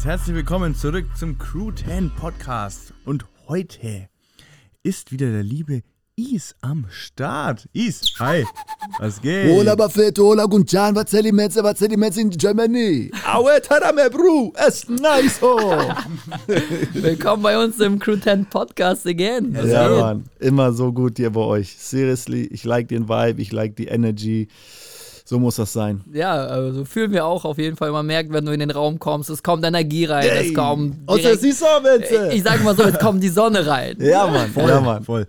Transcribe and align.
Nice. 0.00 0.04
Herzlich 0.04 0.36
willkommen 0.36 0.74
zurück 0.74 1.06
zum 1.18 1.36
Crew 1.38 1.72
10 1.72 2.10
Podcast. 2.16 2.94
Und 3.04 3.26
heute 3.48 4.08
ist 4.82 5.12
wieder 5.12 5.30
der 5.30 5.42
liebe 5.42 5.82
Is 6.16 6.54
am 6.62 6.86
Start. 6.90 7.68
Is, 7.72 8.14
hi. 8.18 8.44
Was 8.98 9.20
geht? 9.20 9.50
Hola 9.50 9.74
Buffetto, 9.74 10.24
hola 10.24 10.46
Gunjan, 10.46 10.94
was 10.94 11.06
zählt 11.06 11.26
die 11.26 11.32
Metze, 11.32 11.62
was 11.62 11.78
zählt 11.78 11.92
die 11.92 11.96
Metze 11.96 12.22
in 12.22 12.30
Germany? 12.30 13.10
Aue, 13.30 13.60
tarame, 13.60 14.08
bro, 14.10 14.52
es 14.66 14.88
nice 14.88 15.40
ho. 15.42 15.58
Willkommen 16.94 17.42
bei 17.42 17.62
uns 17.62 17.78
im 17.80 17.98
Crew 17.98 18.16
10 18.16 18.46
Podcast 18.46 19.06
again. 19.06 19.54
Was 19.54 19.66
Ja, 19.68 19.88
geht? 19.88 20.00
Mann, 20.00 20.24
immer 20.38 20.72
so 20.72 20.92
gut 20.92 21.18
hier 21.18 21.30
bei 21.30 21.40
euch. 21.40 21.76
Seriously, 21.78 22.46
ich 22.46 22.64
like 22.64 22.88
den 22.88 23.08
Vibe, 23.08 23.40
ich 23.42 23.52
like 23.52 23.76
die 23.76 23.86
Energy. 23.88 24.48
So 25.30 25.38
muss 25.38 25.54
das 25.54 25.72
sein. 25.72 26.00
Ja, 26.12 26.32
also 26.32 26.84
fühlen 26.84 27.12
wir 27.12 27.24
auch 27.24 27.44
auf 27.44 27.56
jeden 27.56 27.76
Fall. 27.76 27.92
Man 27.92 28.04
merkt, 28.04 28.32
wenn 28.32 28.44
du 28.44 28.50
in 28.50 28.58
den 28.58 28.72
Raum 28.72 28.98
kommst, 28.98 29.30
es 29.30 29.44
kommt 29.44 29.64
Energie 29.64 30.04
rein, 30.04 30.28
es 30.28 30.52
kommt 30.52 30.96
Aus 31.06 31.22
der 31.22 31.36
direkt, 31.36 31.42
Saison, 31.56 31.82
Metze. 31.84 32.30
ich 32.34 32.42
sag 32.42 32.64
mal 32.64 32.74
so, 32.76 32.82
es 32.82 32.98
kommt 32.98 33.22
die 33.22 33.28
Sonne 33.28 33.64
rein. 33.64 33.94
Ja, 34.00 34.26
Mann, 34.26 34.50
voll, 34.50 34.68
ja, 34.68 34.80
Mann. 34.80 35.04
voll. 35.04 35.28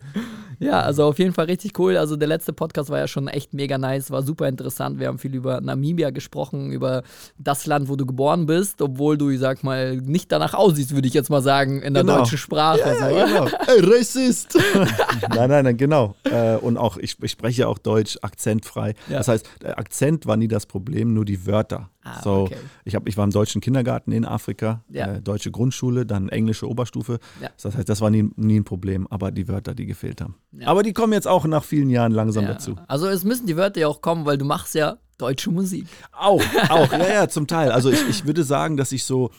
Ja, 0.62 0.82
also 0.82 1.06
auf 1.06 1.18
jeden 1.18 1.34
Fall 1.34 1.46
richtig 1.46 1.78
cool. 1.80 1.98
Also 1.98 2.16
der 2.16 2.28
letzte 2.28 2.54
Podcast 2.54 2.92
war 2.92 3.00
ja 3.00 3.08
schon 3.08 3.28
echt 3.28 3.52
mega 3.54 3.80
nice, 3.80 4.12
war 4.12 4.22
super 4.22 4.48
interessant. 4.48 5.00
Wir 5.00 5.08
haben 5.08 5.18
viel 5.18 5.34
über 5.34 5.60
Namibia 5.60 6.12
gesprochen, 6.12 6.72
über 6.72 7.02
das 7.40 7.66
Land, 7.66 7.90
wo 7.90 7.96
du 7.96 8.06
geboren 8.06 8.46
bist, 8.46 8.80
obwohl 8.82 9.18
du, 9.18 9.32
ich 9.32 9.40
sag 9.40 9.64
mal, 9.64 9.98
nicht 9.98 10.32
danach 10.32 10.54
aussiehst, 10.54 10.94
würde 10.94 11.08
ich 11.08 11.16
jetzt 11.16 11.32
mal 11.32 11.42
sagen, 11.42 11.82
in 11.82 11.96
der 11.96 12.04
Genau. 12.04 12.20
deutschen 12.20 12.38
Sprache. 12.38 12.80
Ja, 12.80 13.10
ja, 13.10 13.26
genau. 13.26 13.46
Ey, 13.68 13.80
Racist. 13.82 14.56
nein, 15.36 15.50
nein, 15.50 15.64
nein, 15.66 15.78
genau. 15.78 16.14
Äh, 16.26 16.58
und 16.58 16.78
auch, 16.78 16.98
ich, 16.98 17.18
ich 17.24 17.32
spreche 17.32 17.62
ja 17.62 17.68
auch 17.68 17.80
Deutsch 17.80 18.20
akzentfrei. 18.22 18.94
Ja. 19.10 19.18
Das 19.18 19.30
heißt, 19.30 19.50
der 19.64 19.80
Akzent 19.80 20.28
war 20.28 20.38
nie 20.38 20.48
das 20.48 20.68
Problem, 20.68 21.16
nur 21.16 21.26
die 21.26 21.48
Wörter. 21.48 21.90
Ah, 22.04 22.22
so, 22.24 22.32
okay. 22.44 22.58
ich, 22.84 22.96
hab, 22.96 23.08
ich 23.08 23.16
war 23.16 23.24
im 23.24 23.32
deutschen 23.32 23.62
Kindergarten 23.62 24.12
in 24.12 24.26
Afrika, 24.26 24.84
Ja. 24.90 25.14
äh, 25.14 25.22
deutsche 25.22 25.52
Grundschule, 25.52 26.06
dann 26.06 26.30
englische 26.30 26.68
Oberstufe. 26.68 27.20
Ja. 27.42 27.50
Das 27.62 27.76
heißt, 27.78 27.88
das 27.88 28.02
war 28.02 28.10
nie, 28.10 28.30
nie 28.36 28.60
ein 28.60 28.64
Problem, 28.64 29.06
aber 29.08 29.32
die 29.32 29.48
Wörter, 29.48 29.76
die 29.76 29.86
gefehlt 29.86 30.20
haben. 30.22 30.36
Ja. 30.52 30.68
Aber 30.68 30.82
die 30.84 30.94
kommen 30.94 31.14
jetzt 31.14 31.28
auch 31.28 31.46
nach 31.46 31.64
vielen 31.64 31.90
Jahren 31.90 32.12
langsam 32.12 32.46
dazu. 32.48 32.76
Also 32.88 33.08
es 33.08 33.24
müssen 33.24 33.46
die 33.46 33.56
Wörter 33.56 33.82
ja 33.82 33.88
auch 33.88 34.02
kommen, 34.02 34.26
weil 34.26 34.38
du 34.38 34.46
machst 34.46 34.74
ja 34.74 34.98
deutsche 35.20 35.52
Musik. 35.52 35.86
Auch, 36.12 36.42
auch, 36.70 36.92
ja, 36.92 37.14
ja, 37.14 37.28
zum 37.30 37.46
Teil. 37.46 37.72
Also 37.72 37.92
ich, 37.92 38.08
ich 38.10 38.26
würde 38.26 38.44
sagen, 38.44 38.78
dass 38.78 38.92
ich 38.92 39.04
so 39.04 39.30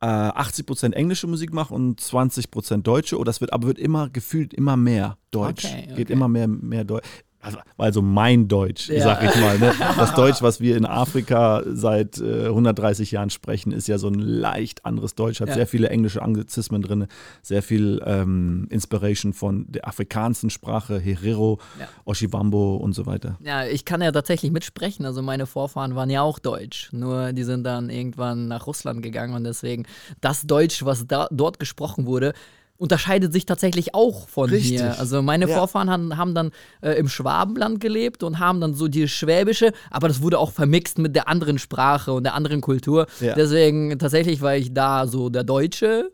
äh, 0.00 0.06
80% 0.06 0.92
englische 0.92 1.26
Musik 1.26 1.52
mache 1.52 1.74
und 1.74 2.00
20% 2.00 2.82
deutsche. 2.82 3.16
Oder 3.16 3.26
das 3.26 3.40
wird, 3.40 3.52
aber 3.52 3.66
wird 3.66 3.78
immer 3.78 4.08
gefühlt 4.08 4.54
immer 4.54 4.76
mehr 4.76 5.16
Deutsch. 5.32 5.64
Okay, 5.64 5.86
Geht 5.88 6.06
okay. 6.06 6.12
immer 6.12 6.28
mehr, 6.28 6.46
mehr 6.46 6.84
Deutsch. 6.84 7.06
Also, 7.42 7.58
also 7.76 8.02
mein 8.02 8.46
Deutsch, 8.46 8.88
Ja. 8.88 9.02
sag 9.02 9.22
ich 9.24 9.40
mal. 9.40 9.58
Ne? 9.58 9.72
Das 9.96 10.14
Deutsch, 10.14 10.42
was 10.42 10.60
wir 10.60 10.76
in 10.76 10.86
Afrika 10.86 11.62
seit 11.66 12.18
äh, 12.18 12.46
130 12.46 13.10
Jahren 13.10 13.30
sprechen, 13.30 13.72
ist 13.72 13.88
ja 13.88 13.98
so 13.98 14.06
ein 14.08 14.14
leicht 14.14 14.84
anderes 14.86 15.16
Deutsch. 15.16 15.40
Hat 15.40 15.48
Ja. 15.48 15.54
sehr 15.54 15.66
viele 15.66 15.88
englische 15.90 16.22
Anglizismen 16.22 16.82
drin, 16.82 17.06
sehr 17.42 17.62
viel 17.64 18.00
ähm, 18.06 18.68
Inspiration 18.70 19.32
von 19.32 19.66
der 19.68 19.88
afrikanischen 19.88 20.50
Sprache, 20.50 20.98
Herero, 21.00 21.58
Ja. 21.80 21.88
Oshiwambo 22.04 22.76
und 22.76 22.92
so 22.92 23.06
weiter. 23.06 23.36
Ja, 23.42 23.66
ich 23.66 23.84
kann 23.84 24.00
ja 24.02 24.12
tatsächlich 24.12 24.52
mitsprechen. 24.52 25.04
Also 25.04 25.20
meine 25.20 25.46
Vorfahren 25.46 25.96
waren 25.96 26.10
ja 26.10 26.22
auch 26.22 26.38
deutsch. 26.38 26.90
Nur 26.92 27.32
die 27.32 27.42
sind 27.44 27.64
dann 27.64 27.90
irgendwann 27.90 28.46
nach 28.46 28.68
Russland 28.68 29.02
gegangen 29.02 29.34
und 29.34 29.42
deswegen 29.44 29.84
das 30.20 30.42
Deutsch, 30.46 30.84
was 30.84 31.06
da, 31.08 31.26
dort 31.32 31.58
gesprochen 31.58 32.06
wurde, 32.06 32.34
unterscheidet 32.82 33.32
sich 33.32 33.46
tatsächlich 33.46 33.94
auch 33.94 34.28
von 34.28 34.50
Richtig. 34.50 34.70
hier. 34.80 34.98
Also 34.98 35.22
meine 35.22 35.48
Ja. 35.48 35.56
Vorfahren 35.56 35.88
haben, 35.88 36.16
haben 36.16 36.34
dann 36.34 36.50
äh, 36.80 36.94
im 36.98 37.08
Schwabenland 37.08 37.78
gelebt 37.80 38.24
und 38.24 38.40
haben 38.40 38.60
dann 38.60 38.74
so 38.74 38.88
die 38.88 39.06
Schwäbische, 39.06 39.72
aber 39.90 40.08
das 40.08 40.20
wurde 40.20 40.40
auch 40.40 40.50
vermixt 40.50 40.98
mit 40.98 41.14
der 41.14 41.28
anderen 41.28 41.58
Sprache 41.60 42.12
und 42.12 42.24
der 42.24 42.34
anderen 42.34 42.60
Kultur. 42.60 43.06
Ja. 43.20 43.34
Deswegen 43.34 43.96
tatsächlich 44.00 44.40
war 44.40 44.56
ich 44.56 44.74
da 44.74 45.06
so 45.06 45.28
der 45.30 45.44
Deutsche, 45.44 46.10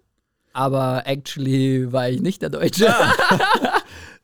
aber 0.53 1.05
actually 1.07 1.91
war 1.91 2.11
ich 2.11 2.21
nicht 2.21 2.43
der 2.43 2.51
Deutsche. 2.51 2.87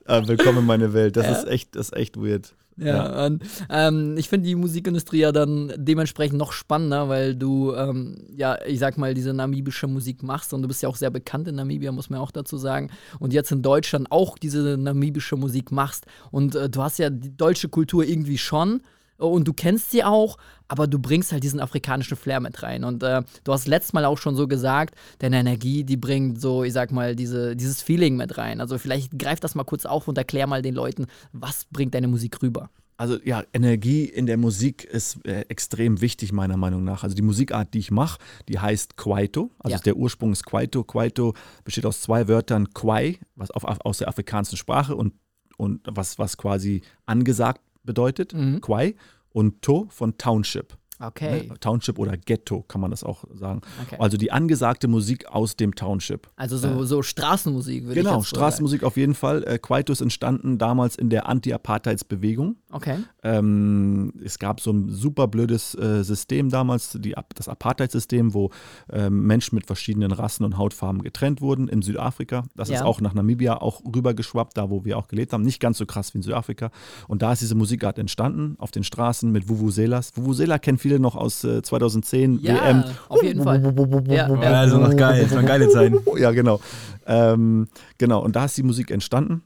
Äh, 0.04 0.22
willkommen 0.26 0.58
in 0.58 0.66
meine 0.66 0.92
Welt. 0.92 1.16
Das 1.16 1.38
ist 1.38 1.48
echt, 1.48 1.74
das 1.76 1.88
ist 1.88 1.96
echt 1.96 2.18
weird. 2.18 2.54
Ja, 2.76 3.26
und 3.26 3.42
ähm, 3.70 4.16
ich 4.18 4.28
finde 4.28 4.48
die 4.48 4.54
Musikindustrie 4.54 5.20
ja 5.20 5.32
dann 5.32 5.72
dementsprechend 5.76 6.38
noch 6.38 6.52
spannender, 6.52 7.08
weil 7.08 7.36
du, 7.36 7.72
ähm, 7.74 8.26
ja, 8.36 8.58
ich 8.66 8.78
sag 8.78 8.98
mal, 8.98 9.14
diese 9.14 9.32
namibische 9.32 9.86
Musik 9.86 10.22
machst 10.22 10.52
und 10.52 10.62
du 10.62 10.68
bist 10.68 10.82
ja 10.82 10.88
auch 10.88 10.96
sehr 10.96 11.10
bekannt 11.10 11.46
in 11.46 11.54
Namibia, 11.54 11.92
muss 11.92 12.10
man 12.10 12.20
auch 12.20 12.32
dazu 12.32 12.56
sagen. 12.56 12.90
Und 13.20 13.32
jetzt 13.32 13.52
in 13.52 13.62
Deutschland 13.62 14.10
auch 14.10 14.38
diese 14.38 14.76
namibische 14.76 15.36
Musik 15.36 15.70
machst. 15.70 16.06
Und 16.30 16.54
äh, 16.56 16.68
du 16.68 16.82
hast 16.82 16.98
ja 16.98 17.10
die 17.10 17.36
deutsche 17.36 17.68
Kultur 17.68 18.04
irgendwie 18.04 18.38
schon 18.38 18.80
und 19.16 19.46
du 19.46 19.52
kennst 19.52 19.90
sie 19.90 20.04
auch, 20.04 20.36
aber 20.68 20.86
du 20.86 20.98
bringst 20.98 21.32
halt 21.32 21.44
diesen 21.44 21.60
afrikanischen 21.60 22.16
Flair 22.16 22.40
mit 22.40 22.62
rein. 22.62 22.84
Und 22.84 23.02
äh, 23.02 23.22
du 23.44 23.52
hast 23.52 23.66
letztes 23.68 23.92
Mal 23.92 24.04
auch 24.04 24.18
schon 24.18 24.34
so 24.36 24.48
gesagt, 24.48 24.94
deine 25.18 25.38
Energie, 25.38 25.84
die 25.84 25.96
bringt 25.96 26.40
so, 26.40 26.64
ich 26.64 26.72
sag 26.72 26.90
mal, 26.92 27.14
diese, 27.14 27.54
dieses 27.56 27.82
Feeling 27.82 28.16
mit 28.16 28.36
rein. 28.38 28.60
Also 28.60 28.78
vielleicht 28.78 29.18
greif 29.18 29.40
das 29.40 29.54
mal 29.54 29.64
kurz 29.64 29.86
auf 29.86 30.08
und 30.08 30.18
erklär 30.18 30.46
mal 30.46 30.62
den 30.62 30.74
Leuten, 30.74 31.06
was 31.32 31.66
bringt 31.70 31.94
deine 31.94 32.08
Musik 32.08 32.42
rüber. 32.42 32.70
Also 32.96 33.18
ja, 33.24 33.42
Energie 33.52 34.04
in 34.04 34.26
der 34.26 34.36
Musik 34.36 34.84
ist 34.84 35.24
äh, 35.26 35.40
extrem 35.48 36.00
wichtig 36.00 36.32
meiner 36.32 36.56
Meinung 36.56 36.84
nach. 36.84 37.02
Also 37.02 37.16
die 37.16 37.22
Musikart, 37.22 37.74
die 37.74 37.80
ich 37.80 37.90
mache, 37.90 38.20
die 38.48 38.60
heißt 38.60 38.96
Kwaito. 38.96 39.50
Also 39.58 39.76
Ja. 39.76 39.82
der 39.82 39.96
Ursprung 39.96 40.32
ist 40.32 40.44
Kwaito. 40.46 40.84
Kwaito 40.84 41.34
besteht 41.64 41.86
aus 41.86 42.00
zwei 42.02 42.28
Wörtern 42.28 42.72
Kwai, 42.72 43.18
was 43.34 43.50
auf, 43.50 43.64
aus 43.64 43.98
der 43.98 44.08
afrikanischen 44.08 44.56
Sprache 44.56 44.94
und, 44.94 45.12
und 45.56 45.80
was, 45.90 46.20
was 46.20 46.36
quasi 46.36 46.82
angesagt 47.04 47.60
bedeutet, 47.84 48.32
Mhm. 48.34 48.60
Kwai, 48.60 48.94
und 49.30 49.62
To 49.62 49.86
von 49.90 50.16
Township. 50.18 50.76
Okay. 51.00 51.48
Ne? 51.48 51.58
Township 51.58 51.98
oder 51.98 52.16
Ghetto 52.16 52.62
kann 52.62 52.80
man 52.80 52.92
das 52.92 53.02
auch 53.02 53.24
sagen. 53.34 53.62
Okay. 53.84 53.96
Also 53.98 54.16
die 54.16 54.30
angesagte 54.30 54.86
Musik 54.86 55.26
aus 55.26 55.56
dem 55.56 55.74
Township. 55.74 56.28
Also 56.36 56.56
so, 56.56 56.84
so 56.84 57.02
Straßenmusik 57.02 57.82
würde 57.84 57.98
ich 58.00 58.06
Genau, 58.06 58.18
jetzt 58.18 58.28
so 58.30 58.36
Straßenmusik 58.36 58.84
auf 58.84 58.96
jeden 58.96 59.14
Fall. 59.14 59.42
Äh, 59.44 59.58
ist 59.90 60.00
entstanden 60.00 60.56
damals 60.56 60.94
in 60.94 61.10
der 61.10 61.28
Anti-Apartheidsbewegung. 61.28 62.56
Okay. 62.74 62.96
Ähm, 63.22 64.12
es 64.24 64.38
gab 64.40 64.60
so 64.60 64.72
ein 64.72 64.88
super 64.90 65.28
blödes 65.28 65.74
äh, 65.76 66.02
System 66.02 66.50
damals, 66.50 66.98
die, 67.00 67.14
das 67.36 67.48
Apartheid-System, 67.48 68.34
wo 68.34 68.50
ähm, 68.92 69.22
Menschen 69.26 69.54
mit 69.54 69.66
verschiedenen 69.66 70.10
Rassen 70.10 70.44
und 70.44 70.58
Hautfarben 70.58 71.02
getrennt 71.02 71.40
wurden 71.40 71.68
in 71.68 71.82
Südafrika. 71.82 72.42
Das 72.56 72.68
Ja. 72.68 72.76
ist 72.76 72.82
auch 72.82 73.00
nach 73.00 73.14
Namibia 73.14 73.60
auch 73.60 73.80
rübergeschwappt, 73.84 74.56
da 74.56 74.70
wo 74.70 74.84
wir 74.84 74.98
auch 74.98 75.06
gelebt 75.06 75.32
haben. 75.32 75.42
Nicht 75.44 75.60
ganz 75.60 75.78
so 75.78 75.86
krass 75.86 76.12
wie 76.14 76.18
in 76.18 76.22
Südafrika. 76.22 76.70
Und 77.06 77.22
da 77.22 77.32
ist 77.32 77.42
diese 77.42 77.54
Musikart 77.54 77.98
entstanden, 77.98 78.56
auf 78.58 78.72
den 78.72 78.82
Straßen 78.82 79.30
mit 79.30 79.48
Vuvuzelas. 79.48 80.10
Vuvuzela 80.16 80.58
kennen 80.58 80.78
viele 80.78 80.98
noch 80.98 81.14
aus 81.14 81.44
äh, 81.44 81.62
2010 81.62 82.40
Ja, 82.40 82.54
WM. 82.56 82.84
auf 83.08 83.22
jeden 83.22 83.42
Fall. 83.44 83.62
Ja, 84.08 84.28
Ja, 84.28 84.34
ja. 84.42 84.50
also 84.60 84.78
noch 84.78 84.96
geil. 84.96 85.22
Das 85.22 85.34
waren 85.36 85.46
geile 85.46 85.68
Zeiten. 85.68 85.98
Ja, 86.18 86.32
genau. 86.32 86.60
Ähm, 87.06 87.68
genau, 87.98 88.22
und 88.24 88.34
da 88.34 88.46
ist 88.46 88.56
die 88.56 88.62
Musik 88.64 88.90
entstanden. 88.90 89.42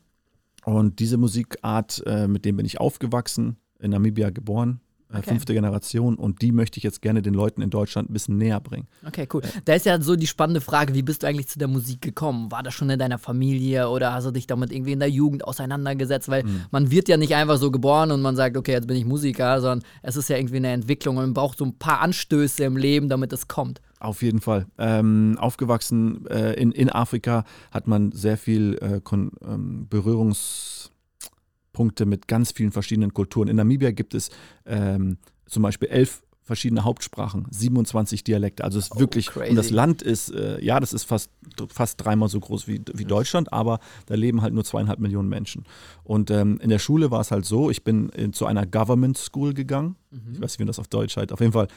Und 0.75 0.99
diese 0.99 1.17
Musikart, 1.17 2.03
äh, 2.06 2.29
mit 2.29 2.45
dem 2.45 2.56
bin 2.56 2.67
ich 2.67 2.79
aufgewachsen, 2.81 3.56
in 3.81 3.91
Namibia 3.93 4.31
geboren, 4.31 4.81
äh, 5.11 5.19
Okay. 5.19 5.31
fünfte 5.31 5.55
Generation. 5.55 6.17
Und 6.17 6.43
die 6.43 6.53
möchte 6.53 6.77
ich 6.77 6.84
jetzt 6.84 7.01
gerne 7.01 7.23
den 7.23 7.33
Leuten 7.33 7.62
in 7.62 7.71
Deutschland 7.71 8.11
ein 8.11 8.12
bisschen 8.12 8.37
näher 8.37 8.61
bringen. 8.61 8.87
Okay, 9.06 9.27
cool. 9.33 9.41
Da 9.65 9.73
ist 9.75 9.87
ja 9.87 9.99
so 10.03 10.17
die 10.17 10.27
spannende 10.27 10.61
Frage, 10.61 10.93
wie 10.95 11.01
bist 11.03 11.23
du 11.23 11.27
eigentlich 11.27 11.47
zu 11.49 11.59
der 11.59 11.69
Musik 11.69 12.03
gekommen? 12.03 12.51
War 12.53 12.62
das 12.62 12.75
schon 12.75 12.91
in 12.91 12.99
deiner 12.99 13.17
Familie 13.19 13.89
oder 13.89 14.12
hast 14.12 14.25
du 14.27 14.31
dich 14.31 14.47
damit 14.47 14.71
irgendwie 14.71 14.93
in 14.93 14.99
der 14.99 15.09
Jugend 15.09 15.45
auseinandergesetzt? 15.47 16.29
Weil 16.29 16.43
Mhm. 16.45 16.61
man 16.71 16.91
wird 16.91 17.09
ja 17.09 17.17
nicht 17.17 17.35
einfach 17.35 17.56
so 17.56 17.71
geboren 17.71 18.11
und 18.11 18.21
man 18.21 18.37
sagt, 18.37 18.56
okay, 18.59 18.73
jetzt 18.73 18.87
bin 18.87 18.97
ich 18.99 19.06
Musiker, 19.06 19.61
sondern 19.62 19.83
es 20.03 20.17
ist 20.17 20.29
ja 20.29 20.37
irgendwie 20.37 20.56
eine 20.56 20.73
Entwicklung 20.73 21.17
und 21.17 21.25
man 21.25 21.35
braucht 21.35 21.56
so 21.56 21.65
ein 21.65 21.79
paar 21.79 22.00
Anstöße 22.03 22.65
im 22.65 22.77
Leben, 22.77 23.09
damit 23.09 23.32
es 23.32 23.49
kommt. 23.49 23.81
Auf 24.00 24.23
jeden 24.23 24.41
Fall. 24.41 24.67
Ähm, 24.79 25.37
aufgewachsen 25.41 26.25
äh, 26.29 26.53
in, 26.55 26.71
in 26.73 26.89
Afrika 26.91 27.45
hat 27.73 27.87
man 27.89 28.12
sehr 28.12 28.37
viel 28.39 28.79
äh, 28.81 29.00
Kon 29.03 29.33
ähm, 29.45 29.87
Berührungspunkte 29.89 32.06
mit 32.06 32.29
ganz 32.29 32.53
vielen 32.53 32.73
verschiedenen 32.73 33.12
Kulturen. 33.12 33.49
In 33.49 33.56
Namibia 33.56 33.91
gibt 33.91 34.15
es 34.15 34.31
ähm, 34.67 35.19
zum 35.47 35.62
Beispiel 35.62 35.89
elf 35.89 36.23
verschiedene 36.43 36.83
Hauptsprachen, 36.83 37.47
27 37.50 38.25
Dialekte. 38.25 38.65
Also 38.65 38.79
es 38.79 38.87
ist 38.87 38.97
Oh, 38.97 39.00
wirklich, 39.00 39.27
crazy. 39.27 39.50
und 39.50 39.56
das 39.56 39.69
Land 39.69 40.01
ist, 40.01 40.31
äh, 40.31 40.65
ja, 40.65 40.81
das 40.81 40.94
ist 40.94 41.05
fast, 41.05 41.31
fast 41.69 42.03
dreimal 42.03 42.31
so 42.31 42.41
groß 42.41 42.67
wie, 42.67 42.81
wie 42.94 43.05
Deutschland, 43.05 43.53
aber 43.53 43.81
da 44.06 44.15
leben 44.15 44.41
halt 44.41 44.55
nur 44.55 44.65
zweieinhalb 44.65 44.99
Millionen 44.99 45.29
Menschen. 45.29 45.67
Und 46.05 46.31
ähm, 46.31 46.59
in 46.62 46.71
der 46.71 46.79
Schule 46.79 47.11
war 47.11 47.21
es 47.21 47.31
halt 47.33 47.44
so, 47.44 47.69
ich 47.69 47.85
bin 47.85 48.09
in, 48.11 48.33
zu 48.33 48.47
einer 48.47 48.65
Government 48.65 49.19
School 49.19 49.53
gegangen. 49.53 49.97
Ich 50.33 50.41
weiß 50.41 50.53
nicht, 50.53 50.59
wie 50.61 50.62
man 50.62 50.69
das 50.69 50.79
auf 50.79 50.89
Deutsch 50.89 51.19
heißt. 51.19 51.33
Auf 51.33 51.41
jeden 51.41 51.53
Fall 51.53 51.69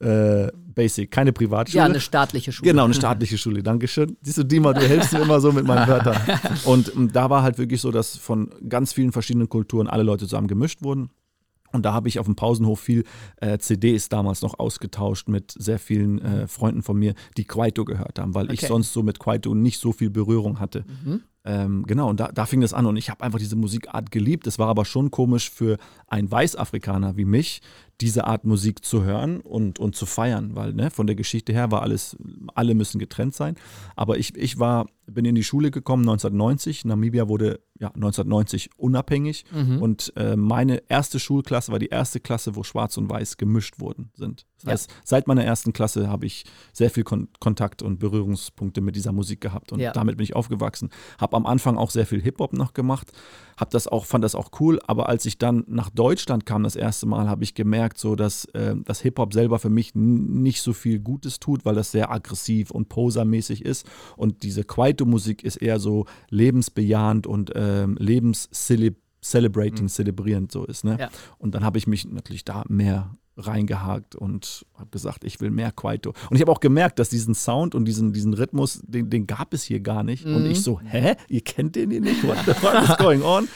äh, 0.00 0.48
Basic, 0.74 1.10
keine 1.10 1.32
Privatschule. 1.32 1.78
Ja, 1.78 1.84
eine 1.86 2.00
staatliche 2.00 2.52
Schule. 2.52 2.70
Genau, 2.70 2.84
eine 2.84 2.94
staatliche 2.94 3.38
Schule, 3.38 3.62
Dankeschön. 3.62 4.16
Siehst 4.20 4.38
du, 4.38 4.44
Dima, 4.44 4.72
du 4.74 4.86
helfst 4.86 5.12
mir 5.12 5.20
immer 5.22 5.40
so 5.40 5.52
mit 5.52 5.66
meinen 5.66 5.88
Wörtern. 5.88 6.16
Und 6.64 6.94
ähm, 6.94 7.10
da 7.12 7.30
war 7.30 7.42
halt 7.42 7.56
wirklich 7.58 7.80
so, 7.80 7.90
dass 7.90 8.16
von 8.16 8.50
ganz 8.68 8.92
vielen 8.92 9.12
verschiedenen 9.12 9.48
Kulturen 9.48 9.86
alle 9.88 10.02
Leute 10.02 10.26
zusammen 10.26 10.48
gemischt 10.48 10.82
wurden. 10.82 11.08
Und 11.72 11.84
da 11.84 11.92
habe 11.92 12.08
ich 12.08 12.18
auf 12.18 12.26
dem 12.26 12.36
Pausenhof 12.36 12.78
viel 12.80 13.04
äh, 13.38 13.58
CDs 13.58 14.08
damals 14.08 14.40
noch 14.42 14.58
ausgetauscht 14.58 15.28
mit 15.28 15.52
sehr 15.58 15.78
vielen 15.78 16.20
äh, 16.20 16.46
Freunden 16.46 16.82
von 16.82 16.96
mir, 16.98 17.14
die 17.36 17.44
Kwaito 17.44 17.84
gehört 17.84 18.18
haben, 18.18 18.34
weil 18.34 18.52
ich 18.52 18.60
Okay. 18.60 18.68
sonst 18.68 18.92
so 18.92 19.02
mit 19.02 19.18
Kwaito 19.18 19.54
nicht 19.54 19.80
so 19.80 19.92
viel 19.92 20.10
Berührung 20.10 20.60
hatte. 20.60 20.84
Mhm. 21.04 21.22
Ähm, 21.46 21.84
genau, 21.86 22.10
und 22.10 22.18
da, 22.18 22.28
da 22.32 22.44
fing 22.44 22.60
das 22.60 22.74
an 22.74 22.86
und 22.86 22.96
ich 22.96 23.08
habe 23.08 23.22
einfach 23.22 23.38
diese 23.38 23.54
Musikart 23.56 24.10
geliebt. 24.10 24.46
Es 24.48 24.58
war 24.58 24.68
aber 24.68 24.84
schon 24.84 25.10
komisch 25.12 25.48
für 25.48 25.78
einen 26.08 26.28
Weißafrikaner 26.30 27.16
wie 27.16 27.24
mich, 27.24 27.62
diese 28.00 28.26
Art 28.26 28.44
Musik 28.44 28.84
zu 28.84 29.04
hören 29.04 29.40
und, 29.40 29.78
und 29.78 29.94
zu 29.96 30.04
feiern, 30.06 30.54
weil 30.54 30.74
ne, 30.74 30.90
von 30.90 31.06
der 31.06 31.16
Geschichte 31.16 31.52
her 31.52 31.70
war 31.70 31.82
alles, 31.82 32.16
alle 32.54 32.74
müssen 32.74 32.98
getrennt 32.98 33.34
sein. 33.34 33.54
Aber 33.94 34.18
ich, 34.18 34.36
ich 34.36 34.58
war, 34.58 34.86
bin 35.06 35.24
in 35.24 35.34
die 35.36 35.44
Schule 35.44 35.70
gekommen 35.70 36.02
1990. 36.02 36.84
Namibia 36.84 37.28
wurde 37.28 37.60
ja, 37.78 37.88
1990 37.88 38.70
unabhängig 38.76 39.44
Mhm. 39.52 39.80
und 39.80 40.12
äh, 40.16 40.36
meine 40.36 40.82
erste 40.88 41.18
Schulklasse 41.20 41.70
war 41.72 41.78
die 41.78 41.88
erste 41.88 42.20
Klasse, 42.20 42.56
wo 42.56 42.64
Schwarz 42.64 42.96
und 42.96 43.08
Weiß 43.08 43.36
gemischt 43.36 43.78
wurden 43.78 44.10
sind. 44.14 44.46
Das 44.56 44.64
Ja. 44.64 44.70
heißt, 44.72 44.90
seit 45.04 45.26
meiner 45.28 45.44
ersten 45.44 45.72
Klasse 45.72 46.08
habe 46.08 46.24
ich 46.26 46.44
sehr 46.72 46.90
viel 46.90 47.04
Kon 47.04 47.28
Kontakt 47.40 47.82
und 47.82 47.98
Berührungspunkte 47.98 48.80
mit 48.80 48.96
dieser 48.96 49.12
Musik 49.12 49.40
gehabt 49.40 49.70
und 49.72 49.80
Ja. 49.80 49.92
damit 49.92 50.16
bin 50.16 50.24
ich 50.24 50.34
aufgewachsen. 50.34 50.90
Habe 51.18 51.36
am 51.36 51.44
Anfang 51.46 51.76
auch 51.76 51.90
sehr 51.90 52.06
viel 52.06 52.22
Hip-Hop 52.22 52.54
noch 52.54 52.72
gemacht, 52.72 53.12
hab 53.58 53.70
das 53.70 53.86
auch, 53.86 54.06
fand 54.06 54.24
das 54.24 54.34
auch 54.34 54.50
cool, 54.60 54.80
aber 54.86 55.08
als 55.08 55.26
ich 55.26 55.36
dann 55.38 55.64
nach 55.66 55.90
Deutschland 55.90 56.46
kam 56.46 56.62
das 56.62 56.74
erste 56.76 57.06
Mal, 57.06 57.28
habe 57.28 57.44
ich 57.44 57.54
gemerkt, 57.54 57.98
so 57.98 58.16
dass 58.16 58.46
äh, 58.46 58.74
das 58.84 59.00
Hip-Hop 59.00 59.32
selber 59.34 59.58
für 59.58 59.70
mich 59.70 59.94
nicht 59.94 60.62
so 60.62 60.72
viel 60.72 61.00
Gutes 61.00 61.38
tut, 61.38 61.64
weil 61.66 61.74
das 61.74 61.90
sehr 61.92 62.10
aggressiv 62.10 62.70
und 62.70 62.88
posermäßig 62.88 63.64
ist 63.64 63.86
und 64.16 64.42
diese 64.42 64.64
Kwaito-Musik 64.64 65.44
ist 65.44 65.56
eher 65.56 65.78
so 65.78 66.06
lebensbejahend 66.30 67.26
und 67.26 67.52
ähm, 67.54 67.96
lebens-celebrating, 68.00 69.88
zelebrierend 69.88 70.52
so 70.52 70.64
ist. 70.64 70.84
Ne? 70.84 70.96
Ja. 70.98 71.10
Und 71.38 71.54
dann 71.54 71.64
habe 71.64 71.78
ich 71.78 71.86
mich 71.86 72.06
natürlich 72.08 72.44
da 72.44 72.64
mehr 72.68 73.16
reingehakt 73.36 74.14
und 74.16 74.64
habe 74.74 74.90
gesagt, 74.90 75.24
ich 75.24 75.40
will 75.40 75.50
mehr 75.50 75.72
Kwaito. 75.72 76.14
Und 76.30 76.36
ich 76.36 76.40
habe 76.40 76.50
auch 76.52 76.60
gemerkt, 76.60 76.98
dass 76.98 77.08
diesen 77.10 77.34
Sound 77.34 77.74
und 77.74 77.84
diesen, 77.84 78.12
diesen 78.12 78.32
Rhythmus, 78.34 78.80
den, 78.86 79.10
den 79.10 79.26
gab 79.26 79.52
es 79.52 79.62
hier 79.62 79.80
gar 79.80 80.02
nicht. 80.02 80.24
Und 80.24 80.44
Mhm. 80.44 80.50
ich 80.50 80.62
so, 80.62 80.80
hä? 80.80 81.16
Ihr 81.28 81.42
kennt 81.42 81.76
den 81.76 81.90
hier 81.90 82.00
nicht? 82.00 82.26
What 82.26 82.38
the 82.46 82.54
fuck 82.54 82.82
is 82.88 82.96
going 82.96 83.22
on? 83.22 83.48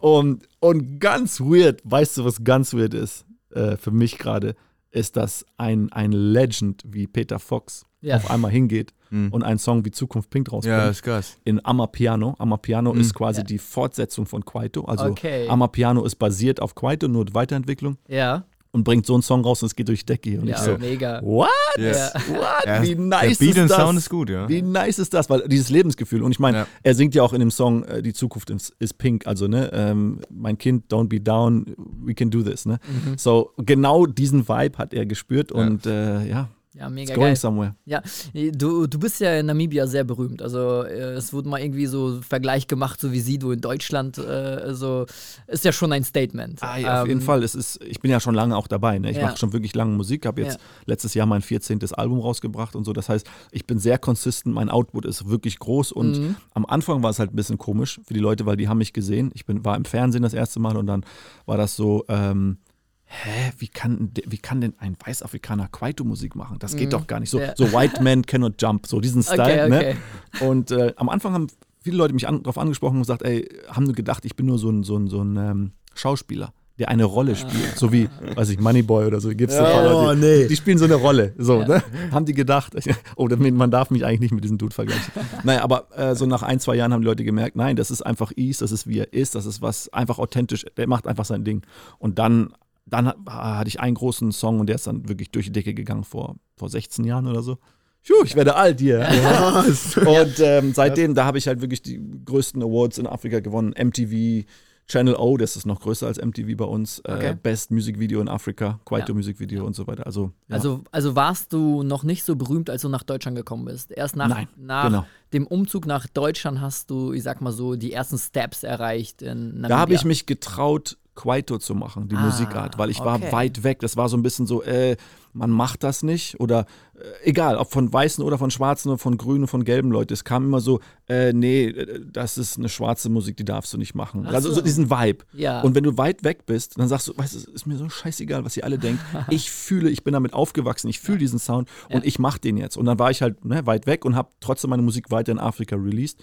und, 0.00 0.48
und 0.60 0.98
ganz 1.00 1.40
weird, 1.40 1.80
weißt 1.84 2.18
du, 2.18 2.24
was 2.24 2.42
ganz 2.44 2.72
weird 2.74 2.94
ist 2.94 3.24
äh, 3.54 3.76
für 3.76 3.90
mich 3.90 4.18
gerade, 4.18 4.54
ist, 4.90 5.16
dass 5.16 5.44
ein, 5.58 5.92
ein 5.92 6.12
Legend 6.12 6.82
wie 6.86 7.06
Peter 7.06 7.38
Fox 7.38 7.84
Ja. 8.00 8.16
auf 8.16 8.30
einmal 8.30 8.50
hingeht 8.50 8.92
Hm. 9.10 9.28
und 9.30 9.44
einen 9.44 9.58
Song 9.60 9.84
wie 9.84 9.92
Zukunft 9.92 10.30
Pink 10.30 10.50
rausbringt 10.50 10.78
Ja, 10.78 10.88
ist 10.88 11.02
krass. 11.02 11.36
in 11.44 11.64
Amapiano. 11.64 12.34
Amapiano 12.38 12.92
Mhm. 12.92 13.00
ist 13.00 13.14
quasi 13.14 13.40
Ja. 13.40 13.44
die 13.44 13.58
Fortsetzung 13.58 14.26
von 14.26 14.44
Kwaito. 14.44 14.84
Also 14.84 15.04
Okay. 15.06 15.46
Amapiano 15.48 16.04
ist 16.04 16.16
basiert 16.16 16.60
auf 16.60 16.74
Kwaito, 16.74 17.06
nur 17.06 17.24
Weiterentwicklung 17.32 17.98
Ja, 18.08 18.44
und 18.76 18.84
bringt 18.84 19.06
so 19.06 19.14
einen 19.14 19.22
Song 19.22 19.42
raus 19.42 19.62
und 19.62 19.68
es 19.68 19.74
geht 19.74 19.88
durch 19.88 20.00
die 20.04 20.06
Decke. 20.06 20.38
Und 20.38 20.48
ja, 20.48 20.56
ich 20.56 20.60
so, 20.62 20.76
mega. 20.76 21.22
what? 21.22 21.48
Yes. 21.78 22.12
What? 22.28 22.66
Ja, 22.66 22.82
Wie 22.82 22.94
nice 22.94 23.38
der 23.38 23.46
Beat 23.46 23.56
ist 23.56 23.62
und 23.62 23.70
das? 23.70 23.76
Sound 23.78 23.98
ist 23.98 24.10
gut, 24.10 24.28
ja. 24.28 24.46
Wie 24.48 24.60
nice 24.60 24.98
ist 24.98 25.14
das? 25.14 25.30
Weil 25.30 25.48
dieses 25.48 25.70
Lebensgefühl. 25.70 26.22
Und 26.22 26.32
ich 26.32 26.38
meine, 26.38 26.58
Ja. 26.58 26.66
er 26.82 26.94
singt 26.94 27.14
ja 27.14 27.22
auch 27.22 27.32
in 27.32 27.40
dem 27.40 27.50
Song, 27.50 27.84
äh, 27.84 28.02
die 28.02 28.12
Zukunft 28.12 28.50
ist, 28.50 28.74
ist 28.78 28.98
pink. 28.98 29.26
Also, 29.26 29.48
ne, 29.48 29.70
ähm, 29.72 30.20
mein 30.30 30.58
Kind, 30.58 30.92
don't 30.92 31.08
be 31.08 31.20
down, 31.20 31.64
we 32.04 32.14
can 32.14 32.30
do 32.30 32.42
this. 32.42 32.66
Ne? 32.66 32.78
Mhm. 32.86 33.16
So, 33.16 33.52
genau 33.56 34.04
diesen 34.06 34.46
Vibe 34.48 34.76
hat 34.78 34.92
er 34.92 35.06
gespürt 35.06 35.50
Ja. 35.52 35.56
und 35.56 35.86
äh, 35.86 36.26
ja, 36.28 36.48
Ja, 36.78 36.86
it's 36.86 36.94
mega 36.94 37.14
going 37.14 37.28
geil. 37.28 37.36
somewhere. 37.36 37.74
Ja, 37.86 38.02
du, 38.34 38.86
du 38.86 38.98
bist 38.98 39.18
ja 39.20 39.38
in 39.38 39.46
Namibia 39.46 39.86
sehr 39.86 40.04
berühmt. 40.04 40.42
Also 40.42 40.82
äh, 40.82 41.12
es 41.14 41.32
wurde 41.32 41.48
mal 41.48 41.60
irgendwie 41.60 41.86
so 41.86 42.20
Vergleich 42.20 42.66
gemacht, 42.66 43.00
so 43.00 43.12
wie 43.12 43.20
Sido 43.20 43.50
in 43.52 43.60
Deutschland. 43.62 44.18
Äh, 44.18 44.74
so 44.74 45.06
ist 45.46 45.64
ja 45.64 45.72
schon 45.72 45.90
ein 45.92 46.04
Statement. 46.04 46.62
Ah, 46.62 46.76
ja, 46.76 47.02
auf 47.02 47.08
jeden 47.08 47.20
Ähm, 47.20 47.26
Fall. 47.26 47.42
Es 47.42 47.54
ist, 47.54 47.82
ich 47.82 48.00
bin 48.00 48.10
ja 48.10 48.20
schon 48.20 48.34
lange 48.34 48.56
auch 48.56 48.66
dabei. 48.66 48.98
Ne? 48.98 49.10
Ich 49.10 49.16
Ja. 49.16 49.22
mache 49.24 49.38
schon 49.38 49.52
wirklich 49.54 49.74
lange 49.74 49.96
Musik, 49.96 50.26
habe 50.26 50.42
jetzt 50.42 50.54
Ja. 50.58 50.60
letztes 50.84 51.14
Jahr 51.14 51.26
mein 51.26 51.40
14. 51.42 51.78
Album 51.94 52.20
rausgebracht 52.20 52.76
und 52.76 52.84
so. 52.84 52.92
Das 52.92 53.08
heißt, 53.08 53.26
ich 53.52 53.66
bin 53.66 53.78
sehr 53.78 53.98
consistent, 53.98 54.54
mein 54.54 54.68
Output 54.68 55.06
ist 55.06 55.28
wirklich 55.28 55.58
groß 55.58 55.92
und 55.92 56.20
Mhm. 56.20 56.36
am 56.52 56.66
Anfang 56.66 57.02
war 57.02 57.10
es 57.10 57.18
halt 57.18 57.32
ein 57.32 57.36
bisschen 57.36 57.56
komisch 57.58 58.00
für 58.06 58.12
die 58.12 58.20
Leute, 58.20 58.44
weil 58.44 58.56
die 58.56 58.68
haben 58.68 58.78
mich 58.78 58.92
gesehen. 58.92 59.30
Ich 59.34 59.46
bin, 59.46 59.64
war 59.64 59.76
im 59.76 59.86
Fernsehen 59.86 60.22
das 60.22 60.34
erste 60.34 60.60
Mal 60.60 60.76
und 60.76 60.86
dann 60.86 61.04
war 61.46 61.56
das 61.56 61.74
so, 61.76 62.04
ähm, 62.08 62.58
hä, 63.06 63.52
wie 63.58 63.68
kann, 63.68 64.10
wie 64.26 64.38
kann 64.38 64.60
denn 64.60 64.74
ein 64.78 64.96
Weißafrikaner 65.04 65.68
Kwaito-Musik 65.68 66.34
machen? 66.34 66.58
Das 66.58 66.76
geht 66.76 66.88
Mhm. 66.88 66.90
doch 66.90 67.06
gar 67.06 67.20
nicht. 67.20 67.30
So, 67.30 67.40
Ja. 67.40 67.54
so 67.56 67.72
White 67.72 68.02
Man 68.02 68.26
Cannot 68.26 68.60
Jump, 68.60 68.86
so 68.86 69.00
diesen 69.00 69.22
Style. 69.24 69.64
Okay, 69.66 69.68
Ne? 69.68 69.96
okay. 70.34 70.44
Und 70.46 70.70
äh, 70.72 70.92
am 70.96 71.08
Anfang 71.08 71.32
haben 71.32 71.46
viele 71.82 71.96
Leute 71.98 72.14
mich 72.14 72.26
an, 72.28 72.42
darauf 72.42 72.58
angesprochen 72.58 72.96
und 72.96 73.02
gesagt, 73.02 73.22
ey, 73.22 73.48
haben 73.70 73.84
nur 73.84 73.94
gedacht, 73.94 74.24
ich 74.24 74.34
bin 74.36 74.46
nur 74.46 74.58
so 74.58 74.70
ein, 74.70 74.82
so 74.82 74.96
ein, 74.96 75.06
so 75.08 75.22
ein 75.22 75.36
ähm, 75.36 75.72
Schauspieler, 75.94 76.52
der 76.80 76.88
eine 76.88 77.04
Rolle 77.04 77.36
spielt. 77.36 77.76
So 77.78 77.92
wie, 77.92 78.08
weiß 78.34 78.48
ich, 78.50 78.58
Moneyboy 78.58 79.06
oder 79.06 79.20
so. 79.20 79.28
Gibt's 79.30 79.54
Ja. 79.54 79.82
Leute, 79.82 79.94
Oh, 79.96 80.12
nee. 80.14 80.46
die 80.48 80.56
spielen 80.56 80.76
so 80.76 80.84
eine 80.84 80.96
Rolle. 80.96 81.32
So, 81.38 81.60
Ja. 81.60 81.68
ne? 81.68 81.82
Haben 82.10 82.26
die 82.26 82.34
gedacht, 82.34 82.74
oh, 83.16 83.28
man 83.28 83.70
darf 83.70 83.90
mich 83.90 84.04
eigentlich 84.04 84.20
nicht 84.20 84.32
mit 84.34 84.42
diesem 84.44 84.58
Dude 84.58 84.74
vergleichen. 84.74 85.12
naja, 85.44 85.62
aber 85.62 85.86
äh, 85.96 86.14
so 86.16 86.26
nach 86.26 86.42
ein, 86.42 86.58
zwei 86.60 86.74
Jahren 86.74 86.92
haben 86.92 87.00
die 87.02 87.06
Leute 87.06 87.22
gemerkt, 87.24 87.54
nein, 87.56 87.76
das 87.76 87.90
ist 87.92 88.02
einfach 88.02 88.32
East, 88.36 88.60
das 88.62 88.72
ist 88.72 88.86
wie 88.88 88.98
er 88.98 89.12
ist, 89.12 89.36
das 89.36 89.46
ist 89.46 89.62
was 89.62 89.88
einfach 89.92 90.18
authentisch, 90.18 90.66
der 90.76 90.88
macht 90.88 91.06
einfach 91.06 91.24
sein 91.24 91.44
Ding. 91.44 91.62
Und 91.98 92.18
dann, 92.18 92.52
dann 92.86 93.06
hat- 93.08 93.16
hatte 93.26 93.68
ich 93.68 93.80
einen 93.80 93.94
großen 93.94 94.32
Song 94.32 94.60
und 94.60 94.66
der 94.68 94.76
ist 94.76 94.86
dann 94.86 95.08
wirklich 95.08 95.30
durch 95.30 95.46
die 95.46 95.52
Decke 95.52 95.74
gegangen 95.74 96.04
vor, 96.04 96.36
vor 96.56 96.68
16 96.68 97.04
Jahren 97.04 97.26
oder 97.26 97.42
so. 97.42 97.58
Puh, 98.06 98.22
ich 98.24 98.36
werde 98.36 98.54
alt 98.54 98.78
hier. 98.80 99.00
Was? 99.00 99.96
Und 99.96 100.38
ähm, 100.38 100.72
seitdem, 100.72 101.16
da 101.16 101.24
habe 101.24 101.38
ich 101.38 101.48
halt 101.48 101.60
wirklich 101.60 101.82
die 101.82 102.00
größten 102.24 102.62
Awards 102.62 102.98
in 102.98 103.06
Afrika 103.08 103.40
gewonnen. 103.40 103.74
MTV, 103.76 104.46
Channel 104.86 105.16
O, 105.16 105.36
das 105.36 105.56
ist 105.56 105.66
noch 105.66 105.80
größer 105.80 106.06
als 106.06 106.24
MTV 106.24 106.56
bei 106.56 106.64
uns. 106.66 107.00
Okay. 107.04 107.30
Äh, 107.30 107.34
Best 107.34 107.72
Music 107.72 107.98
Video 107.98 108.20
in 108.20 108.28
Afrika, 108.28 108.78
Kwaito 108.84 109.08
Ja. 109.08 109.14
Music 109.16 109.40
Video 109.40 109.66
und 109.66 109.74
so 109.74 109.88
weiter. 109.88 110.06
Also, 110.06 110.30
ja. 110.46 110.54
Also, 110.54 110.84
also 110.92 111.16
warst 111.16 111.52
du 111.52 111.82
noch 111.82 112.04
nicht 112.04 112.22
so 112.22 112.36
berühmt, 112.36 112.70
als 112.70 112.82
du 112.82 112.88
nach 112.88 113.02
Deutschland 113.02 113.36
gekommen 113.36 113.64
bist. 113.64 113.90
Erst 113.90 114.14
nach, 114.14 114.28
Nein, 114.28 114.46
nach 114.56 114.84
genau. 114.84 115.06
dem 115.32 115.48
Umzug 115.48 115.84
nach 115.86 116.06
Deutschland 116.06 116.60
hast 116.60 116.90
du, 116.90 117.12
ich 117.12 117.24
sag 117.24 117.40
mal 117.40 117.50
so, 117.50 117.74
die 117.74 117.92
ersten 117.92 118.18
Steps 118.18 118.62
erreicht 118.62 119.20
in. 119.22 119.64
Da 119.68 119.78
habe 119.78 119.94
ich 119.94 120.04
mich 120.04 120.26
getraut, 120.26 120.96
Kwaito 121.16 121.58
zu 121.58 121.74
machen, 121.74 122.08
die 122.08 122.14
Ah, 122.16 122.20
Musikart, 122.26 122.78
weil 122.78 122.90
ich 122.90 123.00
okay. 123.00 123.06
war 123.06 123.32
weit 123.32 123.64
weg. 123.64 123.80
Das 123.80 123.96
war 123.96 124.08
so 124.08 124.16
ein 124.16 124.22
bisschen 124.22 124.46
so, 124.46 124.62
äh, 124.62 124.96
man 125.32 125.50
macht 125.50 125.82
das 125.82 126.02
nicht 126.02 126.38
oder 126.40 126.66
äh, 126.94 127.28
egal, 127.28 127.56
ob 127.56 127.72
von 127.72 127.92
Weißen 127.92 128.22
oder 128.24 128.38
von 128.38 128.50
Schwarzen 128.50 128.88
oder 128.90 128.98
von 128.98 129.16
Grünen, 129.18 129.46
von 129.48 129.64
Gelben 129.64 129.90
Leute. 129.90 130.14
Es 130.14 130.24
kam 130.24 130.44
immer 130.44 130.60
so, 130.60 130.80
äh, 131.08 131.32
nee, 131.32 131.64
äh, 131.66 132.00
das 132.10 132.38
ist 132.38 132.56
eine 132.58 132.68
schwarze 132.68 133.08
Musik, 133.10 133.36
die 133.36 133.44
darfst 133.44 133.72
du 133.72 133.78
nicht 133.78 133.94
machen. 133.94 134.24
Ach 134.28 134.32
Also 134.34 134.48
so. 134.50 134.56
so 134.56 134.60
diesen 134.60 134.88
Vibe. 134.90 135.24
Ja. 135.32 135.62
Und 135.62 135.74
wenn 135.74 135.84
du 135.84 135.98
weit 135.98 136.22
weg 136.22 136.46
bist, 136.46 136.78
dann 136.78 136.86
sagst 136.88 137.08
du, 137.08 137.16
weißt 137.18 137.34
du, 137.34 137.38
es 137.38 137.44
ist 137.46 137.66
mir 137.66 137.76
so 137.76 137.88
scheißegal, 137.88 138.44
was 138.44 138.56
ihr 138.56 138.64
alle 138.64 138.78
denkt. 138.78 139.00
Ich 139.30 139.50
fühle, 139.50 139.90
ich 139.90 140.04
bin 140.04 140.12
damit 140.12 140.32
aufgewachsen, 140.34 140.88
ich 140.88 141.00
fühle 141.00 141.18
diesen 141.18 141.38
Sound 141.38 141.68
und 141.88 141.96
Ja. 141.96 142.04
ich 142.04 142.18
mache 142.18 142.38
den 142.40 142.56
jetzt. 142.56 142.76
Und 142.76 142.86
dann 142.86 142.98
war 142.98 143.10
ich 143.10 143.22
halt 143.22 143.44
ne, 143.44 143.66
weit 143.66 143.86
weg 143.86 144.04
und 144.04 144.14
habe 144.14 144.28
trotzdem 144.40 144.70
meine 144.70 144.82
Musik 144.82 145.10
weiter 145.10 145.32
in 145.32 145.38
Afrika 145.38 145.76
released. 145.76 146.22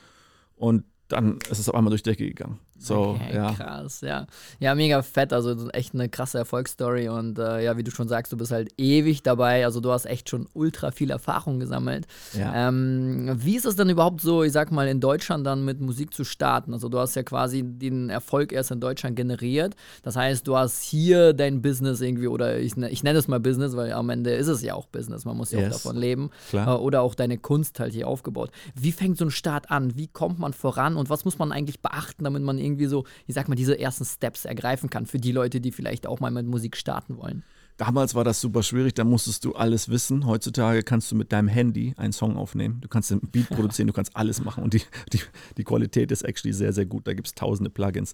Und 0.55 0.83
dann 1.09 1.37
ist 1.51 1.59
es 1.59 1.67
auf 1.69 1.75
einmal 1.75 1.91
durch 1.91 2.01
die 2.01 2.09
Decke 2.11 2.25
gegangen. 2.25 2.59
So, 2.77 3.17
Okay, 3.19 3.35
ja. 3.35 3.51
Krass, 3.53 4.01
ja. 4.01 4.27
Ja, 4.59 4.75
mega 4.75 5.01
fett. 5.01 5.31
Also 5.31 5.69
echt 5.69 5.93
eine 5.93 6.09
krasse 6.09 6.37
Erfolgsstory. 6.37 7.07
Und 7.09 7.39
äh, 7.39 7.63
ja, 7.63 7.77
wie 7.77 7.83
du 7.83 7.91
schon 7.91 8.07
sagst, 8.07 8.33
du 8.33 8.37
bist 8.37 8.51
halt 8.51 8.71
ewig 8.77 9.23
dabei. 9.23 9.63
Also 9.65 9.79
du 9.79 9.91
hast 9.91 10.05
echt 10.05 10.29
schon 10.29 10.47
ultra 10.53 10.91
viel 10.91 11.09
Erfahrung 11.11 11.59
gesammelt. 11.59 12.07
Ja. 12.37 12.67
Ähm, 12.69 13.31
wie 13.35 13.55
ist 13.55 13.65
es 13.65 13.75
denn 13.75 13.89
überhaupt 13.89 14.21
so, 14.21 14.43
ich 14.43 14.51
sag 14.51 14.71
mal, 14.71 14.87
in 14.87 14.99
Deutschland 14.99 15.45
dann 15.47 15.63
mit 15.63 15.79
Musik 15.79 16.13
zu 16.13 16.23
starten? 16.25 16.73
Also 16.73 16.89
du 16.89 16.99
hast 16.99 17.15
ja 17.15 17.23
quasi 17.23 17.63
den 17.63 18.09
Erfolg 18.09 18.51
erst 18.51 18.71
in 18.71 18.79
Deutschland 18.81 19.15
generiert. 19.15 19.75
Das 20.01 20.15
heißt, 20.15 20.45
du 20.47 20.57
hast 20.57 20.81
hier 20.83 21.33
dein 21.33 21.61
Business 21.61 22.01
irgendwie, 22.01 22.27
oder 22.27 22.59
ich, 22.59 22.75
ne- 22.75 22.89
ich 22.89 23.03
nenne 23.03 23.19
es 23.19 23.27
mal 23.29 23.39
Business, 23.39 23.75
weil 23.77 23.93
am 23.93 24.09
Ende 24.09 24.31
ist 24.31 24.47
es 24.47 24.61
ja 24.61 24.73
auch 24.73 24.87
Business. 24.87 25.23
Man 25.25 25.37
muss 25.37 25.51
ja 25.51 25.59
Yes. 25.59 25.69
auch 25.69 25.77
davon 25.83 25.95
leben. 25.97 26.31
Klar. 26.49 26.75
Äh, 26.75 26.81
oder 26.81 27.01
auch 27.01 27.15
deine 27.15 27.37
Kunst 27.37 27.79
halt 27.79 27.93
hier 27.93 28.07
aufgebaut. 28.09 28.51
Wie 28.75 28.91
fängt 28.91 29.17
so 29.17 29.25
ein 29.25 29.31
Start 29.31 29.71
an? 29.71 29.95
Wie 29.95 30.07
kommt 30.07 30.39
man 30.39 30.51
voran 30.51 30.97
und 30.97 31.09
was 31.09 31.23
muss 31.23 31.37
man 31.37 31.51
eigentlich 31.53 31.79
beachten, 31.81 32.23
damit 32.23 32.43
man 32.43 32.57
irgendwie 32.57 32.72
so, 32.87 33.05
ich 33.27 33.35
sag 33.35 33.47
mal, 33.47 33.55
diese 33.55 33.79
ersten 33.79 34.05
Steps 34.05 34.45
ergreifen 34.45 34.89
kann 34.89 35.05
für 35.05 35.19
die 35.19 35.31
Leute, 35.31 35.61
die 35.61 35.71
vielleicht 35.71 36.07
auch 36.07 36.19
mal 36.19 36.31
mit 36.31 36.45
Musik 36.45 36.77
starten 36.77 37.17
wollen? 37.17 37.43
Damals 37.77 38.13
war 38.13 38.23
das 38.23 38.39
super 38.39 38.61
schwierig, 38.61 38.93
da 38.93 39.03
musstest 39.03 39.45
du 39.45 39.53
alles 39.53 39.89
wissen. 39.89 40.27
Heutzutage 40.27 40.83
kannst 40.83 41.11
du 41.11 41.15
mit 41.15 41.31
deinem 41.31 41.47
Handy 41.47 41.93
einen 41.97 42.13
Song 42.13 42.37
aufnehmen. 42.37 42.79
Du 42.81 42.87
kannst 42.87 43.11
einen 43.11 43.21
Beat 43.21 43.49
produzieren, 43.49 43.87
du 43.87 43.93
kannst 43.93 44.15
alles 44.15 44.43
machen. 44.43 44.63
Und 44.63 44.73
die, 44.73 44.81
die, 45.11 45.19
die 45.57 45.63
Qualität 45.63 46.11
ist 46.11 46.21
actually 46.21 46.53
sehr, 46.53 46.71
sehr 46.71 46.85
gut. 46.85 47.07
Da 47.07 47.13
gibt 47.13 47.27
es 47.27 47.33
tausende 47.33 47.71
Plugins. 47.71 48.13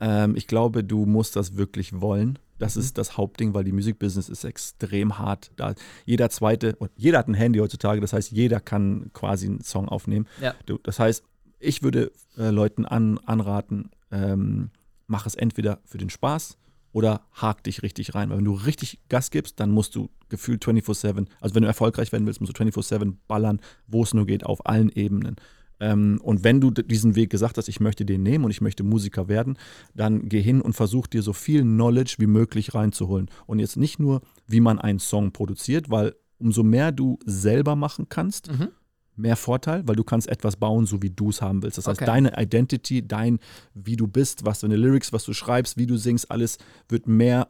Ähm, 0.00 0.36
ich 0.36 0.46
glaube, 0.46 0.84
du 0.84 1.04
musst 1.04 1.36
das 1.36 1.56
wirklich 1.56 2.00
wollen. 2.00 2.38
Das 2.58 2.76
ist 2.76 2.96
das 2.98 3.16
Hauptding, 3.18 3.52
weil 3.52 3.64
die 3.64 3.72
Musikbusiness 3.72 4.28
ist 4.28 4.44
extrem 4.44 5.18
hart. 5.18 5.50
Da 5.56 5.74
jeder 6.06 6.30
zweite, 6.30 6.76
und 6.76 6.90
jeder 6.96 7.18
hat 7.18 7.28
ein 7.28 7.34
Handy 7.34 7.58
heutzutage, 7.58 8.00
das 8.00 8.12
heißt, 8.12 8.30
jeder 8.30 8.60
kann 8.60 9.10
quasi 9.12 9.46
einen 9.46 9.60
Song 9.60 9.88
aufnehmen. 9.88 10.26
Ja. 10.40 10.54
Du, 10.64 10.78
das 10.78 10.98
heißt, 10.98 11.24
ich 11.64 11.82
würde 11.82 12.12
äh, 12.36 12.50
Leuten 12.50 12.84
an, 12.84 13.18
anraten, 13.18 13.90
ähm, 14.10 14.70
mach 15.06 15.26
es 15.26 15.34
entweder 15.34 15.80
für 15.84 15.98
den 15.98 16.10
Spaß 16.10 16.56
oder 16.92 17.22
hak 17.32 17.64
dich 17.64 17.82
richtig 17.82 18.14
rein. 18.14 18.30
Weil 18.30 18.38
wenn 18.38 18.44
du 18.44 18.54
richtig 18.54 19.00
Gas 19.08 19.30
gibst, 19.30 19.58
dann 19.60 19.70
musst 19.70 19.94
du 19.96 20.10
gefühlt 20.28 20.64
24-7, 20.64 21.26
also 21.40 21.54
wenn 21.54 21.62
du 21.62 21.68
erfolgreich 21.68 22.12
werden 22.12 22.26
willst, 22.26 22.40
musst 22.40 22.58
du 22.58 22.62
24-7 22.62 23.16
ballern, 23.28 23.60
wo 23.86 24.02
es 24.02 24.14
nur 24.14 24.26
geht, 24.26 24.46
auf 24.46 24.66
allen 24.66 24.90
Ebenen. 24.90 25.36
Ähm, 25.80 26.20
und 26.22 26.44
wenn 26.44 26.60
du 26.60 26.70
diesen 26.70 27.16
Weg 27.16 27.30
gesagt 27.30 27.58
hast, 27.58 27.68
ich 27.68 27.80
möchte 27.80 28.04
den 28.04 28.22
nehmen 28.22 28.44
und 28.44 28.50
ich 28.52 28.60
möchte 28.60 28.84
Musiker 28.84 29.28
werden, 29.28 29.58
dann 29.94 30.28
geh 30.28 30.40
hin 30.40 30.60
und 30.60 30.74
versuch 30.74 31.08
dir 31.08 31.22
so 31.22 31.32
viel 31.32 31.62
Knowledge 31.62 32.16
wie 32.18 32.26
möglich 32.26 32.74
reinzuholen. 32.74 33.28
Und 33.46 33.58
jetzt 33.58 33.76
nicht 33.76 33.98
nur, 33.98 34.22
wie 34.46 34.60
man 34.60 34.78
einen 34.78 35.00
Song 35.00 35.32
produziert, 35.32 35.90
weil 35.90 36.14
umso 36.38 36.62
mehr 36.62 36.92
du 36.92 37.18
selber 37.24 37.74
machen 37.74 38.08
kannst, 38.08 38.50
Mhm. 38.52 38.68
Mehr 39.16 39.36
Vorteil, 39.36 39.86
weil 39.86 39.96
du 39.96 40.04
kannst 40.04 40.28
etwas 40.28 40.56
bauen, 40.56 40.86
so 40.86 41.02
wie 41.02 41.10
du 41.10 41.30
es 41.30 41.40
haben 41.42 41.62
willst. 41.62 41.78
Das 41.78 41.86
heißt, 41.86 41.98
Okay. 42.00 42.06
deine 42.06 42.32
Identity, 42.40 43.06
dein, 43.06 43.38
wie 43.74 43.96
du 43.96 44.06
bist, 44.06 44.44
was 44.44 44.60
deine 44.60 44.76
Lyrics, 44.76 45.12
was 45.12 45.24
du 45.24 45.32
schreibst, 45.32 45.76
wie 45.76 45.86
du 45.86 45.96
singst, 45.96 46.30
alles 46.30 46.58
wird 46.88 47.06
mehr 47.06 47.48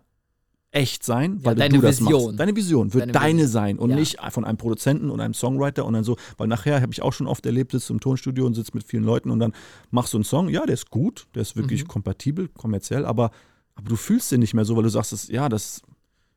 echt 0.71 1.05
sein, 1.05 1.39
weil 1.45 1.55
deine 1.55 1.77
du 1.77 1.81
das 1.83 2.01
Vision. 2.01 2.25
machst. 2.25 2.41
Deine 2.41 2.57
Vision 2.57 2.93
wird 2.95 3.03
Deine 3.05 3.13
deine, 3.13 3.49
sein 3.49 3.79
und 3.79 3.91
Ja. 3.91 3.97
nicht 3.97 4.19
von 4.31 4.45
einem 4.45 4.59
Produzenten 4.59 5.09
und 5.09 5.21
einem 5.21 5.33
Songwriter 5.33 5.85
und 5.87 5.93
dann 5.95 6.03
so, 6.03 6.17
weil 6.37 6.49
nachher 6.49 6.81
habe 6.81 6.93
ich 6.93 7.01
auch 7.01 7.13
schon 7.13 7.29
oft 7.29 7.47
erlebt, 7.47 7.71
sitzt 7.73 7.89
du 7.91 7.95
im 7.95 8.01
Tonstudio 8.01 8.45
und 8.45 8.55
sitzt 8.55 8.75
mit 8.75 8.83
vielen 8.85 9.05
Leuten 9.05 9.31
und 9.31 9.39
dann 9.39 9.53
machst 9.93 10.13
du 10.13 10.17
einen 10.17 10.25
Song, 10.25 10.49
ja, 10.49 10.67
der 10.67 10.75
ist 10.75 10.91
gut, 10.91 11.29
der 11.37 11.43
ist 11.43 11.55
wirklich 11.55 11.85
Mhm. 11.85 11.89
kompatibel, 11.89 12.49
kommerziell, 12.49 13.05
aber, 13.07 13.31
aber 13.77 13.89
du 13.89 13.95
fühlst 13.95 14.33
den 14.33 14.41
nicht 14.41 14.53
mehr 14.55 14.65
so, 14.65 14.75
weil 14.77 14.83
du 14.83 14.89
sagst, 14.89 15.13
das, 15.13 15.29
ja, 15.29 15.49
das, 15.49 15.81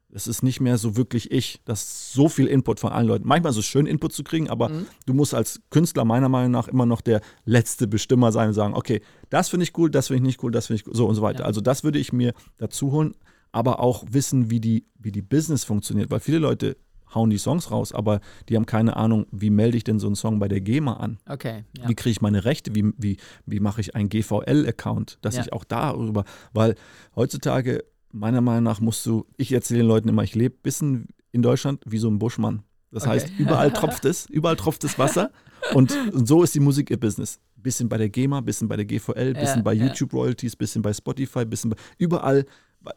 das 0.10 0.26
ist 0.28 0.42
nicht 0.42 0.62
mehr 0.62 0.78
so 0.78 0.96
wirklich 0.96 1.32
ich. 1.32 1.60
Das 1.66 1.84
ist 1.84 2.14
so 2.14 2.30
viel 2.30 2.48
Input 2.48 2.80
von 2.80 2.92
allen 2.92 3.08
Leuten. 3.08 3.28
Manchmal 3.28 3.52
ist 3.52 3.58
es 3.58 3.66
schön, 3.66 3.86
Input 3.86 4.14
zu 4.14 4.24
kriegen, 4.24 4.50
aber 4.50 4.70
Mhm. 4.70 4.86
du 5.06 5.14
musst 5.14 5.34
als 5.34 5.60
Künstler 5.70 6.06
meiner 6.06 6.30
Meinung 6.30 6.52
nach 6.52 6.68
immer 6.68 6.86
noch 6.86 7.02
der 7.02 7.22
letzte 7.46 7.88
Bestimmer 7.88 8.32
sein 8.32 8.48
und 8.50 8.54
sagen, 8.54 8.74
okay, 8.74 9.02
das 9.30 9.50
finde 9.50 9.64
ich 9.66 9.78
cool, 9.78 9.90
das 9.92 10.08
finde 10.08 10.18
ich 10.20 10.24
nicht 10.28 10.44
cool, 10.44 10.52
das 10.52 10.68
finde 10.68 10.82
ich 10.82 10.88
cool, 10.88 10.96
so 10.96 11.08
und 11.08 11.16
so 11.16 11.22
weiter. 11.22 11.42
Ja. 11.42 11.46
Also 11.46 11.60
das 11.62 11.84
würde 11.84 12.00
ich 12.00 12.14
mir 12.14 12.34
dazu 12.58 12.92
holen, 12.92 13.16
aber 13.52 13.80
auch 13.80 14.06
wissen, 14.10 14.50
wie 14.50 14.60
die, 14.62 14.86
wie 14.98 15.12
die 15.12 15.22
Business 15.22 15.64
funktioniert, 15.66 16.10
weil 16.10 16.20
viele 16.22 16.40
Leute 16.40 16.78
hauen 17.16 17.30
die 17.30 17.38
Songs 17.38 17.72
raus, 17.72 17.94
aber 17.94 18.20
die 18.50 18.56
haben 18.58 18.66
keine 18.66 18.98
Ahnung, 18.98 19.28
wie 19.32 19.50
melde 19.50 19.78
ich 19.78 19.84
denn 19.86 19.98
so 19.98 20.08
einen 20.08 20.16
Song 20.18 20.40
bei 20.40 20.48
der 20.50 20.60
GEMA 20.62 20.94
an? 20.98 21.18
Okay. 21.28 21.64
Ja. 21.78 21.88
Wie 21.88 21.96
kriege 21.96 22.12
ich 22.12 22.22
meine 22.22 22.44
Rechte? 22.44 22.76
Wie, 22.76 22.92
wie, 22.98 23.18
wie 23.46 23.60
mache 23.62 23.80
ich 23.82 23.96
einen 23.96 24.10
GVL-Account, 24.10 25.18
dass 25.22 25.36
Ja. 25.36 25.42
ich 25.44 25.54
auch 25.54 25.64
darüber, 25.64 26.26
weil 26.54 26.76
heutzutage, 27.16 27.84
meiner 28.12 28.42
Meinung 28.42 28.64
nach, 28.64 28.80
musst 28.80 29.06
du, 29.06 29.26
ich 29.38 29.52
erzähle 29.52 29.80
den 29.82 29.88
Leuten 29.88 30.10
immer, 30.10 30.24
ich 30.24 30.36
lebe 30.36 30.56
ein 30.56 30.62
bisschen 30.64 31.08
in 31.32 31.42
Deutschland 31.42 31.82
wie 31.86 31.98
so 31.98 32.10
ein 32.10 32.20
Buschmann. 32.20 32.64
Das 32.92 33.04
Okay. 33.04 33.12
heißt, 33.12 33.32
überall 33.38 33.72
tropft 33.72 34.06
es, 34.06 34.28
überall 34.28 34.56
tropft 34.56 34.84
das 34.84 34.98
Wasser 34.98 35.32
und, 35.74 35.92
und 36.14 36.28
so 36.28 36.42
ist 36.44 36.56
die 36.56 36.60
Musik 36.62 36.90
ihr 36.90 37.00
Business. 37.00 37.40
Bisschen 37.58 37.90
bei 37.90 37.98
der 37.98 38.08
GEMA, 38.10 38.40
bisschen 38.42 38.68
bei 38.70 38.78
der 38.78 38.86
GVL, 38.86 39.34
bisschen 39.34 39.58
Ja, 39.58 39.62
bei 39.62 39.74
ja. 39.74 39.86
YouTube 39.86 40.14
Royalties, 40.14 40.56
bisschen 40.56 40.82
bei 40.82 40.94
Spotify, 40.94 41.44
bisschen 41.46 41.72
bei, 41.72 41.76
überall. 41.98 42.46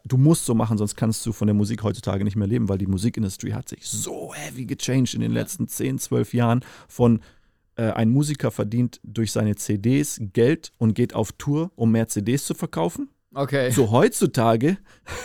Du 0.05 0.15
musst 0.15 0.45
so 0.45 0.55
machen, 0.55 0.77
sonst 0.77 0.95
kannst 0.95 1.25
du 1.25 1.33
von 1.33 1.47
der 1.47 1.53
Musik 1.53 1.83
heutzutage 1.83 2.23
nicht 2.23 2.37
mehr 2.37 2.47
leben, 2.47 2.69
weil 2.69 2.77
die 2.77 2.87
Musikindustrie 2.87 3.51
hat 3.53 3.67
sich 3.67 3.85
so 3.85 4.33
heavy 4.33 4.65
gechanged 4.65 5.13
in 5.13 5.19
den 5.21 5.31
letzten 5.31 5.67
10, 5.67 5.99
12 5.99 6.33
Jahren 6.33 6.61
von 6.87 7.19
äh, 7.75 7.91
ein 7.91 8.09
Musiker 8.09 8.51
verdient 8.51 9.01
durch 9.03 9.33
seine 9.33 9.55
CDs 9.55 10.21
Geld 10.31 10.71
und 10.77 10.93
geht 10.93 11.13
auf 11.15 11.33
Tour, 11.33 11.71
um 11.75 11.91
mehr 11.91 12.07
CDs 12.07 12.45
zu 12.45 12.53
verkaufen. 12.53 13.09
Okay. 13.33 13.71
So 13.71 13.91
heutzutage, 13.91 14.77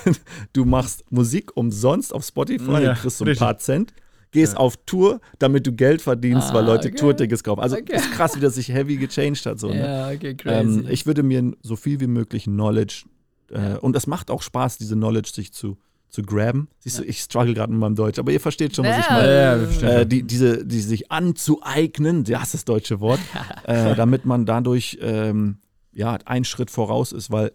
du 0.53 0.65
machst 0.65 1.05
Musik 1.11 1.57
umsonst 1.57 2.15
auf 2.15 2.25
Spotify, 2.25 2.83
Ja, 2.83 2.95
du 2.95 3.01
kriegst 3.01 3.19
so 3.19 3.25
ein 3.25 3.37
paar 3.37 3.59
Cent, 3.59 3.93
gehst 4.31 4.53
Ja. 4.55 4.59
auf 4.61 4.77
Tour, 4.87 5.21
damit 5.39 5.67
du 5.67 5.73
Geld 5.73 6.03
verdienst, 6.03 6.51
Ah, 6.51 6.55
weil 6.55 6.65
Leute 6.65 6.89
okay. 6.89 6.97
Tourtickets 6.99 7.43
kaufen. 7.43 7.61
Also 7.61 7.77
Okay. 7.77 7.97
ist 7.97 8.13
krass, 8.13 8.37
wie 8.37 8.41
das 8.41 8.55
sich 8.55 8.69
heavy 8.69 8.97
gechanged 8.97 9.45
hat. 9.47 9.59
So, 9.59 9.69
ne? 9.69 9.81
Ja, 9.81 10.11
okay, 10.11 10.35
crazy. 10.35 10.57
ähm, 10.81 10.87
ich 10.89 11.07
würde 11.07 11.23
mir 11.25 11.53
so 11.63 11.75
viel 11.77 11.99
wie 12.01 12.07
möglich 12.07 12.45
Knowledge, 12.45 13.05
äh, 13.51 13.71
Ja. 13.71 13.77
und 13.79 13.97
es 13.97 14.07
macht 14.07 14.31
auch 14.31 14.43
Spaß, 14.43 14.79
diese 14.79 14.95
Knowledge 14.95 15.31
sich 15.35 15.53
zu, 15.53 15.77
zu 16.09 16.23
grabben. 16.23 16.69
Siehst 16.79 17.01
du, 17.01 17.03
ich 17.03 17.19
struggle 17.21 17.55
gerade 17.55 17.73
mit 17.73 17.81
meinem 17.81 17.97
Deutsch, 17.97 18.21
aber 18.21 18.31
ihr 18.31 18.41
versteht 18.41 18.77
schon, 18.77 18.87
was 18.87 18.99
ich 18.99 19.11
meine. 19.11 19.29
Ja, 19.35 19.41
ja, 19.55 19.61
wir 19.61 19.67
verstehen 19.67 19.89
Äh, 19.89 20.07
die, 20.07 20.23
diese, 20.23 20.65
die 20.65 20.81
sich 20.81 21.11
anzueignen, 21.11 22.23
das 22.23 22.45
ist 22.45 22.55
das 22.55 22.65
deutsche 22.67 23.01
Wort, 23.01 23.19
äh, 23.65 23.97
damit 23.97 24.25
man 24.27 24.47
dadurch 24.47 24.97
ähm, 25.01 25.59
ja, 25.93 26.19
einen 26.25 26.45
Schritt 26.45 26.71
voraus 26.71 27.11
ist, 27.11 27.31
weil 27.33 27.51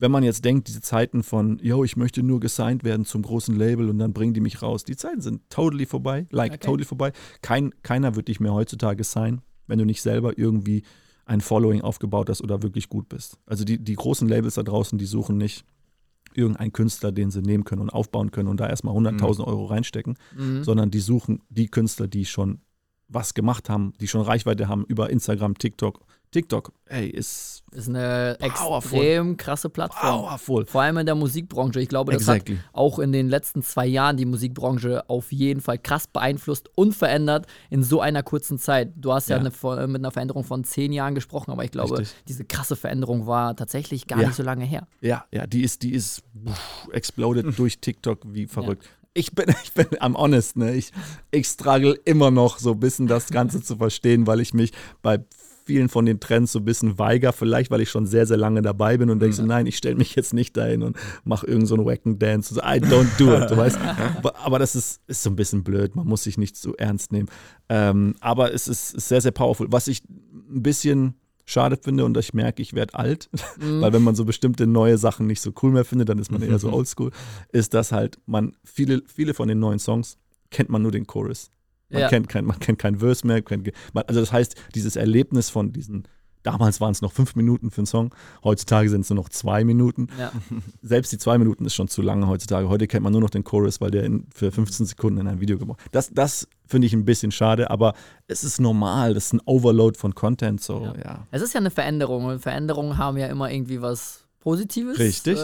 wenn 0.00 0.10
man 0.10 0.22
jetzt 0.24 0.44
denkt, 0.44 0.66
diese 0.68 0.80
Zeiten 0.80 1.22
von, 1.22 1.58
yo, 1.62 1.84
ich 1.84 1.96
möchte 1.96 2.22
nur 2.22 2.40
gesigned 2.40 2.82
werden 2.84 3.04
zum 3.04 3.22
großen 3.22 3.54
Label 3.56 3.88
und 3.88 3.98
dann 3.98 4.12
bringen 4.12 4.34
die 4.34 4.40
mich 4.40 4.62
raus, 4.62 4.82
die 4.82 4.96
Zeiten 4.96 5.20
sind 5.20 5.48
totally 5.50 5.86
vorbei, 5.86 6.26
like 6.30 6.52
Okay. 6.54 6.66
totally 6.66 6.84
vorbei. 6.84 7.12
Kein, 7.42 7.72
keiner 7.82 8.16
wird 8.16 8.28
dich 8.28 8.40
mehr 8.40 8.52
heutzutage 8.54 9.04
sein, 9.04 9.42
wenn 9.66 9.78
du 9.78 9.84
nicht 9.84 10.02
selber 10.02 10.36
irgendwie 10.38 10.82
ein 11.26 11.40
Following 11.40 11.82
aufgebaut 11.82 12.28
hast 12.28 12.42
oder 12.42 12.62
wirklich 12.62 12.88
gut 12.88 13.08
bist. 13.08 13.38
Also 13.46 13.64
die, 13.64 13.78
die 13.78 13.94
großen 13.94 14.28
Labels 14.28 14.54
da 14.54 14.62
draußen, 14.64 14.98
die 14.98 15.06
suchen 15.06 15.36
nicht 15.38 15.64
irgendeinen 16.34 16.72
Künstler, 16.72 17.12
den 17.12 17.30
sie 17.30 17.42
nehmen 17.42 17.64
können 17.64 17.82
und 17.82 17.90
aufbauen 17.90 18.30
können 18.30 18.48
und 18.48 18.58
da 18.58 18.68
erstmal 18.68 18.94
100.000 18.96 19.44
Euro 19.46 19.66
reinstecken, 19.66 20.16
Mhm. 20.36 20.64
sondern 20.64 20.90
die 20.90 21.00
suchen 21.00 21.42
die 21.50 21.68
Künstler, 21.68 22.08
die 22.08 22.24
schon 22.24 22.60
was 23.08 23.34
gemacht 23.34 23.68
haben, 23.68 23.92
die 24.00 24.06
schon 24.08 24.22
Reichweite 24.22 24.68
haben 24.68 24.84
über 24.86 25.10
Instagram, 25.10 25.58
TikTok. 25.58 26.00
TikTok, 26.32 26.72
ey, 26.86 27.08
ist 27.08 27.64
Ist 27.72 27.88
eine 27.88 28.36
Powerful. 28.38 28.98
extrem 29.00 29.36
krasse 29.36 29.68
Plattform. 29.68 30.22
powerful. 30.22 30.64
Vor 30.66 30.82
allem 30.82 30.98
in 30.98 31.06
der 31.06 31.16
Musikbranche. 31.16 31.80
Ich 31.80 31.88
glaube, 31.88 32.12
das 32.12 32.22
Exactly. 32.22 32.56
hat 32.56 32.64
auch 32.72 32.98
in 33.00 33.10
den 33.10 33.28
letzten 33.28 33.62
zwei 33.62 33.86
Jahren 33.86 34.16
die 34.16 34.26
Musikbranche 34.26 35.08
auf 35.10 35.32
jeden 35.32 35.60
Fall 35.60 35.78
krass 35.78 36.06
beeinflusst 36.06 36.68
und 36.76 36.94
verändert 36.94 37.46
in 37.68 37.82
so 37.82 38.00
einer 38.00 38.22
kurzen 38.22 38.58
Zeit. 38.58 38.92
Du 38.96 39.12
hast 39.12 39.28
ja, 39.28 39.38
Ja. 39.38 39.40
Eine, 39.42 39.86
mit 39.88 40.00
einer 40.00 40.10
Veränderung 40.12 40.44
von 40.44 40.62
zehn 40.62 40.92
Jahren 40.92 41.14
gesprochen, 41.16 41.50
aber 41.50 41.64
ich 41.64 41.72
glaube, 41.72 41.98
Richtig. 41.98 42.16
diese 42.28 42.44
krasse 42.44 42.76
Veränderung 42.76 43.26
war 43.26 43.56
tatsächlich 43.56 44.06
gar 44.06 44.20
Ja. 44.20 44.28
nicht 44.28 44.36
so 44.36 44.42
lange 44.44 44.64
her. 44.64 44.86
Ja, 45.00 45.24
ja, 45.32 45.46
die 45.48 45.62
ist, 45.62 45.82
die 45.82 45.92
ist 45.94 46.22
pff, 46.46 46.88
exploded 46.92 47.46
durch 47.58 47.80
TikTok 47.80 48.20
wie 48.26 48.46
verrückt. 48.46 48.88
Ich 49.14 49.32
bin, 49.34 49.46
ich 49.64 49.72
bin 49.74 49.86
am 49.98 50.16
honest, 50.16 50.56
ne? 50.56 50.74
Ich, 50.74 50.92
ich 51.32 51.48
struggle 51.48 51.98
immer 52.04 52.30
noch 52.30 52.58
so 52.60 52.72
ein 52.72 52.78
bisschen 52.80 53.08
das 53.08 53.30
Ganze 53.30 53.60
zu 53.60 53.76
verstehen, 53.76 54.28
weil 54.28 54.38
ich 54.40 54.54
mich 54.54 54.72
bei 55.02 55.18
vielen 55.70 55.88
von 55.88 56.04
den 56.04 56.18
Trends 56.18 56.50
so 56.50 56.58
ein 56.58 56.64
bisschen 56.64 56.98
weiger, 56.98 57.32
vielleicht 57.32 57.70
weil 57.70 57.80
ich 57.80 57.90
schon 57.90 58.04
sehr, 58.04 58.26
sehr 58.26 58.36
lange 58.36 58.60
dabei 58.60 58.98
bin 58.98 59.08
und 59.08 59.20
denke 59.20 59.36
so, 59.36 59.44
nein, 59.44 59.66
ich 59.66 59.76
stelle 59.76 59.94
mich 59.94 60.16
jetzt 60.16 60.34
nicht 60.34 60.56
dahin 60.56 60.82
und 60.82 60.96
mache 61.22 61.46
irgend 61.46 61.68
so 61.68 61.76
einen 61.76 61.86
wacken 61.86 62.18
Dance. 62.18 62.52
So, 62.52 62.60
I 62.60 62.80
don't 62.80 63.06
do 63.18 63.32
it, 63.32 63.48
du 63.48 63.56
weißt. 63.56 63.78
Aber, 64.42 64.58
das 64.58 64.74
ist, 64.74 65.00
ist 65.06 65.22
so 65.22 65.30
ein 65.30 65.36
bisschen 65.36 65.62
blöd, 65.62 65.94
man 65.94 66.08
muss 66.08 66.24
sich 66.24 66.38
nicht 66.38 66.56
so 66.56 66.74
ernst 66.74 67.12
nehmen. 67.12 67.28
Ähm, 67.68 68.16
aber 68.18 68.52
es 68.52 68.66
ist, 68.66 68.96
ist 68.96 69.06
sehr, 69.06 69.20
sehr 69.20 69.30
powerful. 69.30 69.68
Was 69.70 69.86
ich 69.86 70.02
ein 70.08 70.64
bisschen 70.64 71.14
schade 71.44 71.78
finde 71.80 72.04
und 72.04 72.16
ich 72.16 72.34
merke, 72.34 72.62
ich 72.62 72.74
werde 72.74 72.94
alt, 72.94 73.30
weil 73.60 73.92
wenn 73.92 74.02
man 74.02 74.16
so 74.16 74.24
bestimmte 74.24 74.66
neue 74.66 74.98
Sachen 74.98 75.28
nicht 75.28 75.40
so 75.40 75.52
cool 75.62 75.70
mehr 75.70 75.84
findet, 75.84 76.08
dann 76.08 76.18
ist 76.18 76.32
man 76.32 76.42
eher 76.42 76.58
so 76.58 76.72
oldschool, 76.72 77.12
ist 77.52 77.74
das 77.74 77.92
halt, 77.92 78.18
man, 78.26 78.56
viele, 78.64 79.02
viele 79.06 79.34
von 79.34 79.46
den 79.46 79.60
neuen 79.60 79.78
Songs 79.78 80.18
kennt 80.50 80.68
man 80.68 80.82
nur 80.82 80.90
den 80.90 81.06
Chorus. 81.06 81.52
Man, 81.90 82.02
Ja. 82.02 82.08
kennt, 82.08 82.28
kein, 82.28 82.44
man 82.44 82.58
kennt 82.60 82.78
kein 82.78 82.98
Verse 83.00 83.26
mehr. 83.26 83.42
Kennt, 83.42 83.70
man, 83.92 84.04
also 84.06 84.20
das 84.20 84.32
heißt, 84.32 84.54
dieses 84.74 84.96
Erlebnis 84.96 85.50
von 85.50 85.72
diesen, 85.72 86.06
damals 86.42 86.80
waren 86.80 86.92
es 86.92 87.02
noch 87.02 87.12
fünf 87.12 87.36
Minuten 87.36 87.70
für 87.70 87.78
einen 87.80 87.86
Song, 87.86 88.14
heutzutage 88.44 88.88
sind 88.88 89.02
es 89.02 89.10
nur 89.10 89.16
noch 89.16 89.28
zwei 89.28 89.64
Minuten. 89.64 90.08
Ja. 90.18 90.32
Selbst 90.82 91.12
die 91.12 91.18
zwei 91.18 91.36
Minuten 91.38 91.64
ist 91.66 91.74
schon 91.74 91.88
zu 91.88 92.00
lange 92.02 92.26
heutzutage. 92.28 92.68
Heute 92.68 92.86
kennt 92.86 93.02
man 93.02 93.12
nur 93.12 93.20
noch 93.20 93.30
den 93.30 93.44
Chorus, 93.44 93.80
weil 93.80 93.90
der 93.90 94.04
in, 94.04 94.26
für 94.34 94.50
15 94.52 94.86
Sekunden 94.86 95.20
in 95.20 95.28
ein 95.28 95.40
Video 95.40 95.58
gemacht 95.58 95.80
Das, 95.92 96.10
das 96.10 96.48
finde 96.66 96.86
ich 96.86 96.92
ein 96.92 97.04
bisschen 97.04 97.32
schade, 97.32 97.70
aber 97.70 97.94
es 98.28 98.44
ist 98.44 98.60
normal. 98.60 99.14
Das 99.14 99.26
ist 99.26 99.32
ein 99.34 99.40
Overload 99.44 99.98
von 99.98 100.14
Content. 100.14 100.60
So, 100.62 100.82
Ja. 100.84 100.94
ja. 101.04 101.26
Es 101.32 101.42
ist 101.42 101.52
ja 101.52 101.60
eine 101.60 101.70
Veränderung 101.70 102.24
und 102.26 102.40
Veränderungen 102.40 102.96
haben 102.96 103.16
ja 103.16 103.26
immer 103.26 103.50
irgendwie 103.50 103.82
was 103.82 104.24
Positives 104.38 104.98
Richtig. 104.98 105.38
Äh, 105.38 105.42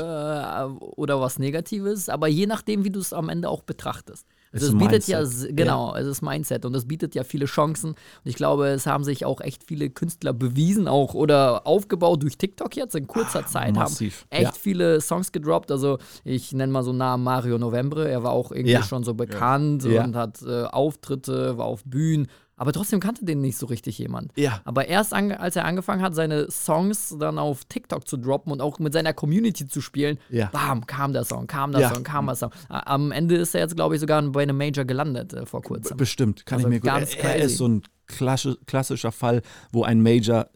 oder 0.96 1.20
was 1.20 1.38
Negatives, 1.38 2.08
aber 2.08 2.28
je 2.28 2.46
nachdem, 2.46 2.82
wie 2.84 2.90
du 2.90 2.98
es 3.00 3.12
am 3.12 3.28
Ende 3.28 3.50
auch 3.50 3.62
betrachtest. 3.62 4.26
Also 4.56 4.66
Ist 4.68 4.72
es 4.72 4.78
bietet 4.78 5.08
ja, 5.08 5.18
Mindset. 5.20 5.48
s- 5.50 5.56
genau, 5.56 5.94
es 5.96 6.06
ist 6.06 6.22
Mindset 6.22 6.64
und 6.64 6.74
es 6.74 6.86
bietet 6.86 7.14
ja 7.14 7.24
viele 7.24 7.46
Chancen. 7.46 7.90
Und 7.90 7.96
ich 8.24 8.34
glaube, 8.36 8.68
es 8.68 8.86
haben 8.86 9.04
sich 9.04 9.24
auch 9.24 9.40
echt 9.40 9.64
viele 9.64 9.90
Künstler 9.90 10.32
bewiesen, 10.32 10.88
auch 10.88 11.14
oder 11.14 11.66
aufgebaut 11.66 12.22
durch 12.22 12.38
TikTok 12.38 12.74
jetzt 12.76 12.94
in 12.94 13.06
kurzer 13.06 13.46
Zeit. 13.46 13.74
massiv. 13.74 14.22
Haben 14.22 14.28
echt 14.42 14.42
Ja. 14.42 14.52
viele 14.52 15.00
Songs 15.00 15.32
gedroppt. 15.32 15.70
Also 15.70 15.98
ich 16.24 16.52
nenne 16.52 16.72
mal 16.72 16.82
so 16.82 16.90
einen 16.90 16.98
Namen 16.98 17.24
Mario 17.24 17.58
Novembre. 17.58 18.08
Er 18.08 18.22
war 18.22 18.32
auch 18.32 18.50
irgendwie 18.52 18.72
Ja. 18.72 18.82
schon 18.82 19.04
so 19.04 19.14
bekannt 19.14 19.84
Ja. 19.84 20.04
und 20.04 20.16
hat 20.16 20.42
äh, 20.42 20.64
Auftritte, 20.64 21.58
war 21.58 21.66
auf 21.66 21.84
Bühnen. 21.84 22.28
Aber 22.58 22.72
trotzdem 22.72 23.00
kannte 23.00 23.24
den 23.24 23.42
nicht 23.42 23.58
so 23.58 23.66
richtig 23.66 23.98
jemand. 23.98 24.32
Ja. 24.36 24.60
Aber 24.64 24.88
erst 24.88 25.12
als 25.12 25.56
er 25.56 25.66
angefangen 25.66 26.00
hat, 26.00 26.14
seine 26.14 26.50
Songs 26.50 27.14
dann 27.20 27.38
auf 27.38 27.66
TikTok 27.66 28.08
zu 28.08 28.16
droppen 28.16 28.50
und 28.50 28.62
auch 28.62 28.78
mit 28.78 28.94
seiner 28.94 29.12
Community 29.12 29.68
zu 29.68 29.80
spielen, 29.82 30.18
Ja. 30.30 30.46
bam, 30.46 30.86
kam 30.86 31.12
der 31.12 31.24
Song, 31.24 31.46
kam 31.46 31.72
der 31.72 31.82
Ja. 31.82 31.94
Song, 31.94 32.02
kam 32.02 32.26
der 32.26 32.34
Song. 32.36 32.50
Am 32.68 33.12
Ende 33.12 33.36
ist 33.36 33.54
er 33.54 33.60
jetzt, 33.60 33.76
glaube 33.76 33.94
ich, 33.94 34.00
sogar 34.00 34.22
bei 34.22 34.42
einem 34.42 34.56
Major 34.56 34.84
gelandet 34.86 35.34
äh, 35.34 35.44
vor 35.44 35.60
kurzem. 35.62 35.96
Bestimmt, 35.98 36.46
kann 36.46 36.56
Also 36.56 36.68
ich 36.68 36.74
mir 36.74 36.80
gut. 36.80 36.86
ganz 36.90 37.14
Er, 37.14 37.36
er 37.36 37.44
ist 37.44 37.58
so 37.58 37.68
ein 37.68 37.82
klassi- 38.08 38.56
klassischer 38.66 39.12
Fall, 39.12 39.42
wo 39.72 39.82
ein 39.82 40.00
Major 40.02 40.48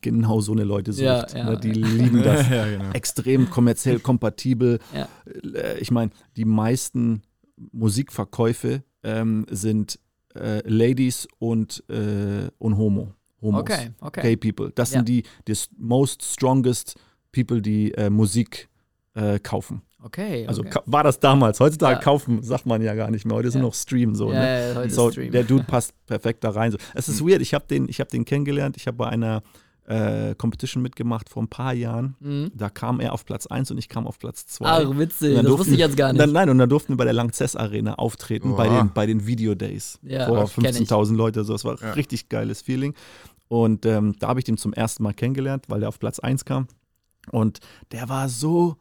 genau 0.00 0.40
so 0.40 0.52
eine 0.52 0.64
Leute 0.64 0.92
sucht. 0.92 1.04
Ja, 1.04 1.26
ja, 1.36 1.50
ne? 1.50 1.60
Die 1.60 1.78
ja. 1.80 1.86
lieben 1.86 2.22
das. 2.24 2.48
ja, 2.50 2.66
genau. 2.68 2.90
Extrem 2.94 3.48
kommerziell 3.50 4.00
kompatibel. 4.00 4.80
Ja. 4.92 5.06
Äh, 5.54 5.78
Ich 5.78 5.92
meine, 5.92 6.10
die 6.36 6.44
meisten 6.46 7.22
Musikverkäufe 7.84 8.82
ähm, 9.02 9.46
sind 9.50 9.98
äh, 10.34 10.62
Ladies 10.66 11.26
und, 11.38 11.82
äh, 11.88 12.48
und 12.58 12.76
Homo. 12.76 13.12
Homos. 13.42 13.60
Okay, 13.60 13.90
okay. 14.00 14.22
Gay 14.22 14.36
people. 14.36 14.72
Das 14.74 14.90
Ja. 14.92 14.98
sind 14.98 15.08
die, 15.08 15.22
die 15.46 15.54
most 15.76 16.22
strongest 16.22 16.94
people, 17.32 17.60
die 17.60 17.92
äh, 17.92 18.08
Musik 18.10 18.68
äh, 19.14 19.38
kaufen. 19.38 19.82
Okay. 20.02 20.46
Also 20.46 20.60
okay. 20.62 20.70
ka- 20.70 20.82
war 20.86 21.02
das 21.02 21.18
damals. 21.20 21.60
Heutzutage 21.60 21.96
Ja. 21.96 22.00
kaufen 22.02 22.42
sagt 22.42 22.66
man 22.66 22.82
ja 22.82 22.94
gar 22.94 23.10
nicht 23.10 23.24
mehr. 23.26 23.36
Heute 23.36 23.48
ist 23.48 23.54
Ja. 23.54 23.60
nur 23.60 23.68
noch 23.70 23.74
Stream 23.74 24.14
so. 24.14 24.28
ne? 24.30 24.70
ja, 24.70 24.74
heute 24.76 24.90
so, 24.92 25.10
Stream. 25.10 25.30
der 25.32 25.44
Dude 25.44 25.64
passt 25.68 25.92
perfekt 26.06 26.42
da 26.44 26.50
rein. 26.50 26.72
So. 26.72 26.78
Es 26.94 27.08
ist 27.08 27.20
weird, 27.26 27.40
ich 27.42 27.54
habe 27.54 27.66
den, 27.66 27.88
ich 27.88 28.00
hab 28.00 28.08
den 28.08 28.24
kennengelernt. 28.24 28.76
Ich 28.76 28.86
habe 28.86 28.96
bei 28.96 29.08
einer 29.08 29.42
äh, 29.86 30.34
Competition 30.36 30.82
mitgemacht 30.82 31.28
vor 31.28 31.42
ein 31.42 31.48
paar 31.48 31.74
Jahren. 31.74 32.16
Mhm. 32.20 32.50
Da 32.54 32.70
kam 32.70 33.00
er 33.00 33.12
auf 33.12 33.24
Platz 33.24 33.46
1 33.46 33.70
und 33.70 33.78
ich 33.78 33.88
kam 33.88 34.06
auf 34.06 34.18
Platz 34.18 34.46
2. 34.46 34.64
Ach, 34.66 34.98
witzig, 34.98 35.34
das 35.34 35.42
durften- 35.44 35.58
wusste 35.58 35.72
ich 35.74 35.78
jetzt 35.80 35.96
gar 35.96 36.12
nicht. 36.12 36.20
Dann, 36.20 36.32
nein, 36.32 36.48
und 36.48 36.58
dann 36.58 36.68
durften 36.68 36.92
wir 36.94 36.96
bei 36.96 37.04
der 37.04 37.12
Langzess 37.12 37.54
Arena 37.56 37.94
auftreten, 37.96 38.56
bei 38.56 38.68
den, 38.68 38.92
bei 38.94 39.06
den 39.06 39.26
Video 39.26 39.54
Days. 39.54 39.98
Ja, 40.02 40.26
vor 40.26 40.48
kenn 40.62 40.64
ich. 40.74 40.88
15.000 40.88 41.16
Leute. 41.16 41.44
So. 41.44 41.52
Das 41.52 41.64
war 41.64 41.80
Ja. 41.80 41.92
richtig 41.92 42.28
geiles 42.28 42.62
Feeling. 42.62 42.94
Und 43.48 43.84
ähm, 43.86 44.14
da 44.18 44.28
habe 44.28 44.40
ich 44.40 44.44
den 44.44 44.56
zum 44.56 44.72
ersten 44.72 45.02
Mal 45.02 45.12
kennengelernt, 45.12 45.66
weil 45.68 45.80
der 45.80 45.88
auf 45.90 45.98
Platz 45.98 46.18
1 46.18 46.44
kam. 46.44 46.66
Und 47.30 47.60
der 47.92 48.08
war 48.08 48.28
so 48.28 48.76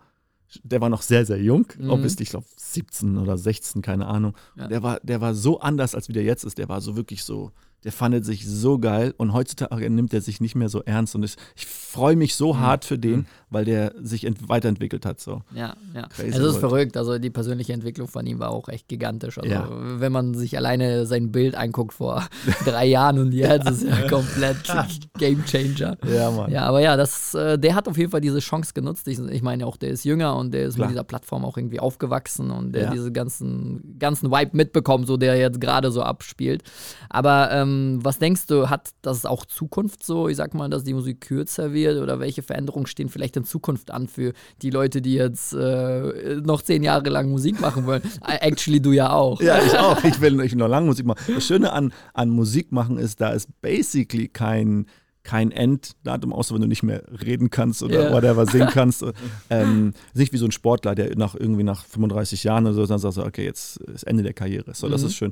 der 0.63 0.81
war 0.81 0.89
noch 0.89 1.01
sehr, 1.01 1.25
sehr 1.25 1.41
jung, 1.41 1.65
Mhm. 1.79 1.89
obviously, 1.89 2.21
ich 2.23 2.29
glaube 2.29 2.45
17 2.57 3.17
oder 3.17 3.39
16, 3.39 3.81
keine 3.81 4.05
Ahnung. 4.05 4.35
Ja. 4.55 4.67
Der, 4.67 4.83
war, 4.83 4.99
der 5.01 5.19
war 5.19 5.33
so 5.33 5.59
anders, 5.59 5.95
als 5.95 6.09
wie 6.09 6.13
der 6.13 6.21
jetzt 6.21 6.43
ist. 6.43 6.59
Der 6.59 6.69
war 6.69 6.79
so 6.79 6.95
wirklich 6.95 7.23
so, 7.23 7.51
der 7.83 7.91
fandet 7.91 8.25
sich 8.25 8.47
so 8.47 8.79
geil 8.79 9.13
und 9.17 9.33
heutzutage 9.33 9.89
nimmt 9.89 10.13
er 10.13 10.21
sich 10.21 10.39
nicht 10.41 10.55
mehr 10.55 10.69
so 10.69 10.81
ernst. 10.83 11.15
Und 11.15 11.23
ich, 11.23 11.35
ich 11.55 11.65
freue 11.65 12.15
mich 12.15 12.35
so 12.35 12.57
hart 12.57 12.85
für 12.85 12.97
den, 12.97 13.25
weil 13.49 13.65
der 13.65 13.93
sich 14.01 14.25
ent 14.25 14.47
weiterentwickelt 14.49 15.05
hat. 15.05 15.19
So. 15.19 15.41
Ja, 15.53 15.75
ja. 15.93 16.07
Crazy 16.07 16.29
es 16.29 16.35
ist 16.37 16.41
World. 16.43 16.59
verrückt. 16.59 16.97
Also 16.97 17.19
die 17.19 17.29
persönliche 17.29 17.73
Entwicklung 17.73 18.07
von 18.07 18.25
ihm 18.25 18.39
war 18.39 18.49
auch 18.51 18.69
echt 18.69 18.87
gigantisch. 18.87 19.37
Also 19.37 19.49
Ja. 19.51 19.67
wenn 19.69 20.11
man 20.11 20.33
sich 20.33 20.57
alleine 20.57 21.05
sein 21.05 21.31
Bild 21.31 21.55
anguckt 21.55 21.93
vor 21.93 22.27
drei 22.65 22.85
Jahren 22.85 23.19
und 23.19 23.31
jetzt 23.33 23.69
ist 23.69 23.83
ja 23.83 24.07
komplett 24.09 24.57
Game 25.17 25.43
Changer. 25.45 25.97
Ja, 26.07 26.31
Mann. 26.31 26.51
Ja, 26.51 26.65
aber 26.65 26.79
ja, 26.79 26.95
das, 26.97 27.33
äh, 27.35 27.59
der 27.59 27.75
hat 27.75 27.87
auf 27.87 27.97
jeden 27.97 28.11
Fall 28.11 28.21
diese 28.21 28.39
Chance 28.39 28.71
genutzt. 28.73 29.07
Ich, 29.07 29.19
ich 29.19 29.41
meine 29.41 29.67
auch, 29.67 29.77
der 29.77 29.89
ist 29.89 30.03
jünger 30.05 30.35
und 30.37 30.53
der 30.53 30.65
ist 30.65 30.75
Klar. 30.75 30.87
mit 30.87 30.93
dieser 30.95 31.03
Plattform 31.03 31.45
auch 31.45 31.57
irgendwie 31.57 31.79
aufgewachsen 31.79 32.49
und 32.49 32.71
der 32.73 32.83
Ja. 32.85 32.91
diese 32.91 33.11
ganzen, 33.11 33.97
ganzen 33.99 34.31
Vibe 34.31 34.51
mitbekommt, 34.57 35.05
so 35.07 35.17
der 35.17 35.35
jetzt 35.37 35.59
gerade 35.61 35.91
so 35.91 36.01
abspielt. 36.01 36.63
Aber 37.09 37.51
ähm, 37.51 37.72
was 38.03 38.19
denkst 38.19 38.47
du, 38.47 38.69
hat 38.69 38.91
das 39.01 39.25
auch 39.25 39.45
Zukunft 39.45 40.03
so? 40.03 40.27
Ich 40.27 40.37
sag 40.37 40.53
mal, 40.53 40.69
dass 40.69 40.83
die 40.83 40.93
Musik 40.93 41.21
kürzer 41.21 41.73
wird 41.73 42.01
oder 42.01 42.19
welche 42.19 42.41
Veränderungen 42.43 42.87
stehen 42.87 43.09
vielleicht 43.09 43.35
in 43.37 43.43
Zukunft 43.45 43.91
an 43.91 44.07
für 44.07 44.33
die 44.61 44.69
Leute, 44.69 45.01
die 45.01 45.13
jetzt 45.13 45.53
äh, 45.53 46.41
noch 46.43 46.61
zehn 46.61 46.83
Jahre 46.83 47.09
lang 47.09 47.29
Musik 47.29 47.59
machen 47.59 47.85
wollen? 47.85 48.01
Äh, 48.27 48.37
Actually, 48.47 48.81
du 48.81 48.91
ja 48.91 49.11
auch. 49.11 49.41
Ja, 49.41 49.57
ich 49.63 49.77
auch. 49.77 50.03
Ich 50.03 50.19
will, 50.21 50.39
ich 50.41 50.51
will 50.51 50.59
noch 50.59 50.67
lange 50.67 50.87
Musik 50.87 51.05
machen. 51.05 51.19
Das 51.33 51.45
Schöne 51.45 51.71
an, 51.71 51.93
an 52.13 52.29
Musik 52.29 52.71
machen 52.71 52.97
ist, 52.97 53.19
da 53.21 53.29
ist 53.29 53.49
basically 53.61 54.27
kein, 54.27 54.85
kein 55.23 55.51
Enddatum, 55.51 56.33
außer 56.33 56.53
wenn 56.55 56.61
du 56.61 56.67
nicht 56.67 56.83
mehr 56.83 57.03
reden 57.25 57.49
kannst 57.49 57.81
oder 57.83 58.05
Ja. 58.09 58.13
whatever 58.13 58.45
singen 58.45 58.67
kannst. 58.73 59.05
ähm, 59.49 59.93
nicht 60.13 60.33
wie 60.33 60.37
so 60.37 60.45
ein 60.45 60.51
Sportler, 60.51 60.95
der 60.95 61.15
nach 61.17 61.35
irgendwie 61.35 61.63
nach 61.63 61.85
35 61.85 62.43
Jahren 62.43 62.65
oder 62.65 62.73
so 62.75 62.85
dann 62.85 62.99
sagt, 62.99 63.13
so, 63.15 63.25
okay, 63.25 63.45
jetzt 63.45 63.77
ist 63.77 64.03
Ende 64.03 64.23
der 64.23 64.33
Karriere. 64.33 64.73
So, 64.73 64.89
das 64.89 65.01
Mhm. 65.01 65.07
ist 65.07 65.15
schön. 65.15 65.31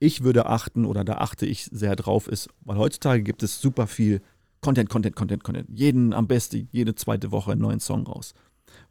Ich 0.00 0.24
würde 0.24 0.46
achten 0.46 0.84
oder 0.84 1.04
da 1.04 1.18
achte 1.18 1.46
ich 1.46 1.66
sehr 1.66 1.94
drauf 1.94 2.26
ist, 2.26 2.48
weil 2.62 2.78
heutzutage 2.78 3.22
gibt 3.22 3.42
es 3.42 3.60
super 3.60 3.86
viel 3.86 4.20
Content, 4.62 4.88
Content, 4.90 5.14
Content, 5.14 5.44
Content. 5.44 5.68
Jeden 5.72 6.12
am 6.12 6.26
besten 6.26 6.68
jede 6.72 6.94
zweite 6.94 7.30
Woche 7.30 7.52
einen 7.52 7.60
neuen 7.60 7.80
Song 7.80 8.06
raus. 8.06 8.34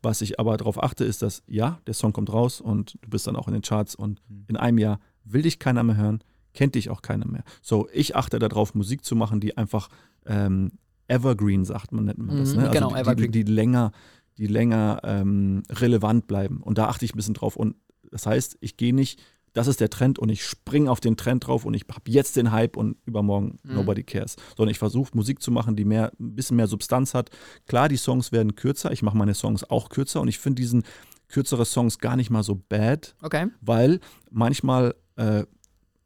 Was 0.01 0.21
ich 0.21 0.39
aber 0.39 0.55
darauf 0.57 0.81
achte, 0.81 1.03
ist, 1.05 1.21
dass 1.21 1.43
ja, 1.47 1.79
der 1.87 1.93
Song 1.93 2.13
kommt 2.13 2.31
raus 2.31 2.61
und 2.61 2.97
du 3.01 3.09
bist 3.09 3.27
dann 3.27 3.35
auch 3.35 3.47
in 3.47 3.53
den 3.53 3.61
Charts 3.63 3.95
und 3.95 4.21
in 4.47 4.55
einem 4.55 4.77
Jahr 4.77 4.99
will 5.25 5.41
dich 5.41 5.57
keiner 5.59 5.83
mehr 5.83 5.97
hören, 5.97 6.23
kennt 6.53 6.75
dich 6.75 6.89
auch 6.89 7.01
keiner 7.01 7.27
mehr. 7.27 7.43
So, 7.61 7.87
ich 7.93 8.15
achte 8.15 8.39
darauf, 8.39 8.75
Musik 8.75 9.03
zu 9.03 9.15
machen, 9.15 9.39
die 9.39 9.57
einfach 9.57 9.89
ähm, 10.25 10.71
Evergreen, 11.07 11.65
sagt 11.65 11.91
man, 11.91 12.05
nennt 12.05 12.19
man 12.19 12.37
das. 12.37 12.55
Mhm, 12.55 12.63
Ne? 12.63 12.69
genau, 12.71 12.89
die, 12.89 12.95
die, 12.95 12.99
Evergreen. 13.01 13.31
die 13.31 13.43
länger, 13.43 13.91
die 14.37 14.47
länger 14.47 15.01
ähm, 15.03 15.63
relevant 15.69 16.27
bleiben. 16.27 16.61
Und 16.61 16.77
da 16.77 16.87
achte 16.87 17.05
ich 17.05 17.13
ein 17.13 17.17
bisschen 17.17 17.33
drauf. 17.33 17.55
Und 17.55 17.75
das 18.11 18.25
heißt, 18.25 18.57
ich 18.61 18.77
gehe 18.77 18.93
nicht, 18.93 19.21
das 19.53 19.67
ist 19.67 19.79
der 19.81 19.89
Trend 19.89 20.19
und 20.19 20.29
ich 20.29 20.43
springe 20.45 20.91
auf 20.91 20.99
den 20.99 21.17
Trend 21.17 21.47
drauf 21.47 21.65
und 21.65 21.73
ich 21.73 21.85
habe 21.89 22.01
jetzt 22.11 22.35
den 22.35 22.51
Hype 22.51 22.77
und 22.77 22.97
übermorgen 23.05 23.57
Mhm. 23.63 23.73
nobody 23.75 24.03
cares. 24.03 24.35
Sondern 24.55 24.71
ich 24.71 24.79
versuche 24.79 25.11
Musik 25.15 25.41
zu 25.41 25.51
machen, 25.51 25.75
die 25.75 25.85
mehr, 25.85 26.11
ein 26.19 26.35
bisschen 26.35 26.57
mehr 26.57 26.67
Substanz 26.67 27.13
hat. 27.13 27.29
Klar, 27.67 27.89
die 27.89 27.97
Songs 27.97 28.31
werden 28.31 28.55
kürzer. 28.55 28.91
Ich 28.91 29.01
mache 29.01 29.17
meine 29.17 29.33
Songs 29.33 29.63
auch 29.69 29.89
kürzer 29.89 30.21
und 30.21 30.27
ich 30.27 30.39
finde 30.39 30.61
diesen 30.61 30.83
kürzere 31.27 31.65
Songs 31.65 31.99
gar 31.99 32.15
nicht 32.15 32.29
mal 32.29 32.43
so 32.43 32.55
bad, 32.69 33.15
Okay. 33.21 33.47
weil 33.61 33.99
manchmal 34.31 34.95
äh, 35.15 35.43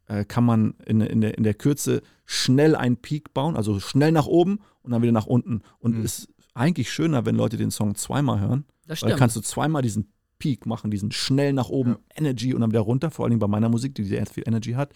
äh, 0.08 0.26
kann 0.26 0.44
man 0.44 0.74
in, 0.86 1.00
in, 1.02 1.22
der, 1.22 1.38
in 1.38 1.44
der 1.44 1.54
Kürze 1.54 2.02
schnell 2.26 2.76
einen 2.76 2.98
Peak 2.98 3.34
bauen, 3.34 3.56
also 3.56 3.80
schnell 3.80 4.12
nach 4.12 4.26
oben 4.26 4.60
und 4.82 4.92
dann 4.92 5.02
wieder 5.02 5.12
nach 5.14 5.26
unten. 5.28 5.62
Und 5.80 5.98
Mhm. 6.00 6.04
ist 6.06 6.28
eigentlich 6.54 6.92
schöner, 6.92 7.26
wenn 7.26 7.36
Leute 7.36 7.58
den 7.58 7.72
Song 7.72 7.96
zweimal 7.96 8.40
hören, 8.42 8.66
Das 8.86 8.90
weil 8.90 8.96
stimmt. 8.98 9.12
dann 9.14 9.20
kannst 9.20 9.36
du 9.38 9.42
zweimal 9.42 9.82
diesen 9.82 10.12
Peak 10.44 10.66
machen, 10.66 10.92
diesen 10.92 11.14
schnell 11.14 11.54
nach 11.54 11.70
oben 11.70 11.96
Energy 12.16 12.54
und 12.54 12.60
dann 12.60 12.72
wieder 12.72 12.82
runter, 12.82 13.12
vor 13.12 13.24
allem 13.26 13.40
bei 13.40 13.48
meiner 13.48 13.70
Musik, 13.70 13.96
die 13.96 14.04
sehr 14.04 14.26
viel 14.26 14.44
Energy 14.46 14.74
hat. 14.74 14.92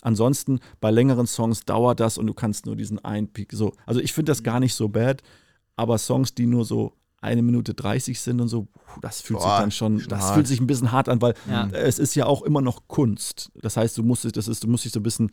Ansonsten 0.00 0.60
bei 0.80 0.92
längeren 0.92 1.26
Songs 1.26 1.64
dauert 1.64 1.98
das 1.98 2.18
und 2.18 2.28
du 2.28 2.34
kannst 2.34 2.66
nur 2.66 2.76
diesen 2.76 3.04
einen 3.04 3.26
Peak 3.26 3.52
so. 3.52 3.72
Also 3.84 3.98
ich 3.98 4.12
finde 4.12 4.30
das 4.30 4.44
gar 4.44 4.60
nicht 4.60 4.74
so 4.74 4.88
bad, 4.88 5.20
aber 5.74 5.98
Songs, 5.98 6.36
die 6.36 6.46
nur 6.46 6.64
so 6.64 6.92
eine 7.20 7.42
Minute 7.42 7.74
30 7.74 8.20
sind 8.20 8.40
und 8.40 8.46
so, 8.46 8.68
das 9.00 9.20
fühlt 9.20 9.40
sich 9.40 9.48
Boah, 9.48 9.58
dann 9.60 9.72
schon, 9.72 9.98
schon 9.98 10.08
das 10.08 10.30
fühlt 10.30 10.46
sich 10.46 10.60
ein 10.60 10.68
bisschen 10.68 10.92
hart 10.92 11.08
an, 11.08 11.20
weil 11.20 11.34
Ja. 11.50 11.68
es 11.72 11.98
ist 11.98 12.14
ja 12.14 12.26
auch 12.26 12.42
immer 12.42 12.60
noch 12.60 12.86
Kunst. 12.86 13.50
Das 13.60 13.76
heißt, 13.76 13.98
du 13.98 14.04
musst, 14.04 14.36
das 14.36 14.46
ist, 14.46 14.62
du 14.62 14.68
musst 14.68 14.84
dich 14.84 14.92
so 14.92 15.00
ein 15.00 15.02
bisschen 15.02 15.32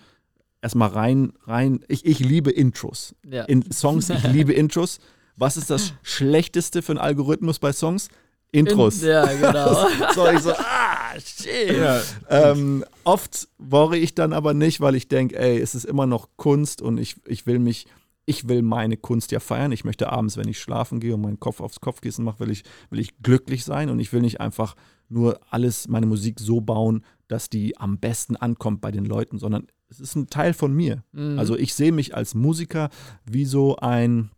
erstmal 0.63 0.89
rein, 0.89 1.34
rein. 1.45 1.86
Ich, 1.88 2.05
ich 2.08 2.19
liebe 2.19 2.49
Intros. 2.49 3.13
Ja. 3.29 3.43
In 3.43 3.71
Songs, 3.71 4.10
ich 4.10 4.23
liebe 4.23 4.51
Intros. 4.53 4.97
Was 5.36 5.58
ist 5.58 5.69
das 5.69 5.93
Schlechteste 6.01 6.82
für 6.82 6.93
einen 6.93 6.99
Algorithmus 6.99 7.60
bei 7.60 7.71
Songs? 7.71 8.10
Intros. 8.52 9.04
In, 9.04 9.10
ja, 9.10 9.26
genau. 9.26 9.88
So, 10.16 10.28
ich 10.30 10.40
so, 10.40 10.52
ah, 10.58 11.20
shit. 11.20 11.78
Ja. 11.78 12.02
Ähm, 12.30 12.84
oft 13.04 13.48
worry 13.58 13.98
ich 13.98 14.16
dann 14.16 14.34
aber 14.34 14.54
nicht, 14.54 14.82
weil 14.82 14.96
ich 14.96 15.08
denke, 15.08 15.38
ey, 15.38 15.60
es 15.60 15.76
ist 15.76 15.86
immer 15.86 16.06
noch 16.06 16.30
Kunst 16.36 16.82
und 16.82 16.98
ich, 16.98 17.18
ich 17.28 17.46
will 17.46 17.60
mich, 17.60 17.88
ich 18.26 18.48
will 18.48 18.62
meine 18.62 18.98
Kunst 18.98 19.32
ja 19.32 19.40
feiern. 19.40 19.72
Ich 19.72 19.86
möchte 19.86 20.12
abends, 20.12 20.38
wenn 20.38 20.48
ich 20.48 20.60
schlafen 20.60 21.00
gehe 21.00 21.14
und 21.14 21.22
meinen 21.22 21.40
Kopf 21.40 21.62
aufs 21.62 21.80
Kopfkissen 21.80 22.26
mache, 22.26 22.40
will 22.40 22.52
ich, 22.52 22.64
will 22.90 23.00
ich 23.00 23.22
glücklich 23.22 23.66
sein 23.66 23.90
und 23.90 24.00
ich 24.00 24.14
will 24.14 24.22
nicht 24.22 24.42
einfach 24.42 24.76
nur 25.10 25.40
alles, 25.50 25.88
meine 25.88 26.06
Musik 26.06 26.40
so 26.40 26.62
bauen, 26.62 27.04
dass 27.28 27.50
die 27.50 27.78
am 27.78 28.00
besten 28.00 28.36
ankommt 28.36 28.82
bei 28.82 28.92
den 28.92 29.06
Leuten, 29.06 29.38
sondern 29.38 29.68
es 29.90 30.00
ist 30.00 30.16
ein 30.16 30.28
Teil 30.28 30.54
von 30.54 30.74
mir. 30.74 31.04
Mhm. 31.12 31.40
Also 31.40 31.56
ich 31.58 31.74
sehe 31.74 31.92
mich 31.92 32.16
als 32.16 32.36
Musiker 32.36 32.90
wie 33.26 33.46
so 33.46 33.78
ein, 33.78 34.32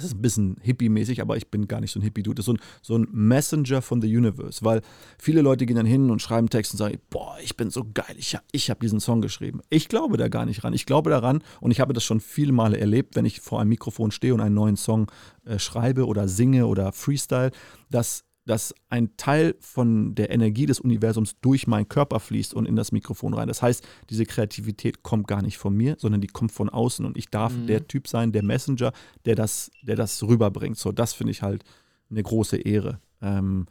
es 0.00 0.06
ist 0.06 0.16
ein 0.16 0.22
bisschen 0.22 0.56
hippie-mäßig, 0.62 1.20
aber 1.20 1.36
ich 1.36 1.48
bin 1.48 1.68
gar 1.68 1.80
nicht 1.80 1.92
so 1.92 2.00
ein 2.00 2.02
Hippie-Dude. 2.02 2.36
Das 2.36 2.44
ist 2.44 2.46
so 2.46 2.52
ein, 2.54 2.60
so 2.82 2.96
ein 2.96 3.08
Messenger 3.12 3.82
von 3.82 4.00
the 4.00 4.16
Universe, 4.16 4.64
weil 4.64 4.80
viele 5.18 5.42
Leute 5.42 5.66
gehen 5.66 5.76
dann 5.76 5.86
hin 5.86 6.10
und 6.10 6.22
schreiben 6.22 6.48
Text 6.48 6.72
und 6.72 6.78
sagen, 6.78 6.98
boah, 7.10 7.36
ich 7.42 7.56
bin 7.56 7.70
so 7.70 7.84
geil, 7.92 8.14
ich, 8.16 8.36
ich 8.52 8.70
habe 8.70 8.80
diesen 8.80 9.00
Song 9.00 9.20
geschrieben. 9.20 9.60
Ich 9.68 9.88
glaube 9.88 10.16
da 10.16 10.28
gar 10.28 10.46
nicht 10.46 10.64
ran. 10.64 10.72
Ich 10.72 10.86
glaube 10.86 11.10
daran 11.10 11.42
und 11.60 11.70
ich 11.70 11.80
habe 11.80 11.92
das 11.92 12.04
schon 12.04 12.20
viele 12.20 12.52
Male 12.52 12.78
erlebt, 12.78 13.16
wenn 13.16 13.24
ich 13.24 13.40
vor 13.40 13.60
einem 13.60 13.70
Mikrofon 13.70 14.10
stehe 14.10 14.34
und 14.34 14.40
einen 14.40 14.54
neuen 14.54 14.76
Song 14.76 15.10
äh, 15.44 15.58
schreibe 15.58 16.06
oder 16.06 16.28
singe 16.28 16.66
oder 16.66 16.92
freestyle, 16.92 17.50
dass 17.90 18.24
dass 18.50 18.74
ein 18.88 19.16
Teil 19.16 19.54
von 19.60 20.16
der 20.16 20.30
Energie 20.30 20.66
des 20.66 20.80
Universums 20.80 21.36
durch 21.40 21.68
meinen 21.68 21.88
Körper 21.88 22.18
fließt 22.18 22.52
und 22.52 22.66
in 22.66 22.74
das 22.74 22.90
Mikrofon 22.90 23.32
rein. 23.32 23.46
Das 23.46 23.62
heißt, 23.62 23.86
diese 24.10 24.26
Kreativität 24.26 25.04
kommt 25.04 25.28
gar 25.28 25.40
nicht 25.40 25.56
von 25.56 25.72
mir, 25.76 25.94
sondern 26.00 26.20
die 26.20 26.26
kommt 26.26 26.50
von 26.50 26.68
außen 26.68 27.06
und 27.06 27.16
ich 27.16 27.30
darf 27.30 27.54
Mhm. 27.54 27.68
der 27.68 27.86
Typ 27.86 28.08
sein, 28.08 28.32
der 28.32 28.42
Messenger, 28.42 28.92
der 29.24 29.36
das, 29.36 29.70
der 29.82 29.94
das 29.94 30.20
rüberbringt. 30.24 30.76
So, 30.76 30.90
das 30.90 31.12
finde 31.12 31.30
ich 31.30 31.42
halt 31.42 31.62
eine 32.10 32.24
große 32.24 32.56
Ehre. 32.56 32.98
Ähm, 33.22 33.66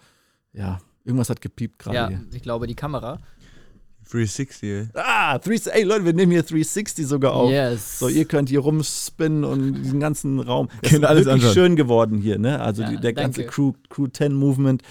ja, 0.53 0.79
irgendwas 1.03 1.29
hat 1.29 1.41
gepiept 1.41 1.79
gerade 1.79 1.95
ja, 1.97 2.07
hier. 2.07 2.25
ich 2.31 2.41
glaube, 2.41 2.65
die 2.65 2.75
Kamera. 2.75 3.19
360. 4.11 4.89
Ah, 4.95 5.37
360, 5.37 5.73
ey 5.73 5.83
Leute, 5.83 6.05
wir 6.05 6.13
nehmen 6.13 6.31
hier 6.31 6.43
360 6.43 7.05
sogar 7.05 7.33
auf. 7.33 7.51
Yes. 7.51 7.99
So, 7.99 8.07
ihr 8.07 8.25
könnt 8.25 8.49
hier 8.49 8.59
rumspinnen 8.59 9.43
und 9.43 9.73
diesen 9.83 9.99
ganzen 9.99 10.39
Raum. 10.39 10.69
Es 10.81 10.93
ist 10.93 11.03
alles 11.03 11.25
wirklich 11.25 11.45
anschauen. 11.45 11.53
schön 11.53 11.75
geworden 11.75 12.17
hier, 12.19 12.39
ne? 12.39 12.59
Also 12.59 12.81
Ja, 12.81 12.89
die, 12.89 12.97
der 12.97 13.13
ganze. 13.13 13.45
Crew, 13.45 13.73
Crew 13.89 14.07
10 14.07 14.33
Movement. 14.33 14.81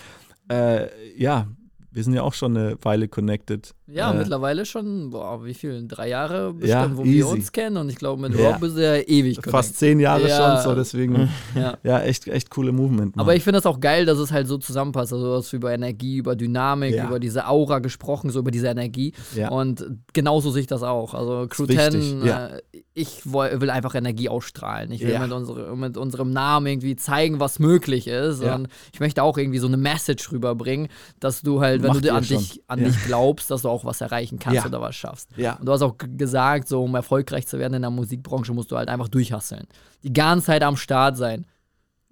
Äh, 0.50 0.88
ja, 1.20 1.48
wir 1.90 2.04
sind 2.04 2.14
ja 2.14 2.22
auch 2.22 2.34
schon 2.34 2.56
eine 2.56 2.76
Weile 2.82 3.08
connected. 3.08 3.74
Ja, 3.90 4.12
äh, 4.12 4.16
mittlerweile 4.18 4.66
schon, 4.66 5.10
boah, 5.10 5.44
wie 5.44 5.54
viel? 5.54 5.86
Drei 5.88 6.08
Jahre 6.10 6.52
bestimmt, 6.52 6.68
Ja, 6.90 6.96
wo 6.96 7.02
easy. 7.04 7.14
wir 7.16 7.28
uns 7.28 7.52
kennen. 7.52 7.76
Und 7.78 7.88
ich 7.88 7.96
glaube, 7.96 8.20
mit 8.28 8.38
Ja. 8.38 8.52
Rob 8.52 8.62
ist 8.62 8.76
er 8.76 9.08
ewig 9.08 9.38
Fast 9.48 9.78
zehn 9.78 9.98
Jahre 9.98 10.28
Ja. 10.28 10.56
schon, 10.60 10.70
so 10.70 10.74
deswegen. 10.74 11.28
Ja. 11.54 11.78
Ja, 11.82 12.00
echt, 12.00 12.28
echt 12.28 12.50
coole 12.50 12.72
Movement. 12.72 13.16
Mann. 13.16 13.22
Aber 13.24 13.34
ich 13.34 13.42
finde 13.42 13.58
das 13.58 13.66
auch 13.66 13.80
geil, 13.80 14.04
dass 14.04 14.18
es 14.18 14.30
halt 14.30 14.46
so 14.46 14.58
zusammenpasst. 14.58 15.12
Also, 15.12 15.24
du 15.26 15.32
hast 15.36 15.52
über 15.54 15.72
Energie, 15.72 16.18
über 16.18 16.36
Dynamik, 16.36 16.94
Ja. 16.94 17.06
über 17.06 17.18
diese 17.18 17.46
Aura 17.48 17.78
gesprochen, 17.78 18.30
so 18.30 18.40
über 18.40 18.50
diese 18.50 18.66
Energie. 18.68 19.14
Ja. 19.34 19.48
Und 19.48 19.84
genauso 20.12 20.50
sehe 20.50 20.60
ich 20.60 20.66
das 20.66 20.82
auch. 20.82 21.14
Also, 21.14 21.46
Crew 21.48 21.64
Ist 21.64 21.70
wichtig, 21.70 22.02
10, 22.02 22.24
ja. 22.26 22.46
äh, 22.48 22.60
ich 22.94 23.22
will 23.32 23.70
einfach 23.70 23.94
Energie 23.94 24.28
ausstrahlen. 24.28 24.90
Ich 24.90 25.00
will 25.02 25.12
Ja. 25.12 25.20
mit, 25.20 25.30
unsere, 25.32 25.76
mit 25.76 25.96
unserem 25.96 26.30
Namen 26.32 26.66
irgendwie 26.66 26.96
zeigen, 26.96 27.38
was 27.40 27.58
möglich 27.60 28.08
ist. 28.08 28.42
Ja. 28.42 28.56
Und 28.56 28.68
ich 28.92 28.98
möchte 29.00 29.22
auch 29.22 29.38
irgendwie 29.38 29.60
so 29.60 29.68
eine 29.68 29.76
Message 29.76 30.30
rüberbringen, 30.32 30.88
dass 31.20 31.40
du 31.42 31.60
halt, 31.60 31.82
wenn 31.82 31.88
Macht 31.90 32.04
du 32.04 32.12
an, 32.12 32.24
dich, 32.24 32.60
an 32.66 32.80
Ja. 32.80 32.88
dich 32.88 33.04
glaubst, 33.06 33.50
dass 33.52 33.62
du 33.62 33.68
auch 33.68 33.77
was 33.84 34.00
erreichen 34.00 34.38
kannst 34.38 34.56
Ja. 34.62 34.66
oder 34.66 34.80
was 34.80 34.94
schaffst. 34.96 35.30
Ja. 35.36 35.54
Und 35.56 35.66
du 35.66 35.72
hast 35.72 35.82
auch 35.82 35.96
gesagt, 35.98 36.68
so 36.68 36.82
um 36.84 36.94
erfolgreich 36.94 37.46
zu 37.46 37.58
werden 37.58 37.74
in 37.74 37.82
der 37.82 37.90
Musikbranche, 37.90 38.52
musst 38.52 38.70
du 38.70 38.76
halt 38.76 38.88
einfach 38.88 39.08
durchhasseln. 39.08 39.66
Die 40.02 40.12
ganze 40.12 40.46
Zeit 40.46 40.62
am 40.62 40.76
Start 40.76 41.16
sein. 41.16 41.44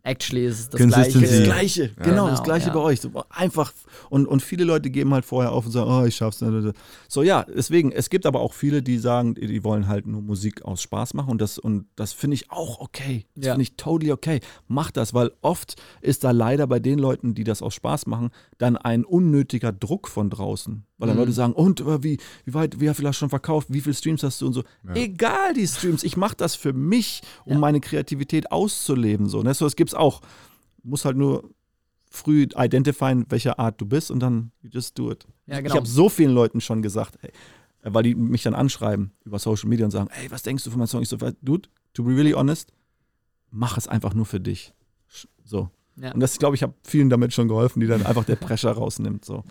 Actually 0.03 0.47
ist 0.47 0.61
es 0.61 0.69
das 0.71 0.81
Consistency. 0.81 1.21
Das 1.21 1.31
Gleiche. 1.43 1.89
Gleiche, 1.89 1.95
genau, 1.97 2.29
das 2.29 2.37
Genau, 2.39 2.45
Gleiche 2.45 2.67
ja. 2.69 2.73
bei 2.75 2.79
euch. 2.79 3.01
So, 3.01 3.11
einfach, 3.29 3.73
und, 4.09 4.27
und 4.29 4.41
viele 4.41 4.63
Leute 4.63 4.89
geben 4.89 5.13
halt 5.13 5.25
vorher 5.25 5.51
auf 5.51 5.67
und 5.67 5.73
sagen, 5.73 5.91
oh, 5.91 6.05
ich 6.05 6.15
schaff's 6.15 6.41
nicht. 6.41 6.77
So, 7.09 7.25
ja, 7.25 7.43
deswegen, 7.45 7.91
es 7.91 8.09
gibt 8.09 8.25
aber 8.25 8.39
auch 8.39 8.53
viele, 8.53 8.85
die 8.85 8.99
sagen, 8.99 9.35
die 9.35 9.49
die 9.49 9.65
wollen 9.65 9.89
halt 9.89 10.07
nur 10.07 10.23
Musik 10.23 10.65
aus 10.65 10.81
Spaß 10.81 11.15
machen 11.15 11.31
und 11.33 11.41
das, 11.41 11.59
und 11.59 11.87
das 11.97 12.13
finde 12.13 12.37
ich 12.37 12.53
auch 12.53 12.79
okay. 12.81 13.27
Das 13.35 13.47
Ja. 13.47 13.53
finde 13.55 13.63
ich 13.65 13.77
totally 13.77 14.13
okay. 14.13 14.39
Mach 14.69 14.93
das, 14.93 15.13
weil 15.13 15.33
oft 15.43 15.75
ist 16.03 16.23
da 16.23 16.31
leider 16.31 16.69
bei 16.69 16.79
den 16.79 17.01
Leuten, 17.01 17.35
die 17.35 17.43
das 17.43 17.61
aus 17.61 17.75
Spaß 17.75 18.07
machen, 18.07 18.31
dann 18.59 18.77
ein 18.77 19.05
unnötiger 19.05 19.73
Druck 19.73 20.07
von 20.07 20.31
draußen. 20.31 20.85
Weil 20.99 21.09
dann 21.09 21.17
Mhm. 21.17 21.21
Leute 21.23 21.33
sagen, 21.33 21.53
und 21.53 21.81
äh, 21.81 22.03
wie, 22.03 22.19
wie 22.45 22.55
weit, 22.55 22.81
wie 22.81 22.93
viel 22.95 23.07
hast 23.07 23.17
du 23.17 23.21
schon 23.21 23.29
verkauft, 23.31 23.69
wie 23.71 23.81
viele 23.83 23.95
Streams 23.95 24.23
hast 24.23 24.41
du 24.41 24.47
und 24.47 24.53
so. 24.55 24.63
Egal 24.95 25.53
die 25.55 25.67
Streams, 25.67 26.03
ich 26.05 26.17
mache 26.17 26.37
das 26.37 26.55
für 26.55 26.73
mich, 26.73 27.21
um 27.45 27.55
Ja. 27.55 27.59
meine 27.59 27.81
Kreativität 27.81 28.51
auszuleben. 28.51 29.29
So, 29.29 29.43
ne? 29.43 29.53
so 29.55 29.67
das 29.67 29.77
gibt's 29.77 29.93
auch. 29.95 30.23
Muss 30.83 31.05
halt 31.05 31.17
nur 31.17 31.51
früh 32.11 32.45
identifieren, 32.45 33.27
welcher 33.29 33.59
Art 33.59 33.79
du 33.81 33.85
bist 33.87 34.11
und 34.11 34.21
dann 34.21 34.53
you 34.63 34.71
just 34.73 34.99
do 34.99 35.11
it. 35.11 35.27
Ja, 35.47 35.59
Ich 35.59 35.65
genau. 35.65 35.77
habe 35.77 35.87
so 35.87 36.09
vielen 36.09 36.33
Leuten 36.33 36.61
schon 36.63 36.81
gesagt, 36.81 37.19
ey, 37.21 37.31
äh, 37.83 37.93
weil 37.93 38.05
die 38.05 38.15
mich 38.15 38.43
dann 38.45 38.55
anschreiben 38.55 39.13
über 39.25 39.39
Social 39.39 39.69
Media 39.69 39.85
und 39.85 39.91
sagen, 39.91 40.09
ey, 40.23 40.31
was 40.31 40.43
denkst 40.45 40.65
du 40.65 40.71
von 40.71 40.79
meinem 40.79 40.87
Song? 40.89 41.03
Ich 41.03 41.09
so, 41.11 41.19
dude, 41.43 41.69
to 41.93 42.05
be 42.05 42.17
really 42.17 42.33
honest, 42.33 42.73
mach 43.51 43.77
es 43.77 43.87
einfach 43.87 44.15
nur 44.15 44.25
für 44.25 44.41
dich. 44.41 44.73
So. 45.45 45.69
Ja. 46.01 46.13
Und 46.13 46.21
das, 46.21 46.39
glaube 46.39 46.57
ich, 46.57 46.63
habe 46.63 46.75
vielen 46.83 47.09
damit 47.09 47.33
schon 47.33 47.49
geholfen, 47.49 47.81
die 47.81 47.87
dann 47.87 48.05
einfach 48.07 48.25
der 48.25 48.37
Pressure 48.37 48.73
rausnimmt. 48.73 49.25
So. 49.25 49.45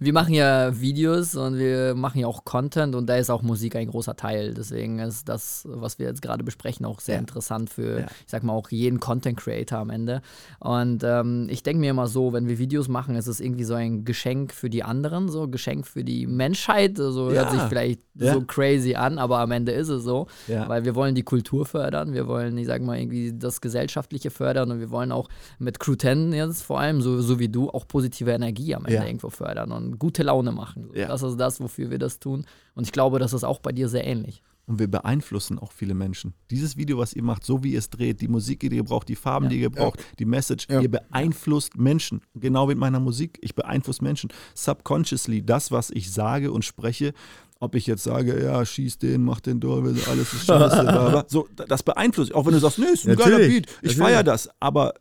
Wir 0.00 0.12
machen 0.12 0.34
ja 0.34 0.80
Videos 0.80 1.36
und 1.36 1.58
wir 1.58 1.94
machen 1.94 2.18
ja 2.20 2.26
auch 2.26 2.44
Content 2.44 2.94
und 2.94 3.06
da 3.06 3.16
ist 3.16 3.30
auch 3.30 3.42
Musik 3.42 3.76
ein 3.76 3.88
großer 3.88 4.16
Teil. 4.16 4.52
Deswegen 4.54 4.98
ist 4.98 5.28
das, 5.28 5.64
was 5.68 5.98
wir 5.98 6.06
jetzt 6.06 6.20
gerade 6.22 6.42
besprechen, 6.44 6.84
auch 6.86 7.00
sehr 7.00 7.14
Ja. 7.16 7.20
interessant 7.20 7.70
für, 7.70 8.00
Ja. 8.00 8.06
ich 8.06 8.30
sag 8.30 8.42
mal, 8.42 8.52
auch 8.52 8.70
jeden 8.70 8.98
Content 9.00 9.38
Creator 9.38 9.78
am 9.78 9.90
Ende. 9.90 10.22
Und 10.58 11.02
ähm, 11.04 11.46
ich 11.50 11.62
denke 11.62 11.80
mir 11.80 11.90
immer 11.90 12.08
so, 12.08 12.32
wenn 12.32 12.48
wir 12.48 12.58
Videos 12.58 12.88
machen, 12.88 13.14
ist 13.14 13.26
es 13.28 13.40
irgendwie 13.40 13.64
so 13.64 13.74
ein 13.74 14.04
Geschenk 14.04 14.52
für 14.52 14.70
die 14.70 14.82
anderen, 14.82 15.28
so 15.28 15.44
ein 15.44 15.50
Geschenk 15.52 15.86
für 15.86 16.02
die 16.04 16.26
Menschheit. 16.26 16.96
So 16.98 17.30
Ja. 17.30 17.42
hört 17.42 17.50
sich 17.52 17.62
vielleicht 17.62 18.00
Ja. 18.14 18.32
so 18.34 18.42
crazy 18.42 18.94
an, 18.96 19.18
aber 19.18 19.38
am 19.38 19.52
Ende 19.52 19.72
ist 19.72 19.88
es 19.88 20.02
so. 20.02 20.26
Ja. 20.48 20.68
Weil 20.68 20.84
wir 20.84 20.94
wollen 20.94 21.14
die 21.14 21.22
Kultur 21.22 21.64
fördern, 21.64 22.12
wir 22.12 22.26
wollen, 22.26 22.58
ich 22.58 22.66
sag 22.66 22.82
mal, 22.82 22.98
irgendwie 22.98 23.32
das 23.32 23.60
Gesellschaftliche 23.60 24.30
fördern 24.30 24.70
und 24.72 24.80
wir 24.80 24.90
wollen 24.90 25.12
auch 25.12 25.28
mit 25.58 25.78
Crew 25.78 25.91
10 25.96 26.32
jetzt 26.32 26.62
vor 26.62 26.80
allem, 26.80 27.00
so, 27.02 27.20
so 27.20 27.38
wie 27.38 27.48
du, 27.48 27.70
auch 27.70 27.86
positive 27.88 28.30
Energie 28.30 28.74
am 28.74 28.84
Ende 28.84 28.96
Ja. 28.98 29.04
irgendwo 29.06 29.30
fördern 29.30 29.72
und 29.72 29.98
gute 29.98 30.22
Laune 30.22 30.52
machen. 30.52 30.88
So. 30.88 30.94
Ja. 30.94 31.08
Das 31.08 31.22
ist 31.22 31.36
das, 31.38 31.60
wofür 31.60 31.90
wir 31.90 31.98
das 31.98 32.18
tun. 32.18 32.44
Und 32.74 32.84
ich 32.84 32.92
glaube, 32.92 33.18
das 33.18 33.32
ist 33.32 33.44
auch 33.44 33.60
bei 33.60 33.72
dir 33.72 33.88
sehr 33.88 34.04
ähnlich. 34.06 34.42
Und 34.64 34.78
wir 34.78 34.88
beeinflussen 34.88 35.58
auch 35.58 35.72
viele 35.72 35.92
Menschen. 35.92 36.34
Dieses 36.50 36.76
Video, 36.76 36.96
was 36.96 37.12
ihr 37.14 37.24
macht, 37.24 37.44
so 37.44 37.64
wie 37.64 37.72
ihr 37.72 37.80
es 37.80 37.90
dreht, 37.90 38.20
die 38.20 38.28
Musik, 38.28 38.60
die 38.60 38.76
ihr 38.76 38.84
braucht, 38.84 39.08
die 39.08 39.16
Farben, 39.16 39.46
Ja. 39.46 39.50
die 39.50 39.60
ihr 39.60 39.70
braucht, 39.70 39.98
die 40.20 40.24
Message, 40.24 40.68
Ja. 40.70 40.80
ihr 40.80 40.90
beeinflusst 40.90 41.76
Menschen. 41.76 42.20
Genau 42.34 42.66
wie 42.66 42.74
mit 42.74 42.78
meiner 42.78 43.00
Musik, 43.00 43.38
ich 43.42 43.56
beeinflusse 43.56 44.04
Menschen. 44.04 44.30
Subconsciously, 44.54 45.44
das, 45.44 45.72
was 45.72 45.90
ich 45.90 46.12
sage 46.12 46.52
und 46.52 46.64
spreche, 46.64 47.12
ob 47.58 47.74
ich 47.74 47.86
jetzt 47.86 48.04
sage, 48.04 48.42
ja, 48.42 48.64
schieß 48.64 48.98
den, 48.98 49.24
mach 49.24 49.40
den 49.40 49.60
Dolby, 49.60 50.00
alles 50.08 50.32
ist 50.32 50.46
scheiße, 50.46 51.24
so, 51.28 51.48
das 51.68 51.82
beeinflusst. 51.82 52.32
Auch 52.34 52.46
wenn 52.46 52.52
du 52.54 52.58
sagst, 52.60 52.78
nee, 52.78 52.86
ist 52.86 53.06
ein 53.06 53.16
geiler 53.16 53.38
Natürlich, 53.38 53.66
Beat, 53.66 53.78
ich 53.82 53.96
feiere 53.96 54.22
das, 54.24 54.48
aber 54.60 54.94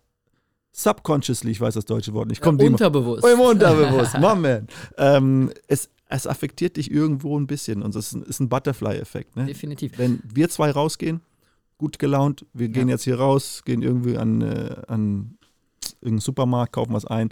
subconsciously, 0.72 1.52
ich 1.52 1.62
weiß 1.62 1.74
das 1.74 1.86
deutsche 1.86 2.14
Wort 2.14 2.28
nicht, 2.28 2.42
kommt 2.42 2.62
die 2.62 2.66
Unterbewusst. 2.66 3.26
Im 3.26 3.40
Unterbewusst, 3.40 4.14
my 4.20 4.36
man. 4.36 4.68
Ähm, 4.98 5.52
es, 5.68 5.90
es 6.08 6.28
affektiert 6.28 6.78
dich 6.78 6.92
irgendwo 6.92 7.38
ein 7.40 7.48
bisschen 7.48 7.82
und 7.82 7.96
das 7.96 8.14
ist 8.14 8.40
ein, 8.40 8.50
Butterfly-Effekt. 8.50 9.36
Ne? 9.36 9.46
Definitiv. 9.46 9.98
Wenn 9.98 10.22
wir 10.24 10.50
zwei 10.50 10.72
rausgehen, 10.72 11.22
gut 11.78 12.00
gelaunt, 12.00 12.46
wir 12.54 12.70
gehen 12.70 12.90
jetzt 12.90 13.04
hier 13.04 13.18
raus, 13.18 13.64
gehen 13.66 13.82
irgendwie 13.82 14.18
an, 14.18 14.42
äh, 14.42 14.76
an 14.88 15.38
irgendeinen 15.96 16.20
Supermarkt, 16.20 16.74
kaufen 16.74 16.94
was 16.94 17.06
ein. 17.06 17.30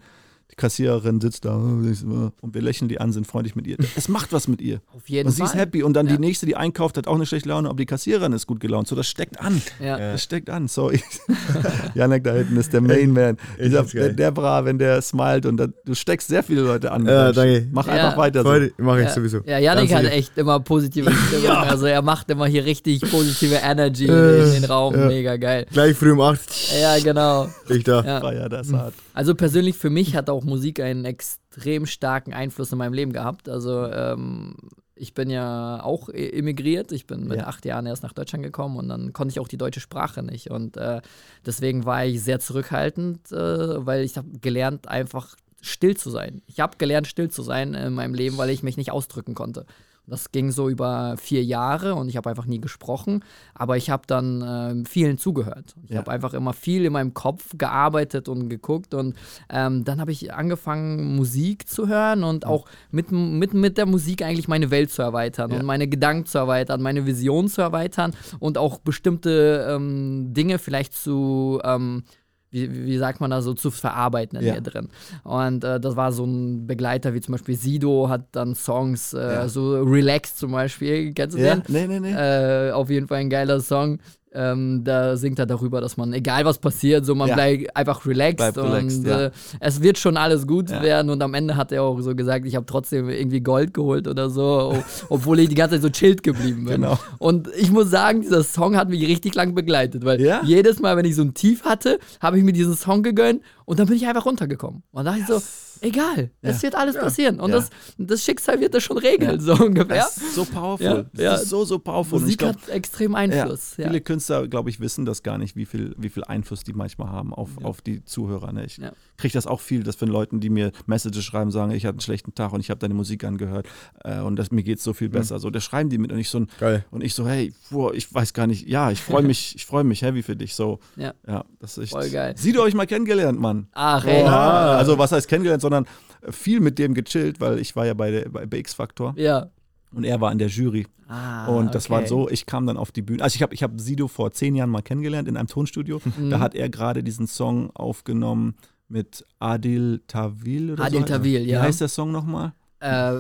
Die 0.52 0.56
Kassiererin 0.56 1.22
sitzt 1.22 1.46
da 1.46 1.56
und 1.56 2.24
wir 2.54 2.62
lächeln 2.62 2.90
die 2.90 3.00
an, 3.00 3.12
sind 3.14 3.28
freundlich 3.28 3.56
mit 3.56 3.68
ihr. 3.68 3.78
Es 3.96 4.08
macht 4.10 4.34
was 4.34 4.48
mit 4.48 4.62
ihr. 4.62 4.82
Auf 4.96 5.08
jeden 5.08 5.28
Und 5.28 5.34
sie 5.34 5.40
Fall. 5.42 5.48
ist 5.48 5.56
happy. 5.56 5.84
Und 5.84 5.94
dann 5.94 6.08
Ja. 6.08 6.14
die 6.16 6.20
nächste, 6.20 6.46
die 6.48 6.56
einkauft, 6.56 6.98
hat 6.98 7.08
auch 7.08 7.16
eine 7.16 7.26
schlechte 7.28 7.50
Laune, 7.50 7.70
aber 7.70 7.78
die 7.78 7.86
Kassiererin 7.86 8.34
ist 8.34 8.48
gut 8.48 8.60
gelaunt. 8.60 8.88
So, 8.88 8.96
das 8.96 9.08
steckt 9.08 9.40
an. 9.40 9.62
Ja. 9.80 9.98
Das 9.98 10.24
steckt 10.24 10.50
an. 10.50 10.68
So, 10.68 10.90
ich, 10.92 11.04
Janek 11.94 12.24
da 12.24 12.34
hinten 12.34 12.58
ist 12.58 12.74
der 12.74 12.82
Main 12.82 13.12
Man. 13.14 13.38
Ich 13.58 13.72
geil. 13.72 13.86
der, 13.94 14.14
der 14.14 14.32
bra, 14.32 14.66
wenn 14.66 14.80
der 14.80 15.02
smilet 15.02 15.46
und 15.46 15.58
dann, 15.58 15.74
du 15.86 15.94
steckst 15.94 16.28
sehr 16.28 16.44
viele 16.44 16.62
Leute 16.62 16.92
an. 16.92 17.06
Ja, 17.06 17.32
danke. 17.32 17.68
Mach 17.72 17.88
Ja. 17.88 17.94
einfach 17.94 18.18
weiter 18.18 18.44
so. 18.44 18.84
Mache 18.84 19.02
ich 19.02 19.08
Ja. 19.08 19.14
sowieso. 19.14 19.40
Ja, 19.46 19.60
Janik 19.60 19.94
hat 19.94 20.06
echt 20.06 20.38
immer 20.38 20.60
positive 20.60 21.12
Stimmung. 21.28 21.46
Ja. 21.46 21.62
Also 21.64 21.86
er 21.86 22.02
macht 22.02 22.30
immer 22.32 22.48
hier 22.48 22.66
richtig 22.66 23.02
positive 23.02 23.56
Energy 23.56 24.08
Äh, 24.08 24.56
in 24.56 24.62
den 24.62 24.66
Raum. 24.66 24.96
ja. 24.96 25.06
Mega 25.08 25.38
geil. 25.38 25.66
Gleich 25.72 25.96
früh 25.96 26.12
um 26.12 26.22
8 26.22 26.40
Ja, 26.82 26.98
genau. 27.00 27.48
ich 27.70 27.84
da. 27.84 28.04
Ja. 28.04 28.20
Feier 28.20 28.50
das 28.50 28.72
hart. 28.74 28.94
Also 29.20 29.36
persönlich 29.36 29.76
für 29.76 29.90
mich 29.90 30.16
hat 30.16 30.30
auch 30.30 30.46
Musik 30.46 30.80
einen 30.80 31.04
extrem 31.04 31.86
starken 31.86 32.32
Einfluss 32.34 32.72
in 32.72 32.78
meinem 32.78 32.94
Leben 32.94 33.12
gehabt. 33.12 33.50
Also 33.50 33.86
ähm, 33.86 34.56
ich 34.96 35.14
bin 35.14 35.30
ja 35.30 35.84
auch 35.84 36.08
e- 36.08 36.30
emigriert. 36.40 36.94
Ich 36.94 37.06
bin 37.06 37.28
mit 37.28 37.40
Ja. 37.40 37.48
acht 37.48 37.66
Jahren 37.66 37.86
erst 37.86 38.02
nach 38.02 38.14
Deutschland 38.14 38.46
gekommen 38.46 38.78
und 38.78 38.88
dann 38.88 39.12
konnte 39.12 39.34
ich 39.34 39.42
auch 39.42 39.50
die 39.50 39.58
deutsche 39.58 39.82
Sprache 39.82 40.24
nicht. 40.24 40.52
Und 40.52 40.78
äh, 40.78 41.02
deswegen 41.46 41.84
war 41.84 42.06
ich 42.06 42.24
sehr 42.24 42.40
zurückhaltend, 42.40 43.30
äh, 43.34 43.86
weil 43.86 44.06
ich 44.06 44.16
habe 44.16 44.30
gelernt, 44.40 44.88
einfach 44.88 45.36
still 45.60 45.98
zu 45.98 46.10
sein. 46.10 46.42
Ich 46.48 46.62
habe 46.62 46.78
gelernt, 46.78 47.06
still 47.06 47.30
zu 47.30 47.44
sein 47.44 47.74
in 47.74 47.92
meinem 47.96 48.14
Leben, 48.14 48.38
weil 48.38 48.50
ich 48.52 48.64
mich 48.64 48.78
nicht 48.78 48.92
ausdrücken 48.94 49.36
konnte. 49.36 49.66
Das 50.10 50.32
ging 50.32 50.52
so 50.52 50.68
über 50.70 51.16
vier 51.18 51.44
Jahre 51.44 51.96
und 51.96 52.10
ich 52.10 52.18
habe 52.18 52.30
einfach 52.30 52.46
nie 52.46 52.60
gesprochen, 52.60 53.24
aber 53.54 53.78
ich 53.78 53.90
habe 53.90 54.04
dann 54.08 54.44
ähm, 54.46 54.86
vielen 54.86 55.18
zugehört. 55.18 55.76
Ich 55.84 55.92
Ja. 55.92 56.00
habe 56.00 56.12
einfach 56.12 56.34
immer 56.34 56.54
viel 56.54 56.86
in 56.86 56.94
meinem 56.94 57.14
Kopf 57.14 57.52
gearbeitet 57.58 58.28
und 58.28 58.50
geguckt 58.50 58.94
und 58.94 59.16
ähm, 59.50 59.84
dann 59.86 60.02
habe 60.02 60.12
ich 60.12 60.34
angefangen, 60.34 61.16
Musik 61.16 61.68
zu 61.70 61.88
hören 61.88 62.24
und 62.24 62.46
auch 62.46 62.66
mit, 62.92 63.12
mit, 63.12 63.54
mit 63.54 63.78
der 63.78 63.86
Musik 63.86 64.22
eigentlich 64.24 64.48
meine 64.48 64.72
Welt 64.72 64.92
zu 64.92 65.02
erweitern 65.02 65.52
Ja. 65.52 65.60
und 65.60 65.66
meine 65.66 65.88
Gedanken 65.88 66.26
zu 66.26 66.38
erweitern, 66.40 66.82
meine 66.82 67.06
Vision 67.06 67.48
zu 67.48 67.62
erweitern 67.62 68.14
und 68.40 68.58
auch 68.58 68.80
bestimmte 68.80 69.68
ähm, 69.70 70.34
Dinge 70.34 70.60
vielleicht 70.60 70.94
zu 70.94 71.60
ähm, 71.64 72.04
wie, 72.52 72.86
wie 72.86 72.98
sagt 72.98 73.22
man 73.22 73.30
da 73.32 73.42
so, 73.42 73.54
zu 73.54 73.72
verarbeiten 73.72 74.40
in 74.40 74.46
Ja. 74.46 74.54
mir 74.56 74.62
drin. 74.62 74.90
Und 75.24 75.64
äh, 75.64 75.80
das 75.80 75.96
war 75.96 76.12
so 76.12 76.26
ein 76.26 76.66
Begleiter, 76.68 77.14
wie 77.14 77.22
zum 77.22 77.34
Beispiel 77.34 77.56
Sido 77.56 78.10
hat 78.10 78.26
dann 78.32 78.56
Songs, 78.56 79.14
äh, 79.14 79.20
Ja. 79.34 79.48
so 79.48 79.82
Relax 79.84 80.36
zum 80.36 80.52
Beispiel, 80.52 81.14
kennst 81.14 81.38
du 81.38 81.42
Ja, 81.42 81.56
den? 81.58 81.64
nee, 81.68 81.88
nee, 81.88 82.00
nee. 82.00 82.14
Äh, 82.14 82.72
auf 82.72 82.90
jeden 82.90 83.08
Fall 83.08 83.20
ein 83.20 83.30
geiler 83.30 83.60
Song. 83.62 84.00
Ähm, 84.32 84.84
da 84.84 85.18
singt 85.18 85.40
er 85.40 85.48
darüber, 85.48 85.82
dass 85.82 85.98
man, 85.98 86.14
egal 86.14 86.46
was 86.46 86.60
passiert, 86.60 87.04
so 87.04 87.16
man 87.16 87.30
Ja. 87.30 87.34
bleibt 87.36 87.76
einfach 87.76 88.06
relaxed 88.06 88.58
relaxed, 88.58 89.02
und 89.02 89.08
ja. 89.08 89.26
äh, 89.26 89.32
es 89.60 89.82
wird 89.82 89.98
schon 89.98 90.18
alles 90.18 90.46
gut 90.46 90.70
Ja. 90.70 90.84
werden. 90.84 91.10
Und 91.10 91.22
am 91.24 91.34
Ende 91.34 91.56
hat 91.56 91.72
er 91.72 91.82
auch 91.82 92.00
so 92.02 92.14
gesagt, 92.16 92.46
ich 92.46 92.56
habe 92.56 92.66
trotzdem 92.68 93.10
irgendwie 93.10 93.42
Gold 93.42 93.74
geholt 93.74 94.08
oder 94.08 94.30
so, 94.30 94.76
obwohl 95.10 95.40
ich 95.40 95.50
die 95.50 95.56
ganze 95.56 95.76
Zeit 95.78 95.82
so 95.82 95.90
chillt 95.90 96.22
geblieben 96.22 96.66
bin. 96.66 96.82
Genau. 96.82 97.00
Und 97.18 97.50
ich 97.58 97.72
muss 97.72 97.90
sagen, 97.90 98.22
dieser 98.22 98.44
Song 98.44 98.78
hat 98.78 98.90
mich 98.90 99.02
richtig 99.08 99.34
lang 99.34 99.56
begleitet, 99.56 100.06
weil 100.06 100.22
jedes 100.44 100.80
Mal, 100.80 100.96
wenn 100.96 101.06
ich 101.06 101.16
so 101.16 101.24
ein 101.24 101.34
Tief 101.34 101.66
hatte, 101.66 101.98
habe 102.22 102.38
ich 102.38 102.44
mir 102.44 102.54
diesen 102.54 102.76
Song 102.76 103.02
gegönnt 103.02 103.42
und 103.66 103.80
dann 103.80 103.88
bin 103.88 103.96
ich 103.96 104.06
einfach 104.08 104.26
runtergekommen. 104.28 104.84
Und 104.92 105.06
da 105.06 105.12
dachte 105.12 105.22
ich 105.22 105.28
so, 105.28 105.42
egal, 105.82 106.32
es 106.42 106.58
Ja. 106.58 106.64
wird 106.64 106.76
alles 106.76 106.96
passieren. 106.98 107.40
Und 107.40 107.50
Ja. 107.52 107.58
das, 107.58 107.70
das 107.98 108.24
Schicksal 108.24 108.60
wird 108.60 108.74
das 108.74 108.84
schon 108.84 108.98
regeln, 108.98 109.40
so 109.40 109.54
ungefähr. 109.54 109.98
Das 109.98 110.18
ist 110.18 110.36
so 110.36 110.46
powerful. 110.46 110.86
Ja, 110.86 111.04
Das 111.14 111.22
ja. 111.22 111.36
ist 111.36 111.50
so, 111.50 111.66
so 111.66 111.80
powerful. 111.80 112.20
Musik 112.20 112.40
glaub, 112.40 112.56
hat 112.56 112.70
extrem 112.70 113.16
Einfluss. 113.16 113.78
Ja, 113.78 113.88
Viele 113.88 114.02
Künstler, 114.02 114.48
glaube 114.48 114.70
ich, 114.70 114.80
wissen 114.80 115.06
das 115.06 115.24
gar 115.24 115.38
nicht, 115.38 115.56
wie 115.56 115.66
viel, 115.66 115.96
wie 115.98 116.10
viel 116.10 116.24
Einfluss 116.24 116.64
die 116.64 116.74
manchmal 116.74 117.10
haben 117.10 117.34
auf, 117.34 117.50
auf 117.64 117.82
die 117.82 118.04
Zuhörer. 118.06 118.52
Ne? 118.52 118.66
Ich 118.66 118.78
Ja. 118.78 118.92
Kriege 119.20 119.34
das 119.34 119.46
auch 119.46 119.60
viel, 119.60 119.84
dass 119.84 119.96
von 119.96 120.08
Leuten, 120.10 120.40
die 120.40 120.50
mir 120.50 120.72
Messages 120.88 121.24
schreiben, 121.24 121.52
sagen, 121.52 121.72
ich 121.72 121.86
hatte 121.86 121.94
einen 121.96 122.02
schlechten 122.02 122.34
Tag 122.34 122.54
und 122.54 122.60
ich 122.62 122.70
habe 122.72 122.80
deine 122.80 122.94
Musik 122.96 123.24
angehört 123.24 123.68
äh, 124.04 124.20
und 124.22 124.36
das, 124.38 124.50
mir 124.52 124.64
geht 124.64 124.80
es 124.80 124.84
so 124.84 124.92
Mhm. 124.92 124.96
viel 124.96 125.10
besser. 125.10 125.40
So, 125.40 125.50
da 125.50 125.60
schreiben 125.62 125.90
die 125.90 125.98
mit 125.98 126.12
und 126.12 126.18
ich 126.18 126.30
so 126.30 126.40
ein, 126.40 126.48
Geil. 126.60 126.84
und 126.90 127.04
ich 127.04 127.14
so, 127.14 127.28
hey, 127.28 127.54
boah, 127.70 127.94
ich 127.94 128.12
weiß 128.14 128.34
gar 128.34 128.48
nicht, 128.48 128.68
ja, 128.68 128.90
ich 128.92 129.02
freue 129.02 129.22
mich, 129.32 129.56
ich 129.56 129.66
freue 129.66 129.84
mich 129.84 130.02
heavy 130.02 130.24
für 130.24 130.36
dich. 130.36 130.56
So, 130.56 130.80
Ja. 130.96 131.14
ja, 131.28 131.46
das 131.60 131.78
ist. 131.78 131.92
Voll 131.92 132.10
geil. 132.10 132.34
Sieh 132.38 132.52
du 132.52 132.62
euch 132.62 132.74
mal 132.74 132.88
kennengelernt, 132.88 133.40
Mann. 133.40 133.68
Ach, 133.74 134.04
ey. 134.06 134.24
Ja, 134.24 134.78
also 134.78 134.98
was 134.98 135.12
heißt 135.12 135.28
kennengelernt, 135.28 135.62
sondern 135.62 135.86
viel 136.30 136.60
mit 136.60 136.80
dem 136.80 136.94
gechillt, 136.94 137.40
weil 137.40 137.60
ich 137.60 137.76
war 137.76 137.86
ja 137.86 137.94
bei, 137.94 138.12
der, 138.12 138.30
bei, 138.30 138.46
bei 138.46 138.58
X-Factor 138.58 139.14
Ja. 139.18 139.50
und 139.94 140.04
er 140.04 140.20
war 140.22 140.32
in 140.32 140.38
der 140.38 140.48
Jury. 140.50 140.88
Ah, 141.12 141.48
Und 141.48 141.74
das 141.74 141.90
war 141.90 142.00
okay. 142.02 142.08
so, 142.08 142.30
ich 142.30 142.46
kam 142.46 142.68
dann 142.68 142.78
auf 142.78 142.92
die 142.92 143.02
Bühne. 143.02 143.24
Also 143.24 143.36
ich 143.36 143.42
habe 143.42 143.54
ich 143.56 143.64
hab 143.64 143.80
Sido 143.82 144.08
vor 144.08 144.32
zehn 144.32 144.54
Jahren 144.56 144.70
mal 144.70 144.84
kennengelernt 144.84 145.28
in 145.28 145.38
einem 145.38 145.48
Tonstudio. 145.48 146.00
Mhm. 146.20 146.30
Da 146.30 146.40
hat 146.40 146.54
er 146.54 146.70
gerade 146.70 147.04
diesen 147.04 147.26
Song 147.26 147.72
aufgenommen 147.76 148.54
mit 148.90 149.26
Adil 149.40 150.02
Tawil 150.08 150.72
oder 150.72 150.84
Adil 150.84 151.00
so. 151.02 151.06
Tawil, 151.06 151.46
Wie 151.46 151.50
ja. 151.52 151.62
heißt 151.62 151.80
der 151.82 151.88
Song 151.88 152.12
nochmal? 152.12 152.54
Äh, 152.80 153.20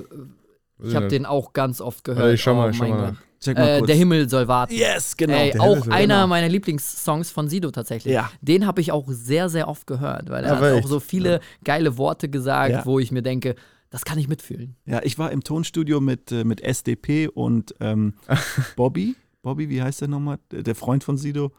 ich 0.81 0.95
habe 0.95 1.07
den 1.07 1.25
auch 1.25 1.53
ganz 1.53 1.81
oft 1.81 2.03
gehört. 2.03 2.21
Warte, 2.23 2.33
ich 2.35 2.41
schau 2.41 2.55
mal, 2.55 2.69
oh, 2.69 2.73
schau 2.73 2.87
mal 2.87 3.15
Äh, 3.45 3.77
kurz. 3.79 3.87
der 3.87 3.95
Himmel 3.95 4.29
soll 4.29 4.47
warten. 4.47 4.73
yes, 4.73 5.15
genau. 5.15 5.33
Ey, 5.37 5.51
der 5.51 5.61
auch 5.61 5.87
einer 5.87 6.15
warten. 6.17 6.29
meiner 6.29 6.49
Lieblingssongs 6.49 7.31
von 7.31 7.47
Sido 7.49 7.71
tatsächlich. 7.71 8.13
Ja. 8.13 8.31
Den 8.41 8.65
habe 8.65 8.81
ich 8.81 8.91
auch 8.91 9.05
sehr, 9.09 9.47
sehr 9.49 9.67
oft 9.67 9.87
gehört, 9.87 10.29
weil 10.29 10.43
er 10.43 10.57
Aber 10.57 10.75
hat 10.75 10.83
auch 10.83 10.87
so 10.87 10.99
viele 10.99 11.39
geile 11.63 11.97
Worte 11.97 12.29
gesagt, 12.29 12.71
Ja. 12.71 12.85
wo 12.85 12.99
ich 12.99 13.11
mir 13.11 13.21
denke, 13.21 13.55
das 13.91 14.05
kann 14.05 14.17
ich 14.19 14.27
mitfühlen. 14.27 14.75
Ja, 14.85 15.01
ich 15.03 15.17
war 15.17 15.31
im 15.31 15.43
Tonstudio 15.43 15.99
mit, 16.01 16.31
äh, 16.31 16.43
mit 16.43 16.61
SDP 16.61 17.27
und 17.27 17.73
ähm, 17.79 18.13
Bobby. 18.75 19.15
Bobby, 19.41 19.69
wie 19.69 19.81
heißt 19.81 20.01
der 20.01 20.07
nochmal? 20.09 20.37
Der 20.51 20.75
Freund 20.75 21.03
von 21.03 21.17
Sido? 21.17 21.51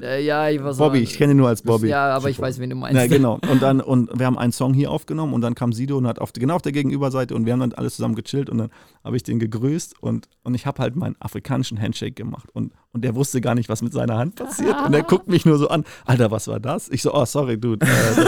Äh, 0.00 0.24
ja, 0.24 0.48
ich 0.50 0.62
war 0.62 0.74
so. 0.74 0.84
Bobby, 0.84 0.98
ich 0.98 1.16
kenne 1.16 1.32
ihn 1.32 1.36
nur 1.36 1.48
als 1.48 1.62
Bobby. 1.62 1.88
Ja, 1.88 2.14
aber 2.14 2.28
ich 2.28 2.40
weiß, 2.40 2.58
wen 2.58 2.70
du 2.70 2.76
meinst. 2.76 2.96
Na, 2.96 3.06
genau. 3.06 3.38
Und 3.50 3.62
dann, 3.62 3.80
und 3.80 4.10
wir 4.18 4.26
haben 4.26 4.38
einen 4.38 4.52
Song 4.52 4.74
hier 4.74 4.90
aufgenommen 4.90 5.32
und 5.32 5.40
dann 5.40 5.54
kam 5.54 5.72
Sido 5.72 5.96
und 5.96 6.06
hat 6.06 6.18
auf, 6.18 6.32
genau 6.32 6.56
auf 6.56 6.62
der 6.62 6.72
Gegenüberseite 6.72 7.34
und 7.34 7.46
wir 7.46 7.52
haben 7.52 7.60
dann 7.60 7.72
alles 7.72 7.96
zusammen 7.96 8.14
gechillt 8.14 8.50
und 8.50 8.58
dann 8.58 8.70
habe 9.04 9.16
ich 9.16 9.22
den 9.22 9.38
gegrüßt 9.38 10.02
und, 10.02 10.28
und 10.42 10.54
ich 10.54 10.66
habe 10.66 10.82
halt 10.82 10.96
meinen 10.96 11.14
afrikanischen 11.20 11.80
Handshake 11.80 12.12
gemacht 12.12 12.50
und, 12.52 12.72
und 12.92 13.04
der 13.04 13.14
wusste 13.14 13.40
gar 13.40 13.54
nicht, 13.54 13.68
was 13.68 13.82
mit 13.82 13.92
seiner 13.92 14.18
Hand 14.18 14.36
passiert 14.36 14.76
und 14.84 14.92
er 14.94 15.02
guckt 15.04 15.28
mich 15.28 15.46
nur 15.46 15.58
so 15.58 15.68
an, 15.68 15.84
Alter, 16.04 16.30
was 16.30 16.48
war 16.48 16.60
das? 16.60 16.88
Ich 16.88 17.02
so, 17.02 17.14
oh, 17.14 17.24
sorry, 17.24 17.58
dude, 17.58 17.86
äh, 17.86 18.24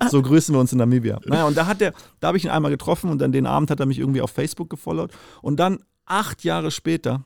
das, 0.00 0.10
so 0.10 0.22
grüßen 0.22 0.54
wir 0.54 0.60
uns 0.60 0.72
in 0.72 0.78
Namibia. 0.78 1.18
Naja, 1.26 1.46
und 1.46 1.56
da 1.56 1.66
hat 1.66 1.80
der, 1.80 1.92
da 2.20 2.28
habe 2.28 2.38
ich 2.38 2.44
ihn 2.44 2.50
einmal 2.50 2.70
getroffen 2.70 3.10
und 3.10 3.20
dann 3.20 3.32
den 3.32 3.46
Abend 3.46 3.70
hat 3.70 3.80
er 3.80 3.86
mich 3.86 3.98
irgendwie 3.98 4.20
auf 4.20 4.30
Facebook 4.30 4.70
gefollowt 4.70 5.10
und 5.42 5.58
dann 5.58 5.80
acht 6.06 6.44
Jahre 6.44 6.70
später 6.70 7.24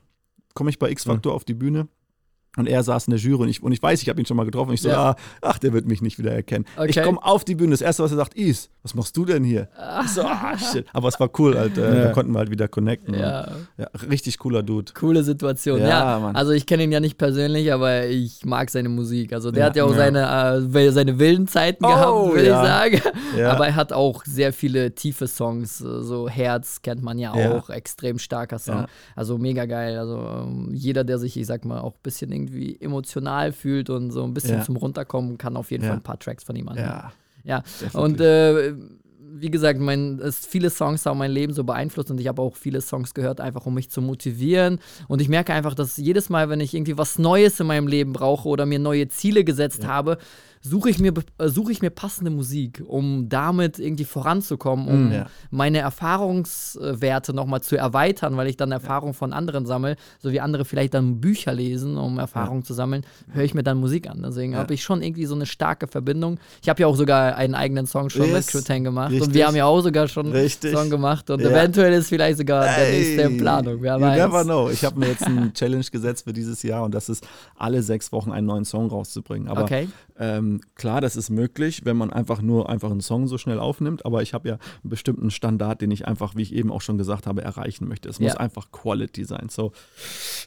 komme 0.53 0.69
ich 0.69 0.79
bei 0.79 0.89
X-Factor 0.89 1.33
auf 1.33 1.43
die 1.45 1.53
Bühne 1.53 1.87
Und 2.57 2.67
er 2.67 2.83
saß 2.83 3.07
in 3.07 3.11
der 3.11 3.19
Jury 3.19 3.43
und 3.43 3.49
ich, 3.49 3.61
und 3.61 3.71
ich 3.71 3.81
weiß, 3.83 4.01
ich 4.01 4.09
habe 4.09 4.19
ihn 4.21 4.25
schon 4.25 4.37
mal 4.37 4.45
getroffen. 4.45 4.69
Und 4.69 4.75
ich 4.75 4.81
so, 4.81 4.89
Ja. 4.89 5.11
ah, 5.11 5.15
ach, 5.41 5.59
der 5.59 5.73
wird 5.73 5.85
mich 5.87 6.01
nicht 6.01 6.17
wieder 6.19 6.31
erkennen. 6.31 6.65
Okay. 6.77 6.89
Ich 6.89 7.01
komme 7.03 7.19
auf 7.21 7.43
die 7.43 7.55
Bühne. 7.55 7.71
Das 7.71 7.81
erste, 7.81 8.03
was 8.03 8.11
er 8.11 8.17
sagt, 8.17 8.33
Is, 8.35 8.69
was 8.83 8.93
machst 8.95 9.15
du 9.17 9.25
denn 9.25 9.43
hier? 9.43 9.67
Ich 10.03 10.11
so, 10.11 10.21
ah, 10.21 10.57
shit. 10.71 10.85
Aber 10.93 11.07
es 11.09 11.19
war 11.19 11.29
cool, 11.39 11.57
halt, 11.57 11.77
äh, 11.77 11.81
Ja. 11.97 12.03
da 12.05 12.11
konnten 12.13 12.31
wir 12.31 12.39
halt 12.39 12.49
wieder 12.51 12.67
connecten. 12.67 13.13
Ja. 13.13 13.47
ja 13.77 13.87
richtig 14.09 14.37
cooler 14.39 14.63
Dude. 14.63 14.93
Coole 14.93 15.23
Situation. 15.23 15.81
Ja, 15.81 16.19
Mann. 16.19 16.35
also 16.35 16.51
ich 16.51 16.65
kenne 16.65 16.83
ihn 16.83 16.91
ja 16.91 16.99
nicht 16.99 17.17
persönlich, 17.17 17.73
aber 17.73 18.05
ich 18.05 18.45
mag 18.45 18.69
seine 18.69 18.89
Musik. 18.89 19.33
Also 19.33 19.51
der 19.51 19.65
hat 19.65 19.75
ja 19.75 19.83
auch 19.83 19.95
seine, 19.95 20.61
äh, 20.73 20.91
seine 20.91 21.19
wilden 21.19 21.47
Zeiten 21.47 21.83
Oh, 21.85 22.29
gehabt, 22.29 22.35
ja. 22.37 22.41
ich 22.93 23.01
sagen. 23.01 23.45
Aber 23.45 23.67
er 23.67 23.75
hat 23.75 23.91
auch 23.93 24.23
sehr 24.25 24.53
viele 24.53 24.93
tiefe 24.95 25.27
Songs. 25.27 25.81
äh, 25.81 26.01
So 26.03 26.29
Herz 26.29 26.81
kennt 26.81 27.01
man 27.03 27.19
ja 27.19 27.33
auch, 27.33 27.69
extrem 27.69 28.17
starker 28.19 28.59
Song. 28.59 28.85
Also 29.15 29.37
mega 29.37 29.65
geil. 29.65 29.97
Also 29.97 30.17
ähm, 30.19 30.69
jeder, 30.73 31.03
der 31.03 31.17
sich, 31.19 31.37
ich 31.37 31.45
sag 31.47 31.65
mal, 31.65 31.79
auch 31.79 31.93
ein 31.93 31.99
bisschen 32.03 32.31
irgendwie 32.45 32.77
emotional 32.79 33.51
fühlt 33.51 33.89
und 33.89 34.11
so 34.11 34.23
ein 34.23 34.33
bisschen 34.33 34.57
Ja. 34.59 34.63
zum 34.63 34.75
Runterkommen, 34.77 35.37
kann 35.37 35.57
auf 35.57 35.71
jeden 35.71 35.83
Ja. 35.83 35.89
Fall 35.89 35.97
ein 35.97 36.03
paar 36.03 36.19
Tracks 36.19 36.43
von 36.43 36.55
ihm 36.55 36.67
anhören. 36.69 36.87
Ja. 36.89 37.11
Ja, 37.43 37.59
Definitiv. 37.61 37.95
und 37.99 38.21
äh, 38.21 38.73
wie 39.37 39.51
gesagt, 39.51 39.79
mein, 39.79 40.19
es, 40.19 40.45
viele 40.45 40.69
Songs 40.69 41.05
haben 41.05 41.17
mein 41.17 41.29
Leben 41.31 41.51
so 41.53 41.63
beeinflusst 41.65 42.09
und 42.09 42.19
ich 42.21 42.27
habe 42.27 42.41
auch 42.41 42.55
viele 42.55 42.79
Songs 42.81 43.13
gehört, 43.13 43.41
einfach 43.41 43.65
um 43.65 43.73
mich 43.73 43.89
zu 43.91 44.01
motivieren. 44.01 44.79
Und 45.09 45.21
ich 45.21 45.27
merke 45.29 45.53
einfach, 45.53 45.73
dass 45.75 45.97
jedes 45.97 46.29
Mal, 46.29 46.47
wenn 46.49 46.61
ich 46.61 46.73
irgendwie 46.73 46.97
was 46.97 47.19
Neues 47.19 47.59
in 47.59 47.67
meinem 47.67 47.87
Leben 47.87 48.13
brauche 48.13 48.47
oder 48.47 48.65
mir 48.65 48.79
neue 48.79 49.09
Ziele 49.09 49.43
gesetzt 49.43 49.85
habe, 49.85 50.17
suche 50.67 50.89
ich, 50.89 50.99
mir, 50.99 51.13
be- 51.13 51.23
äh, 51.37 51.47
suche 51.47 51.71
ich 51.71 51.81
mir 51.81 51.91
passende 51.91 52.31
Musik, 52.31 52.81
um 52.87 53.29
damit 53.29 53.77
irgendwie 53.77 54.03
voranzukommen, 54.03 54.87
um 54.87 55.05
Mhm. 55.05 55.11
Ja. 55.11 55.25
meine 55.51 55.77
Erfahrungswerte 56.39 57.33
nochmal 57.33 57.61
zu 57.61 57.75
erweitern, 57.77 58.35
weil 58.37 58.47
ich 58.47 58.57
dann 58.57 58.71
Erfahrung 58.71 59.13
von 59.13 59.33
anderen 59.33 59.65
sammle, 59.65 59.95
so 60.19 60.31
wie 60.31 60.39
andere 60.39 60.65
vielleicht 60.65 60.93
dann 60.93 61.21
Bücher 61.21 61.53
lesen, 61.53 61.97
um 61.97 62.17
Erfahrung 62.19 62.63
zu 62.63 62.73
sammeln, 62.73 63.05
höre 63.31 63.43
ich 63.43 63.53
mir 63.53 63.63
dann 63.63 63.77
Musik 63.77 64.09
an. 64.09 64.21
Deswegen 64.25 64.53
Ja. 64.53 64.59
habe 64.59 64.73
ich 64.73 64.83
schon 64.83 65.01
irgendwie 65.01 65.25
so 65.25 65.35
eine 65.35 65.45
starke 65.45 65.87
Verbindung. 65.87 66.39
Ich 66.61 66.69
habe 66.69 66.81
ja 66.81 66.87
auch 66.87 66.95
sogar 66.95 67.35
einen 67.35 67.55
eigenen 67.55 67.85
Song 67.85 68.09
schon 68.09 68.25
Yes. 68.27 68.33
mit 68.33 68.47
Crew 68.47 68.59
10 68.61 68.83
gemacht 68.83 69.09
und 69.11 69.15
Richtig. 69.17 69.33
wir 69.33 69.47
haben 69.47 69.55
ja 69.55 69.65
auch 69.65 69.81
sogar 69.81 70.07
schon 70.07 70.33
einen. 70.33 70.49
Song 70.49 70.89
gemacht 70.89 71.29
und 71.29 71.41
Ja. 71.41 71.49
eventuell 71.49 71.93
ist 71.93 72.09
vielleicht 72.09 72.37
sogar 72.39 72.63
der 72.65 72.89
nächste 72.91 73.21
in 73.21 73.37
Planung, 73.37 73.81
wer 73.81 73.95
you 73.95 74.01
weiß. 74.01 74.17
never 74.17 74.43
know. 74.43 74.69
Ich 74.69 74.83
habe 74.83 74.99
mir 74.99 75.07
jetzt 75.09 75.23
eine 75.23 75.53
Challenge 75.53 75.85
gesetzt 75.91 76.23
für 76.23 76.33
dieses 76.33 76.63
Jahr 76.63 76.83
und 76.83 76.93
das 76.93 77.09
ist, 77.09 77.25
alle 77.55 77.81
sechs 77.83 78.11
Wochen 78.11 78.31
einen 78.31 78.47
neuen 78.47 78.65
Song 78.65 78.87
rauszubringen. 78.89 79.47
Aber 79.47 79.63
Okay. 79.63 79.87
ähm, 80.19 80.54
klar, 80.75 81.01
das 81.01 81.15
ist 81.15 81.29
möglich, 81.29 81.81
wenn 81.85 81.97
man 81.97 82.11
einfach 82.11 82.41
nur 82.41 82.69
einfach 82.69 82.91
einen 82.91 83.01
Song 83.01 83.27
so 83.27 83.37
schnell 83.37 83.59
aufnimmt. 83.59 84.05
Aber 84.05 84.21
ich 84.21 84.33
habe 84.33 84.47
ja 84.49 84.53
einen 84.55 84.89
bestimmten 84.89 85.31
Standard, 85.31 85.81
den 85.81 85.91
ich 85.91 86.07
einfach, 86.07 86.35
wie 86.35 86.41
ich 86.41 86.53
eben 86.53 86.71
auch 86.71 86.81
schon 86.81 86.97
gesagt 86.97 87.27
habe, 87.27 87.41
erreichen 87.41 87.87
möchte. 87.87 88.09
Es 88.09 88.19
muss 88.19 88.33
Ja. 88.33 88.39
einfach 88.39 88.71
Quality 88.71 89.23
sein. 89.25 89.47
So, 89.49 89.71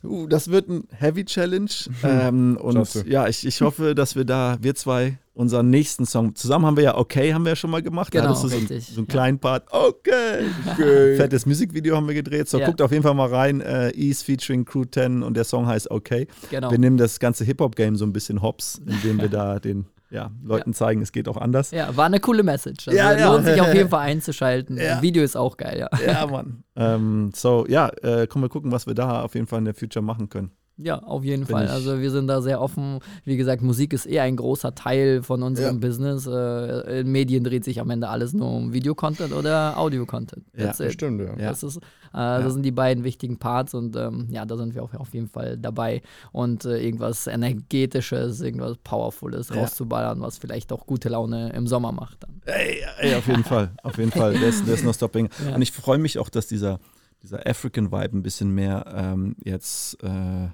uh, 0.04 0.26
das 0.26 0.48
wird 0.50 0.68
ein 0.68 0.84
Heavy 0.90 1.24
Challenge. 1.24 1.68
Ähm, 2.04 2.56
und 2.60 3.04
ja, 3.06 3.26
ich, 3.28 3.44
ich 3.46 3.60
hoffe, 3.60 3.94
dass 3.94 4.14
wir 4.16 4.24
da, 4.24 4.56
wir 4.60 4.74
zwei, 4.74 5.18
unseren 5.34 5.68
nächsten 5.70 6.04
Song, 6.06 6.34
zusammen 6.34 6.64
haben 6.66 6.76
wir 6.76 6.84
ja 6.84 6.96
Okay, 6.96 7.32
haben 7.34 7.44
wir 7.44 7.50
ja 7.50 7.56
schon 7.56 7.70
mal 7.70 7.82
gemacht. 7.82 8.14
Da 8.14 8.20
Genau, 8.20 8.30
hattest 8.30 8.44
du 8.44 8.48
so, 8.48 8.56
einen- 8.56 8.66
richtig, 8.66 8.86
so 8.94 9.00
einen 9.00 9.06
ja. 9.06 9.12
kleinen 9.12 9.38
Part. 9.38 9.66
Okay. 9.70 10.46
Okay. 10.72 11.16
Fettes 11.16 11.46
Musikvideo 11.46 11.96
haben 11.96 12.06
wir 12.08 12.14
gedreht. 12.14 12.48
So, 12.48 12.58
Ja. 12.58 12.66
guckt 12.66 12.80
auf 12.82 12.90
jeden 12.90 13.02
Fall 13.02 13.14
mal 13.14 13.28
rein. 13.28 13.60
Äh, 13.60 13.90
Ease 13.94 14.24
featuring 14.24 14.64
Crew 14.64 14.84
10 14.84 15.22
und 15.22 15.36
der 15.36 15.44
Song 15.44 15.66
heißt 15.66 15.90
Okay. 15.90 16.26
Genau. 16.50 16.70
Wir 16.70 16.78
nehmen 16.78 16.96
das 16.96 17.18
ganze 17.20 17.44
Hip-Hop-Game 17.44 17.96
so 17.96 18.04
ein 18.04 18.12
bisschen 18.12 18.42
hops, 18.42 18.80
indem 18.86 19.20
wir 19.20 19.28
da 19.28 19.58
den 19.60 19.86
ja, 20.10 20.30
Leuten 20.42 20.72
zeigen, 20.72 21.02
es 21.02 21.12
geht 21.12 21.28
auch 21.28 21.36
anders. 21.36 21.70
Ja, 21.70 21.96
war 21.96 22.06
eine 22.06 22.20
coole 22.20 22.42
Message. 22.42 22.88
Also 22.88 22.98
Ja, 22.98 23.16
ja. 23.16 23.32
lohnt 23.32 23.44
sich 23.46 23.60
auf 23.60 23.74
jeden 23.74 23.88
Fall 23.90 24.00
einzuschalten. 24.08 24.76
Ja. 24.76 25.02
Video 25.02 25.22
ist 25.22 25.36
auch 25.36 25.56
geil, 25.56 25.78
ja. 25.78 25.88
Ja, 26.06 26.26
Mann. 26.26 26.64
ähm, 26.76 27.30
so, 27.34 27.66
ja, 27.68 27.88
äh, 28.02 28.26
kommen 28.26 28.44
wir 28.44 28.48
gucken, 28.48 28.72
was 28.72 28.86
wir 28.86 28.94
da 28.94 29.22
auf 29.22 29.34
jeden 29.34 29.46
Fall 29.46 29.58
in 29.58 29.64
der 29.66 29.74
Future 29.74 30.02
machen 30.04 30.28
können. 30.28 30.50
Ja, 30.80 31.00
auf 31.02 31.24
jeden 31.24 31.44
Bin 31.44 31.56
Fall. 31.56 31.66
Also 31.68 32.00
wir 32.00 32.10
sind 32.12 32.28
da 32.28 32.40
sehr 32.40 32.60
offen. 32.60 33.00
Wie 33.24 33.36
gesagt, 33.36 33.62
Musik 33.62 33.92
ist 33.92 34.06
eher 34.06 34.22
ein 34.22 34.36
großer 34.36 34.74
Teil 34.76 35.22
von 35.24 35.42
unserem 35.42 35.80
Ja. 35.80 35.88
Business. 35.88 36.26
Äh, 36.26 37.00
in 37.00 37.10
Medien 37.10 37.42
dreht 37.42 37.64
sich 37.64 37.80
am 37.80 37.90
Ende 37.90 38.08
alles 38.08 38.32
nur 38.32 38.48
um 38.50 38.72
Videocontent 38.72 39.32
oder 39.32 39.76
Audio-Content. 39.76 40.44
Ja, 40.56 40.70
it. 40.78 40.92
Stimmt, 40.92 41.20
ja. 41.20 41.36
Ja. 41.36 41.48
Das, 41.50 41.62
ist, 41.64 41.78
äh, 41.78 41.80
das 42.12 42.52
sind 42.52 42.62
die 42.62 42.70
beiden 42.70 43.02
wichtigen 43.02 43.38
Parts 43.38 43.74
und 43.74 43.96
ähm, 43.96 44.28
ja, 44.30 44.46
da 44.46 44.56
sind 44.56 44.74
wir 44.76 44.84
auch 44.84 44.94
auf 44.94 45.12
jeden 45.14 45.28
Fall 45.28 45.58
dabei. 45.58 46.00
Und 46.30 46.64
äh, 46.64 46.78
irgendwas 46.78 47.26
Energetisches, 47.26 48.40
irgendwas 48.40 48.76
Powerfules 48.84 49.48
Ja. 49.48 49.56
rauszuballern, 49.56 50.20
was 50.20 50.38
vielleicht 50.38 50.72
auch 50.72 50.86
gute 50.86 51.08
Laune 51.08 51.50
im 51.54 51.66
Sommer 51.66 51.92
macht. 51.92 52.22
Dann. 52.22 52.40
Ey, 52.46 52.78
ey 53.00 53.14
auf 53.16 53.26
jeden 53.26 53.44
Fall, 53.44 53.70
auf 53.82 53.98
jeden 53.98 54.12
Fall. 54.12 54.34
There's, 54.34 54.64
there's 54.64 54.82
no 54.84 54.92
stopping. 54.92 55.28
Ja. 55.48 55.54
Und 55.54 55.62
ich 55.62 55.72
freue 55.72 55.98
mich 55.98 56.18
auch, 56.18 56.28
dass 56.28 56.46
dieser, 56.46 56.78
dieser 57.22 57.46
African-Vibe 57.46 58.16
ein 58.18 58.22
bisschen 58.22 58.50
mehr 58.54 58.84
ähm, 58.94 59.36
jetzt 59.44 60.02
äh, 60.02 60.48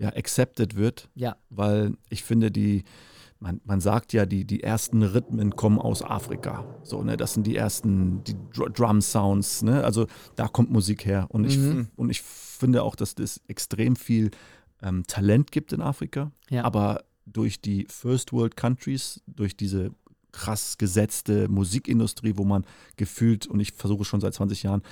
ja, 0.00 0.08
accepted 0.16 0.76
wird. 0.76 1.08
Ja. 1.14 1.36
weil 1.50 1.94
ich 2.08 2.22
finde, 2.24 2.50
die, 2.50 2.84
man, 3.38 3.60
man 3.64 3.80
sagt 3.80 4.12
ja, 4.12 4.24
die, 4.26 4.44
die 4.46 4.62
ersten 4.62 5.02
Rhythmen 5.02 5.56
kommen 5.56 5.78
aus 5.78 6.02
Afrika. 6.02 6.64
So, 6.82 7.02
ne, 7.02 7.16
das 7.16 7.34
sind 7.34 7.46
die 7.46 7.56
ersten 7.56 8.24
die 8.24 8.34
Dr 8.54 8.70
Drum-Sounds, 8.70 9.62
ne? 9.62 9.84
Also 9.84 10.06
da 10.36 10.48
kommt 10.48 10.70
Musik 10.70 11.04
her. 11.04 11.26
Und 11.28 11.44
ich, 11.44 11.56
Mhm. 11.58 11.88
und 11.96 12.10
ich 12.10 12.22
finde 12.22 12.82
auch, 12.82 12.96
dass 12.96 13.14
es 13.18 13.40
extrem 13.46 13.94
viel 13.96 14.30
ähm, 14.82 15.04
Talent 15.06 15.52
gibt 15.52 15.72
in 15.72 15.80
Afrika. 15.82 16.32
Ja. 16.48 16.64
Aber 16.64 17.04
durch 17.26 17.60
die 17.60 17.86
First 17.90 18.32
World 18.32 18.56
Countries, 18.56 19.22
durch 19.26 19.56
diese 19.56 19.90
krass 20.32 20.78
gesetzte 20.78 21.48
Musikindustrie, 21.48 22.34
wo 22.36 22.44
man 22.44 22.64
gefühlt, 22.96 23.46
und 23.46 23.60
ich 23.60 23.72
versuche 23.72 24.04
schon 24.04 24.20
seit 24.20 24.32
20 24.34 24.62
Jahren, 24.62 24.82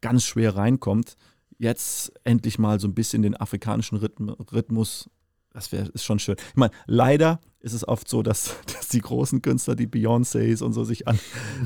ganz 0.00 0.24
schwer 0.24 0.56
reinkommt, 0.56 1.16
jetzt 1.62 2.12
endlich 2.24 2.58
mal 2.58 2.80
so 2.80 2.88
ein 2.88 2.94
bisschen 2.94 3.22
den 3.22 3.36
afrikanischen 3.36 3.96
Rhythm 3.98 4.30
Rhythmus, 4.30 5.08
das 5.50 5.70
wäre 5.70 5.88
ist 5.88 6.04
schon 6.04 6.18
schön. 6.18 6.36
Ich 6.36 6.56
meine, 6.56 6.72
leider 6.86 7.40
ist 7.62 7.72
es 7.72 7.86
oft 7.86 8.08
so, 8.08 8.22
dass, 8.22 8.56
dass 8.66 8.88
die 8.88 9.00
großen 9.00 9.40
Künstler, 9.42 9.74
die 9.76 9.86
Beyoncés 9.86 10.62
und 10.62 10.72
so 10.72 10.84
sich 10.84 11.06
an 11.08 11.18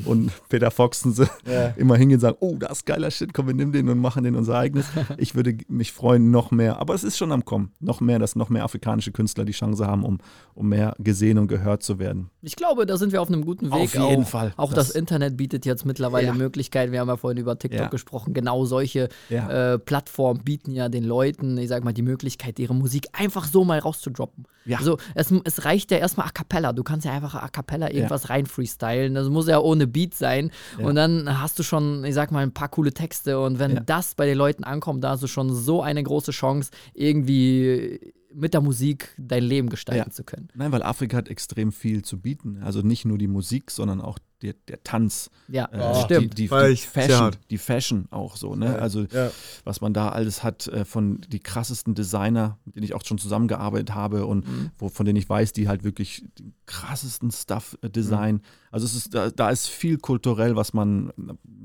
und 0.04 0.30
Peter 0.48 0.70
Foxen 0.70 1.12
so 1.12 1.24
Ja. 1.46 1.68
immer 1.76 1.96
hingehen 1.96 2.16
und 2.16 2.20
sagen, 2.20 2.36
oh, 2.40 2.56
das 2.58 2.78
ist 2.78 2.86
geiler 2.86 3.10
Shit, 3.10 3.32
komm, 3.34 3.46
wir 3.48 3.54
nehmen 3.54 3.72
den 3.72 3.88
und 3.88 3.98
machen 3.98 4.24
den 4.24 4.34
unser 4.36 4.56
eigenes. 4.58 4.86
Ich 5.18 5.34
würde 5.34 5.56
mich 5.68 5.92
freuen, 5.92 6.30
noch 6.30 6.50
mehr, 6.50 6.78
aber 6.78 6.94
es 6.94 7.02
ist 7.04 7.16
schon 7.16 7.32
am 7.32 7.44
Kommen, 7.44 7.72
noch 7.80 8.00
mehr, 8.00 8.18
dass 8.18 8.36
noch 8.36 8.48
mehr 8.50 8.64
afrikanische 8.64 9.10
Künstler 9.12 9.44
die 9.44 9.52
Chance 9.52 9.86
haben, 9.86 10.04
um, 10.04 10.18
um 10.54 10.68
mehr 10.68 10.94
gesehen 10.98 11.38
und 11.38 11.48
gehört 11.48 11.82
zu 11.82 11.98
werden. 11.98 12.30
Ich 12.42 12.56
glaube, 12.56 12.86
da 12.86 12.96
sind 12.96 13.12
wir 13.12 13.22
auf 13.22 13.28
einem 13.28 13.44
guten 13.44 13.66
Weg. 13.66 13.72
Auf 13.72 13.94
jeden 13.94 14.24
auch, 14.24 14.28
Fall. 14.28 14.52
Auch 14.56 14.72
das, 14.72 14.88
Das- 14.88 14.96
Internet 14.96 15.36
bietet 15.36 15.64
jetzt 15.66 15.86
mittlerweile 15.86 16.26
Ja. 16.28 16.34
Möglichkeiten. 16.34 16.92
Wir 16.92 17.00
haben 17.00 17.08
ja 17.08 17.16
vorhin 17.16 17.38
über 17.38 17.58
TikTok 17.58 17.80
Ja. 17.80 17.88
gesprochen. 17.88 18.34
Genau 18.34 18.64
solche 18.66 19.08
Ja. 19.30 19.74
äh, 19.74 19.78
Plattformen 19.78 20.42
bieten 20.44 20.72
ja 20.72 20.88
den 20.88 21.04
Leuten, 21.04 21.56
ich 21.58 21.68
sag 21.68 21.82
mal, 21.84 21.92
die 21.94 22.02
Möglichkeit, 22.02 22.58
ihre 22.58 22.74
Musik 22.74 23.06
einfach 23.12 23.46
so 23.46 23.64
mal 23.64 23.78
rauszudroppen. 23.78 24.44
Ja. 24.64 24.78
Also 24.78 24.98
es, 25.14 25.32
es 25.44 25.64
reicht 25.64 25.85
ja 25.90 25.98
erstmal 25.98 26.26
a 26.26 26.30
cappella. 26.30 26.72
Du 26.72 26.82
kannst 26.82 27.04
ja 27.06 27.12
einfach 27.12 27.34
a 27.34 27.48
cappella 27.48 27.90
irgendwas 27.90 28.28
rein 28.30 28.46
freestylen. 28.46 29.14
Das 29.14 29.28
muss 29.28 29.46
ja 29.48 29.58
ohne 29.58 29.86
Beat 29.86 30.14
sein. 30.14 30.50
Ja. 30.78 30.86
Und 30.86 30.94
dann 30.96 31.40
hast 31.40 31.58
du 31.58 31.62
schon, 31.62 32.04
ich 32.04 32.14
sag 32.14 32.32
mal, 32.32 32.42
ein 32.42 32.52
paar 32.52 32.68
coole 32.68 32.92
Texte. 32.92 33.40
Und 33.40 33.58
wenn 33.58 33.74
Ja. 33.76 33.80
das 33.80 34.14
bei 34.14 34.26
den 34.26 34.38
Leuten 34.38 34.64
ankommt, 34.64 35.02
da 35.04 35.10
hast 35.10 35.22
du 35.22 35.26
schon 35.26 35.54
so 35.54 35.82
eine 35.82 36.02
große 36.02 36.32
Chance, 36.32 36.70
irgendwie 36.94 38.12
mit 38.36 38.52
der 38.54 38.60
Musik 38.60 39.08
dein 39.16 39.42
Leben 39.42 39.68
gestalten 39.70 40.10
Ja. 40.10 40.14
zu 40.14 40.22
können. 40.22 40.48
Nein, 40.54 40.70
weil 40.70 40.82
Afrika 40.82 41.16
hat 41.16 41.28
extrem 41.28 41.72
viel 41.72 42.02
zu 42.02 42.20
bieten. 42.20 42.58
Also 42.62 42.82
nicht 42.82 43.04
nur 43.06 43.16
die 43.18 43.28
Musik, 43.28 43.70
sondern 43.70 44.00
auch 44.02 44.18
der, 44.42 44.52
der 44.68 44.82
Tanz. 44.82 45.30
Ja, 45.48 45.64
Äh, 45.72 45.94
stimmt. 46.04 46.32
Die, 46.38 46.46
die, 46.48 46.48
die, 46.48 46.76
Fashion, 46.76 47.30
die 47.48 47.56
Fashion 47.56 48.06
auch 48.10 48.36
so, 48.36 48.54
ne? 48.54 48.78
Also 48.78 49.06
Ja. 49.10 49.30
was 49.64 49.80
man 49.80 49.94
da 49.94 50.10
alles 50.10 50.42
hat 50.42 50.68
äh, 50.68 50.84
von 50.84 51.22
die 51.28 51.40
krassesten 51.40 51.94
Designer, 51.94 52.58
mit 52.66 52.76
denen 52.76 52.84
ich 52.84 52.92
auch 52.92 53.02
schon 53.06 53.16
zusammengearbeitet 53.16 53.94
habe 53.94 54.26
und 54.26 54.46
Mhm. 54.46 54.70
wo, 54.78 54.90
von 54.90 55.06
denen 55.06 55.16
ich 55.16 55.26
weiß, 55.28 55.54
die 55.54 55.68
halt 55.68 55.84
wirklich 55.84 56.22
den 56.38 56.52
krassesten 56.66 57.30
Stuff 57.30 57.78
äh, 57.80 57.88
design. 57.88 58.42
Also 58.70 58.84
es 58.84 58.94
ist, 58.94 59.14
da, 59.14 59.30
da 59.30 59.48
ist 59.48 59.68
viel 59.68 59.96
kulturell, 59.96 60.54
was 60.56 60.74
man 60.74 61.10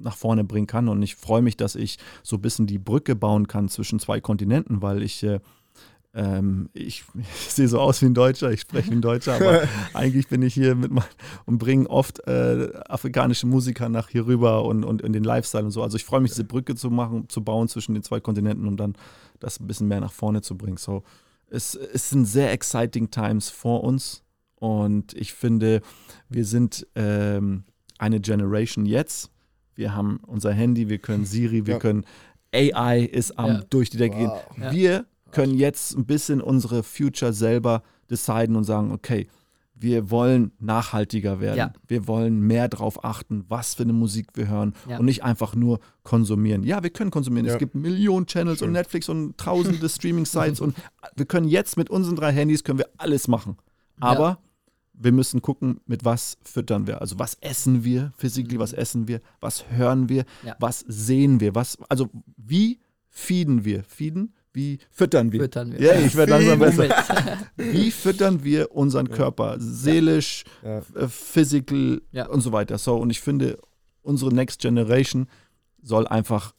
nach 0.02 0.16
vorne 0.16 0.46
bringen 0.46 0.68
kann 0.68 0.88
und 0.88 1.04
ich 1.04 1.16
freue 1.18 1.42
mich, 1.42 1.58
dass 1.58 1.76
ich 1.76 1.98
so 2.24 2.38
ein 2.38 2.42
bisschen 2.42 2.68
die 2.68 2.80
Brücke 2.80 3.18
bauen 3.18 3.48
kann 3.50 3.68
zwischen 3.68 4.00
zwei 4.00 4.22
Kontinenten, 4.22 4.82
weil 4.82 5.04
ich 5.04 5.22
äh, 5.24 5.42
ähm, 6.14 6.70
ich, 6.74 7.04
ich 7.20 7.28
sehe 7.54 7.68
so 7.68 7.80
aus 7.80 8.02
wie 8.02 8.06
ein 8.08 8.14
Deutscher, 8.14 8.52
ich 8.52 8.62
spreche 8.62 8.90
wie 8.92 8.96
ein 8.96 9.02
Deutscher, 9.02 9.36
aber 9.36 9.64
eigentlich 9.94 10.28
bin 10.28 10.42
ich 10.42 10.54
hier 10.54 10.76
mit 10.76 10.92
mein, 10.92 11.06
und 11.46 11.58
bringe 11.58 11.90
oft 11.90 12.20
äh, 12.28 12.70
afrikanische 12.90 13.48
Musiker 13.48 13.88
nach 13.90 14.10
hier 14.10 14.26
rüber 14.26 14.66
und, 14.66 14.84
und 14.84 15.02
in 15.02 15.14
den 15.14 15.24
Lifestyle 15.24 15.64
und 15.66 15.72
so. 15.72 15.82
Also 15.84 15.96
ich 15.98 16.04
freue 16.06 16.20
mich, 16.22 16.32
diese 16.32 16.44
Brücke 16.44 16.76
zu 16.76 16.90
machen, 16.90 17.30
zu 17.30 17.44
bauen 17.44 17.68
zwischen 17.70 17.94
den 17.94 18.04
zwei 18.04 18.20
Kontinenten 18.20 18.68
und 18.68 18.78
dann 18.78 18.96
das 19.40 19.60
ein 19.60 19.68
bisschen 19.68 19.88
mehr 19.88 20.02
nach 20.02 20.12
vorne 20.12 20.42
zu 20.42 20.58
bringen. 20.58 20.78
So, 20.78 21.04
es, 21.50 21.76
es 21.76 22.10
sind 22.10 22.26
sehr 22.26 22.52
exciting 22.52 23.10
times 23.10 23.50
vor 23.50 23.84
uns 23.84 24.24
und 24.56 25.14
ich 25.14 25.34
finde, 25.34 25.82
wir 26.30 26.46
sind 26.46 26.86
ähm, 26.96 27.64
eine 27.98 28.20
Generation 28.20 28.86
jetzt. 28.86 29.32
Wir 29.76 29.96
haben 29.96 30.20
unser 30.28 30.52
Handy, 30.52 30.90
wir 30.90 31.00
können 31.00 31.24
Siri, 31.26 31.66
wir 31.66 31.76
Ja. 31.76 31.80
können 31.80 32.06
AI 32.54 33.00
ist 33.06 33.40
am 33.40 33.48
Ja. 33.48 33.62
durch 33.70 33.90
die 33.90 33.98
Decke 33.98 34.18
gehen. 34.18 34.28
Wow. 34.28 34.58
Ja. 34.60 34.72
Wir 34.74 35.06
können 35.32 35.56
jetzt 35.56 35.96
ein 35.98 36.06
bisschen 36.06 36.42
unsere 36.42 36.84
Future 36.84 37.34
selber 37.34 37.84
deciden 38.10 38.56
und 38.56 38.64
sagen, 38.66 38.92
okay, 38.92 39.28
wir 39.76 40.12
wollen 40.12 40.52
nachhaltiger 40.60 41.40
werden. 41.40 41.58
Ja. 41.58 41.74
Wir 41.88 42.08
wollen 42.08 42.40
mehr 42.42 42.68
darauf 42.68 43.04
achten, 43.04 43.46
was 43.48 43.74
für 43.74 43.82
eine 43.84 43.94
Musik 43.94 44.28
wir 44.36 44.48
hören 44.48 44.74
Ja. 44.88 45.00
und 45.00 45.06
nicht 45.06 45.24
einfach 45.24 45.56
nur 45.56 45.80
konsumieren. 46.04 46.62
Ja, 46.64 46.84
wir 46.84 46.92
können 46.92 47.10
konsumieren. 47.10 47.48
Ja. 47.48 47.54
Es 47.54 47.60
gibt 47.60 47.74
Millionen 47.74 48.28
Channels 48.28 48.62
und 48.62 48.74
Netflix 48.74 49.10
und 49.10 49.38
tausende 49.38 49.90
Streaming-Sites 49.90 50.60
und 50.62 50.76
wir 51.16 51.26
können 51.26 51.48
jetzt 51.48 51.78
mit 51.78 51.90
unseren 51.90 52.16
drei 52.16 52.32
Handys 52.32 52.64
können 52.64 52.78
wir 52.78 52.90
alles 52.98 53.28
machen. 53.28 53.58
Aber 54.00 54.38
wir 54.94 55.12
müssen 55.12 55.42
gucken, 55.42 55.80
mit 55.88 56.06
was 56.06 56.38
füttern 56.44 56.86
wir. 56.86 57.02
Also 57.02 57.18
was 57.18 57.36
essen 57.42 57.84
wir 57.84 58.14
physically, 58.18 58.60
was 58.60 58.74
essen 58.74 59.08
wir, 59.08 59.20
was 59.40 59.66
hören 59.72 60.10
wir, 60.10 60.26
Mhm. 60.44 60.48
Ja. 60.50 60.56
was 60.60 60.86
sehen 60.88 61.40
wir, 61.40 61.56
was, 61.56 61.80
also 61.90 62.08
wie 62.38 62.80
feeden 63.10 63.66
wir? 63.66 63.84
Feeden? 63.84 64.36
Wie 64.54 64.80
füttern 64.90 65.32
wir? 65.32 65.42
Füttern 65.42 65.72
wir. 65.72 65.80
Ja, 65.80 66.00
ich 66.00 66.16
werde 66.16 66.32
langsam 66.32 66.60
besser. 66.60 66.90
Wie 67.56 67.90
füttern 67.92 68.44
wir 68.44 68.76
unseren 68.76 69.10
Körper? 69.10 69.56
Seelisch, 69.60 70.44
Ja. 70.64 70.80
äh, 70.96 71.08
physical 71.08 72.02
Ja. 72.12 72.28
und 72.28 72.42
so 72.42 72.52
weiter. 72.52 72.78
So, 72.78 72.98
und 72.98 73.10
ich 73.10 73.22
finde, 73.22 73.58
unsere 74.02 74.34
Next 74.34 74.60
Generation 74.62 75.28
soll 75.82 76.06
einfach 76.08 76.54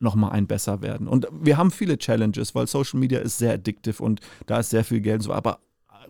nochmal 0.00 0.32
ein 0.32 0.46
besser 0.46 0.82
werden. 0.82 1.08
Und 1.08 1.28
wir 1.32 1.56
haben 1.56 1.70
viele 1.70 1.98
Challenges, 1.98 2.54
weil 2.54 2.66
Social 2.66 2.98
Media 3.00 3.20
ist 3.20 3.38
sehr 3.38 3.54
addictive 3.54 4.02
und 4.02 4.20
da 4.46 4.60
ist 4.60 4.70
sehr 4.70 4.84
viel 4.84 5.00
Geld 5.00 5.16
und 5.20 5.22
so, 5.24 5.32
aber 5.32 5.60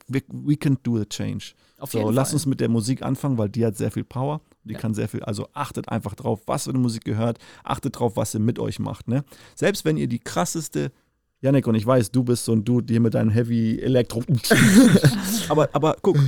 we, 0.09 0.23
we 0.29 0.57
can 0.57 0.79
do 0.83 0.97
a 0.99 1.05
change. 1.05 1.55
Auf 1.79 1.93
So, 1.93 1.99
jeden 1.99 2.13
lass 2.13 2.29
Fall. 2.31 2.37
uns 2.37 2.47
mit 2.47 2.61
der 2.61 2.69
Musik 2.69 3.03
anfangen, 3.03 3.39
weil 3.39 3.49
die 3.49 3.65
hat 3.65 3.77
sehr 3.77 3.91
viel 3.91 4.05
Power. 4.05 4.41
Die 4.65 4.75
Ja. 4.75 4.79
kann 4.79 4.95
sehr 4.95 5.09
viel, 5.09 5.23
also 5.23 5.49
achtet 5.55 5.89
einfach 5.89 6.15
drauf, 6.15 6.43
was 6.47 6.65
für 6.65 6.71
eine 6.71 6.79
Musik 6.79 7.05
gehört, 7.05 7.39
achtet 7.65 7.99
drauf, 7.99 8.17
was 8.17 8.33
sie 8.33 8.39
mit 8.39 8.59
euch 8.59 8.79
macht. 8.79 9.09
Ne? 9.09 9.25
Selbst 9.55 9.85
wenn 9.85 9.97
ihr 9.97 10.07
die 10.07 10.19
krasseste, 10.19 10.93
Janik, 11.43 11.67
und 11.67 11.75
ich 11.75 11.87
weiß, 11.87 12.11
du 12.11 12.23
bist 12.23 12.45
so 12.45 12.53
ein 12.53 12.65
Dude 12.65 12.93
hier 12.93 13.01
mit 13.01 13.15
deinem 13.15 13.31
Heavy 13.31 13.79
Elektro. 13.81 14.23
aber, 15.49 15.69
aber 15.73 15.97
guck, 16.03 16.19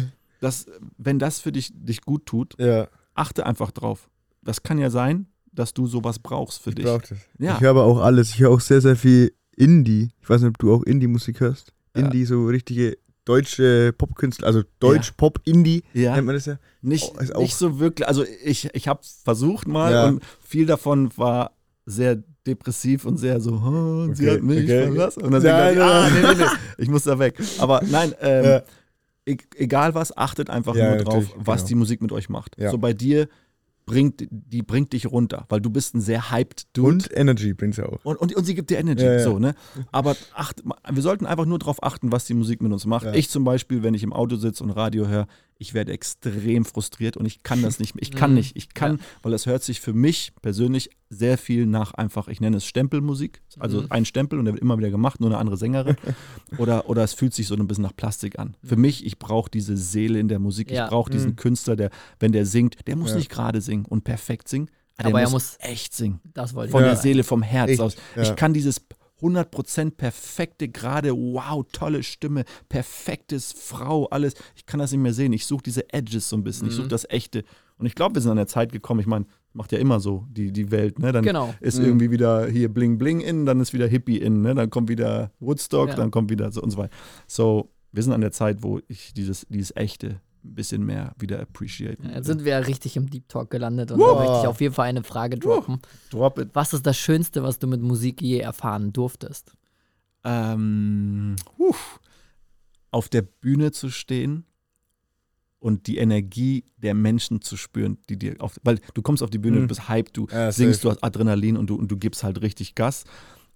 das, 0.40 0.66
wenn 0.98 1.18
das 1.18 1.38
für 1.40 1.52
dich, 1.52 1.70
dich 1.74 2.00
gut 2.02 2.26
tut, 2.26 2.54
Ja, 2.58 2.88
achte 3.14 3.44
einfach 3.46 3.70
drauf. 3.70 4.08
Das 4.42 4.62
kann 4.62 4.78
ja 4.78 4.90
sein, 4.90 5.26
dass 5.52 5.74
du 5.74 5.86
sowas 5.86 6.18
brauchst 6.18 6.62
für 6.62 6.70
ich 6.70 6.76
dich. 6.76 6.84
brauch 6.86 7.02
das. 7.02 7.18
Ja. 7.38 7.54
Ich 7.56 7.60
höre 7.60 7.70
aber 7.70 7.84
auch 7.84 7.98
alles. 8.00 8.30
Ich 8.30 8.40
höre 8.40 8.50
auch 8.50 8.60
sehr, 8.60 8.80
sehr 8.80 8.96
viel 8.96 9.32
Indie. 9.54 10.10
Ich 10.22 10.28
weiß 10.30 10.40
nicht, 10.40 10.48
ob 10.48 10.58
du 10.58 10.74
auch 10.74 10.82
Indie-Musik 10.82 11.40
hörst. 11.40 11.72
Ja. 11.94 12.04
Indie, 12.04 12.24
so 12.24 12.46
richtige 12.46 12.96
deutsche 13.26 13.92
Popkünstler, 13.92 14.46
also 14.48 14.62
Deutsch-Pop-Indie 14.80 15.84
Ja. 15.92 16.14
nennt 16.16 16.26
man 16.26 16.34
das 16.34 16.46
ja. 16.46 16.58
Nicht, 16.80 17.12
Oh, 17.14 17.20
ist 17.20 17.34
auch- 17.36 17.40
nicht 17.42 17.54
so 17.54 17.78
wirklich, 17.78 18.08
also 18.08 18.24
ich, 18.44 18.70
ich 18.74 18.88
habe 18.88 19.00
versucht 19.22 19.68
mal 19.68 19.92
Ja. 19.92 20.08
und 20.08 20.24
viel 20.40 20.66
davon 20.66 21.16
war 21.16 21.52
sehr 21.86 22.22
depressiv 22.46 23.04
und 23.04 23.16
sehr 23.18 23.40
so, 23.40 23.52
"Oh, 23.52 24.12
sie 24.12 24.24
Okay, 24.28 24.34
hat 24.36 24.42
mich 24.42 24.64
okay. 24.64 24.86
verlassen. 24.86 25.22
Und 25.22 25.32
dann 25.32 25.42
Nein, 25.42 25.74
sind 25.74 25.76
ich, 25.76 25.82
ah, 25.82 26.00
nein. 26.10 26.12
nee, 26.22 26.28
nee, 26.28 26.44
nee, 26.44 26.50
ich 26.78 26.88
muss 26.88 27.04
da 27.04 27.18
weg. 27.18 27.34
Aber 27.58 27.82
nein, 27.88 28.14
ähm, 28.20 28.44
Ja. 28.44 28.62
e 29.26 29.36
egal 29.56 29.94
was, 29.94 30.16
achtet 30.16 30.50
einfach 30.50 30.74
Ja, 30.74 30.94
nur 30.94 31.04
drauf, 31.04 31.24
was 31.36 31.58
genau. 31.60 31.68
die 31.68 31.74
Musik 31.76 32.02
mit 32.02 32.12
euch 32.12 32.28
macht. 32.28 32.56
Ja. 32.58 32.70
So 32.70 32.78
bei 32.78 32.92
dir 32.92 33.28
bringt, 33.86 34.26
die 34.30 34.62
bringt 34.62 34.92
dich 34.92 35.06
runter, 35.10 35.44
weil 35.48 35.60
du 35.60 35.70
bist 35.70 35.94
ein 35.94 36.00
sehr 36.00 36.30
hyped 36.30 36.66
Dude. 36.76 36.88
Und 36.88 37.10
Energy 37.16 37.52
bringt 37.54 37.76
ja 37.76 37.86
auch. 37.86 38.04
Und, 38.04 38.16
und, 38.16 38.34
und 38.34 38.44
sie 38.44 38.54
gibt 38.54 38.70
dir 38.70 38.78
Energy, 38.78 39.04
Ja, 39.04 39.12
ja. 39.14 39.22
so, 39.24 39.38
ne? 39.38 39.54
Aber 39.90 40.16
acht, 40.34 40.62
wir 40.90 41.02
sollten 41.02 41.26
einfach 41.26 41.46
nur 41.46 41.58
darauf 41.58 41.82
achten, 41.82 42.12
was 42.12 42.24
die 42.24 42.34
Musik 42.34 42.62
mit 42.62 42.72
uns 42.72 42.86
macht. 42.86 43.06
Ja. 43.06 43.14
Ich 43.14 43.28
zum 43.30 43.44
Beispiel, 43.44 43.82
wenn 43.82 43.94
ich 43.94 44.02
im 44.02 44.12
Auto 44.12 44.36
sitze 44.36 44.62
und 44.64 44.70
Radio 44.70 45.08
höre, 45.08 45.26
ich 45.58 45.74
werde 45.74 45.92
extrem 45.92 46.64
frustriert 46.64 47.16
und 47.16 47.24
ich 47.24 47.44
kann 47.44 47.62
das 47.62 47.78
nicht 47.78 47.94
mehr. 47.94 48.02
Ich 48.02 48.10
kann 48.10 48.30
Mhm. 48.32 48.36
nicht. 48.36 48.56
Ich 48.56 48.74
kann, 48.74 49.00
weil 49.22 49.30
das 49.32 49.46
hört 49.46 49.62
sich 49.62 49.80
für 49.80 49.92
mich 49.92 50.32
persönlich 50.42 50.90
sehr 51.08 51.36
viel 51.38 51.66
nach 51.66 51.92
einfach, 51.94 52.26
ich 52.28 52.40
nenne 52.40 52.56
es 52.56 52.64
Stempelmusik. 52.66 53.42
Also 53.58 53.82
Mhm. 53.82 53.86
ein 53.90 54.04
Stempel 54.04 54.38
und 54.38 54.46
der 54.46 54.54
wird 54.54 54.62
immer 54.62 54.78
wieder 54.78 54.90
gemacht, 54.90 55.20
nur 55.20 55.28
eine 55.30 55.38
andere 55.38 55.56
Sängerin. 55.56 55.96
oder, 56.58 56.88
oder 56.88 57.04
es 57.04 57.12
fühlt 57.14 57.34
sich 57.34 57.46
so 57.46 57.54
ein 57.54 57.66
bisschen 57.66 57.82
nach 57.82 57.94
Plastik 57.94 58.38
an. 58.38 58.56
Für 58.64 58.76
mich, 58.76 59.04
ich 59.06 59.18
brauche 59.18 59.50
diese 59.50 59.76
Seele 59.76 60.18
in 60.18 60.28
der 60.28 60.38
Musik. 60.38 60.70
Ja. 60.70 60.84
Ich 60.84 60.90
brauche 60.90 61.10
diesen 61.10 61.32
Mhm. 61.32 61.36
Künstler, 61.36 61.76
der, 61.76 61.90
wenn 62.18 62.32
der 62.32 62.44
singt, 62.46 62.76
der 62.88 62.96
muss 62.96 63.10
Ja. 63.10 63.16
nicht 63.16 63.30
gerade 63.30 63.60
singen 63.60 63.71
und 63.88 64.04
perfekt 64.04 64.48
singen. 64.48 64.70
Der 64.98 65.06
Aber 65.06 65.20
er 65.20 65.24
muss, 65.30 65.32
muss- 65.32 65.56
echt 65.60 65.94
singen 65.94 66.20
Das 66.34 66.54
wollte 66.54 66.68
ich 66.68 66.72
von 66.72 66.82
Ja. 66.82 66.88
der 66.88 66.96
sagen. 66.96 67.02
Seele, 67.02 67.24
vom 67.24 67.42
Herz 67.42 67.70
Echt, 67.70 67.80
aus. 67.80 67.96
ja. 68.14 68.22
Ich 68.22 68.36
kann 68.36 68.52
dieses 68.52 68.80
100% 69.20 69.96
perfekte, 69.96 70.68
gerade, 70.68 71.12
wow, 71.12 71.64
tolle 71.72 72.02
Stimme, 72.02 72.44
perfektes 72.68 73.52
Frau, 73.52 74.06
alles. 74.06 74.34
Ich 74.56 74.66
kann 74.66 74.80
das 74.80 74.90
nicht 74.92 75.00
mehr 75.00 75.12
sehen. 75.14 75.32
Ich 75.32 75.46
suche 75.46 75.62
diese 75.62 75.92
Edges 75.92 76.28
so 76.28 76.36
ein 76.36 76.42
bisschen. 76.44 76.66
Ich 76.68 76.74
Mhm. 76.74 76.78
suche 76.78 76.88
das 76.88 77.06
Echte. 77.08 77.44
Und 77.78 77.86
ich 77.86 77.94
glaube, 77.94 78.16
wir 78.16 78.22
sind 78.22 78.32
an 78.32 78.36
der 78.36 78.46
Zeit 78.48 78.72
gekommen. 78.72 79.00
Ich 79.00 79.06
meine, 79.06 79.24
macht 79.52 79.70
ja 79.72 79.78
immer 79.78 80.00
so 80.00 80.26
die, 80.30 80.52
die 80.52 80.70
Welt. 80.70 80.98
Ne? 80.98 81.12
Dann 81.12 81.24
Genau. 81.24 81.54
ist 81.60 81.78
Mhm. 81.78 81.84
irgendwie 81.86 82.10
wieder 82.10 82.46
hier 82.48 82.68
Bling 82.72 82.98
Bling 82.98 83.20
in, 83.20 83.46
dann 83.46 83.60
ist 83.60 83.72
wieder 83.72 83.86
Hippie 83.86 84.18
in. 84.18 84.42
Ne? 84.42 84.54
Dann 84.54 84.70
kommt 84.70 84.88
wieder 84.88 85.30
Woodstock, 85.40 85.90
Ja. 85.90 85.94
dann 85.94 86.10
kommt 86.10 86.30
wieder 86.30 86.50
so 86.52 86.60
und 86.60 86.70
so 86.70 86.78
weiter. 86.78 86.94
So, 87.26 87.70
wir 87.92 88.02
sind 88.02 88.12
an 88.12 88.20
der 88.22 88.32
Zeit, 88.32 88.62
wo 88.62 88.80
ich 88.88 89.12
dieses, 89.14 89.46
dieses 89.48 89.74
Echte 89.76 90.20
ein 90.44 90.54
bisschen 90.54 90.84
mehr 90.84 91.14
wieder 91.18 91.40
appreciaten. 91.40 92.08
Ja, 92.08 92.16
Jetzt 92.16 92.26
sind 92.26 92.44
wir 92.44 92.52
ja 92.52 92.58
richtig 92.58 92.96
im 92.96 93.08
Deep 93.10 93.28
Talk 93.28 93.50
gelandet 93.50 93.90
und 93.92 94.00
Wow. 94.00 94.12
da 94.14 94.18
möchte 94.20 94.38
ich 94.40 94.46
auf 94.48 94.60
jeden 94.60 94.74
Fall 94.74 94.88
eine 94.88 95.02
Frage 95.04 95.38
droppen. 95.38 95.80
Drop 96.10 96.38
it. 96.38 96.50
Was 96.54 96.72
ist 96.72 96.84
das 96.86 96.96
Schönste, 96.98 97.42
was 97.42 97.58
du 97.58 97.66
mit 97.66 97.80
Musik 97.80 98.20
je 98.22 98.38
erfahren 98.38 98.92
durftest? 98.92 99.52
ähm, 100.24 101.34
huh, 101.58 101.74
auf 102.92 103.08
der 103.08 103.22
Bühne 103.22 103.72
zu 103.72 103.90
stehen 103.90 104.44
und 105.58 105.86
die 105.86 105.96
Energie 105.98 106.64
der 106.76 106.94
Menschen 106.94 107.40
zu 107.40 107.56
spüren, 107.56 107.98
die 108.08 108.16
dir 108.18 108.36
auf, 108.40 108.58
weil 108.62 108.78
du 108.94 109.02
kommst 109.02 109.22
auf 109.22 109.30
die 109.30 109.38
Bühne, 109.38 109.56
Mhm. 109.58 109.60
du 109.62 109.66
bist 109.68 109.88
hyped, 109.88 110.16
du 110.16 110.26
Ja, 110.30 110.52
singst, 110.52 110.84
du 110.84 110.90
hast 110.90 111.02
Adrenalin 111.02 111.56
und 111.56 111.68
du, 111.70 111.74
und 111.76 111.88
du 111.90 111.96
gibst 111.96 112.22
halt 112.24 112.40
richtig 112.42 112.74
Gas. 112.74 113.04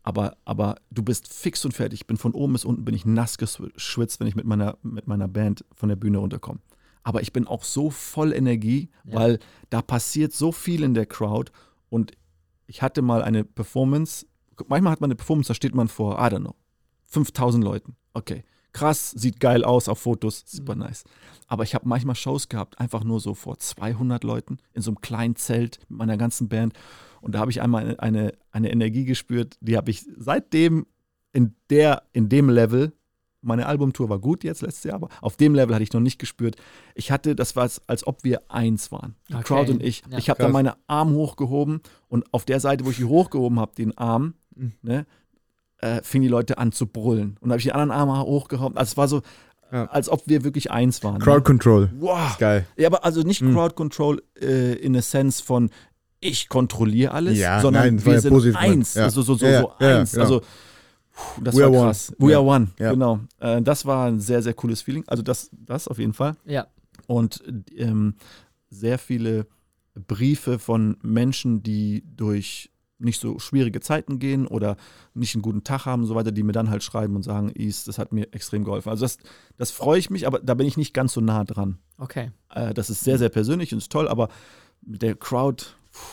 Aber, 0.03 0.37
aber 0.45 0.77
du 0.93 1.03
bist 1.03 1.33
fix 1.33 1.65
und 1.65 1.73
fertig. 1.73 2.01
Ich 2.03 2.07
bin 2.07 2.17
von 2.17 2.33
oben 2.33 2.53
bis 2.53 2.65
unten 2.65 2.85
bin 2.85 2.95
ich 2.95 3.05
nass 3.07 3.39
geschwitzt, 3.39 4.21
wenn 4.21 4.29
ich 4.29 4.37
mit 4.37 4.47
meiner, 4.47 4.79
mit 4.83 5.09
meiner 5.09 5.27
Band 5.27 5.65
von 5.75 5.89
der 5.89 5.97
Bühne 5.97 6.19
runterkomme. 6.19 6.61
Aber 7.07 7.23
ich 7.23 7.33
bin 7.33 7.47
auch 7.47 7.63
so 7.63 7.89
voll 7.89 8.33
Energie, 8.33 8.91
Ja. 9.05 9.15
weil 9.15 9.39
da 9.71 9.81
passiert 9.81 10.33
so 10.33 10.51
viel 10.51 10.83
in 10.83 10.93
der 10.93 11.07
Crowd. 11.07 11.53
Und 11.89 12.11
ich 12.67 12.83
hatte 12.83 13.01
mal 13.01 13.23
eine 13.23 13.45
Performance, 13.45 14.27
manchmal 14.67 14.91
hat 14.91 15.01
man 15.01 15.07
eine 15.09 15.15
Performance, 15.15 15.47
da 15.47 15.55
steht 15.55 15.73
man 15.73 15.87
vor, 15.87 16.15
I 16.19 16.23
don't 16.35 16.41
know, 16.41 16.57
5000 17.05 17.63
Leuten. 17.63 17.95
Okay, 18.13 18.43
krass, 18.73 19.13
sieht 19.13 19.39
geil 19.39 19.63
aus 19.63 19.89
auf 19.89 20.01
Fotos, 20.01 20.43
super 20.47 20.75
nice. 20.75 21.05
Aber 21.47 21.63
ich 21.63 21.77
habe 21.77 21.89
manchmal 21.89 22.17
Shows 22.17 22.49
gehabt, 22.49 22.81
einfach 22.81 23.05
nur 23.05 23.21
so 23.21 23.35
vor 23.35 23.57
200 23.57 24.25
Leuten 24.25 24.59
in 24.73 24.83
so 24.83 24.91
einem 24.91 25.01
kleinen 25.01 25.37
Zelt 25.37 25.79
mit 25.89 25.99
meiner 25.99 26.17
ganzen 26.17 26.49
Band. 26.49 26.73
Und 27.21 27.37
da 27.37 27.39
habe 27.39 27.53
ich 27.53 27.63
einmal 27.63 27.85
eine, 27.85 28.01
eine, 28.01 28.33
eine 28.51 28.73
Energie 28.73 29.05
gespürt, 29.05 29.59
die 29.61 29.77
habe 29.77 29.93
ich 29.93 30.05
seitdem 30.19 30.87
in, 31.33 31.55
der, 31.71 32.03
in 32.13 32.29
dem 32.29 32.49
Level, 32.51 32.95
meine 33.47 33.67
Albumtour 33.67 34.09
war 34.09 34.19
gut 34.19 34.45
jetzt 34.45 34.63
letztes 34.63 34.85
Jahr, 34.85 34.97
aber 34.97 35.09
auf 35.21 35.37
dem 35.37 35.55
Level 35.55 35.75
hatte 35.75 35.83
ich 35.85 35.93
noch 35.93 36.01
nicht 36.01 36.19
gespürt. 36.19 36.57
Ich 36.95 37.11
hatte, 37.11 37.35
das 37.35 37.57
war, 37.57 37.69
als 37.87 38.07
ob 38.07 38.25
wir 38.25 38.43
eins 38.51 38.93
waren. 38.93 39.15
Die 39.29 39.35
Okay. 39.35 39.45
Crowd 39.45 39.71
und 39.73 39.83
ich. 39.83 40.03
Ja. 40.11 40.19
ich 40.19 40.29
habe 40.31 40.43
da 40.43 40.49
meine 40.49 40.75
Arme 40.87 41.13
hochgehoben 41.13 41.81
und 42.09 42.25
auf 42.33 42.45
der 42.45 42.61
Seite, 42.61 42.85
wo 42.85 42.91
ich 42.91 42.97
die 42.97 43.05
hochgehoben 43.05 43.59
habe, 43.61 43.75
den 43.77 43.97
Arm, 43.97 44.35
Mhm. 44.55 44.73
ne, 44.83 45.07
äh, 45.79 46.01
fingen 46.03 46.23
die 46.23 46.29
Leute 46.29 46.59
an 46.59 46.73
zu 46.73 46.87
brüllen. 46.87 47.37
Und 47.41 47.49
da 47.49 47.53
habe 47.53 47.59
ich 47.59 47.65
die 47.65 47.73
anderen 47.73 47.91
Arme 47.91 48.19
hochgehoben. 48.23 48.77
Also 48.79 48.91
es 48.93 48.97
war 48.97 49.09
so, 49.09 49.23
Ja. 49.73 49.85
als 49.87 50.09
ob 50.09 50.23
wir 50.27 50.45
wirklich 50.45 50.71
eins 50.71 51.03
waren. 51.05 51.19
Crowd 51.21 51.39
ne? 51.39 51.43
Control. 51.43 51.91
Wow. 51.99 52.39
Geil. 52.39 52.67
Ja, 52.77 52.87
aber 52.89 53.05
also 53.05 53.23
nicht 53.23 53.43
Mhm. 53.43 53.53
Crowd 53.53 53.75
Control 53.75 54.23
äh, 54.41 54.75
in 54.75 54.97
a 54.97 55.03
sense 55.03 55.43
von 55.43 55.71
ich 56.21 56.49
kontrolliere 56.49 57.13
alles, 57.13 57.37
Ja, 57.39 57.61
sondern 57.61 57.85
nein, 57.97 58.05
wir 58.05 58.15
ja 58.15 58.21
sind 58.21 58.31
positiv 58.33 58.57
eins. 58.59 58.95
Ja. 58.95 59.05
Also 59.05 59.21
so, 59.23 59.35
so, 59.35 59.45
Ja, 59.47 59.61
so 59.61 59.73
ja, 59.81 59.91
ja, 59.91 59.99
eins. 60.01 60.13
genau. 60.13 60.23
Also 60.25 60.41
das 61.43 61.55
We 61.57 61.61
war 61.61 61.67
are 61.69 61.73
one. 61.77 61.83
krass. 61.87 62.15
We 62.19 62.31
Ja. 62.33 62.39
are 62.39 62.47
one, 62.47 62.69
Ja. 62.79 62.91
genau. 62.93 63.21
Äh, 63.41 63.63
das 63.63 63.87
war 63.87 64.07
ein 64.07 64.21
sehr, 64.21 64.43
sehr 64.43 64.55
cooles 64.55 64.83
Feeling. 64.83 65.05
Also 65.07 65.23
das, 65.23 65.51
das 65.53 65.89
auf 65.89 65.99
jeden 65.99 66.13
Fall. 66.13 66.37
Ja. 66.45 66.67
Und 67.07 67.43
ähm, 67.77 68.15
sehr 68.71 68.99
viele 68.99 69.47
Briefe 69.95 70.59
von 70.59 70.97
Menschen, 71.03 71.63
die 71.63 72.05
durch 72.17 72.71
nicht 72.99 73.21
so 73.21 73.39
schwierige 73.39 73.81
Zeiten 73.81 74.19
gehen 74.19 74.47
oder 74.47 74.77
nicht 75.13 75.35
einen 75.35 75.43
guten 75.43 75.65
Tag 75.65 75.85
haben 75.85 76.03
und 76.03 76.09
so 76.09 76.15
weiter, 76.15 76.33
die 76.33 76.43
mir 76.43 76.53
dann 76.53 76.71
halt 76.71 76.83
schreiben 76.83 77.15
und 77.15 77.23
sagen, 77.23 77.51
Is, 77.51 77.85
das 77.85 77.99
hat 77.99 78.11
mir 78.13 78.33
extrem 78.33 78.65
geholfen. 78.65 78.89
Also 78.89 79.05
das, 79.05 79.19
das 79.59 79.71
freue 79.71 79.99
ich 79.99 80.09
mich, 80.09 80.27
aber 80.27 80.39
da 80.41 80.55
bin 80.55 80.67
ich 80.67 80.77
nicht 80.79 80.95
ganz 80.95 81.13
so 81.13 81.21
nah 81.21 81.45
dran. 81.45 81.79
Okay. 81.99 82.31
Äh, 82.55 82.73
das 82.73 82.89
ist 82.91 83.01
sehr, 83.05 83.19
sehr 83.19 83.29
persönlich 83.29 83.73
und 83.73 83.79
ist 83.79 83.93
toll, 83.93 84.09
aber 84.09 84.29
mit 84.83 85.03
der 85.03 85.15
Crowd 85.15 85.65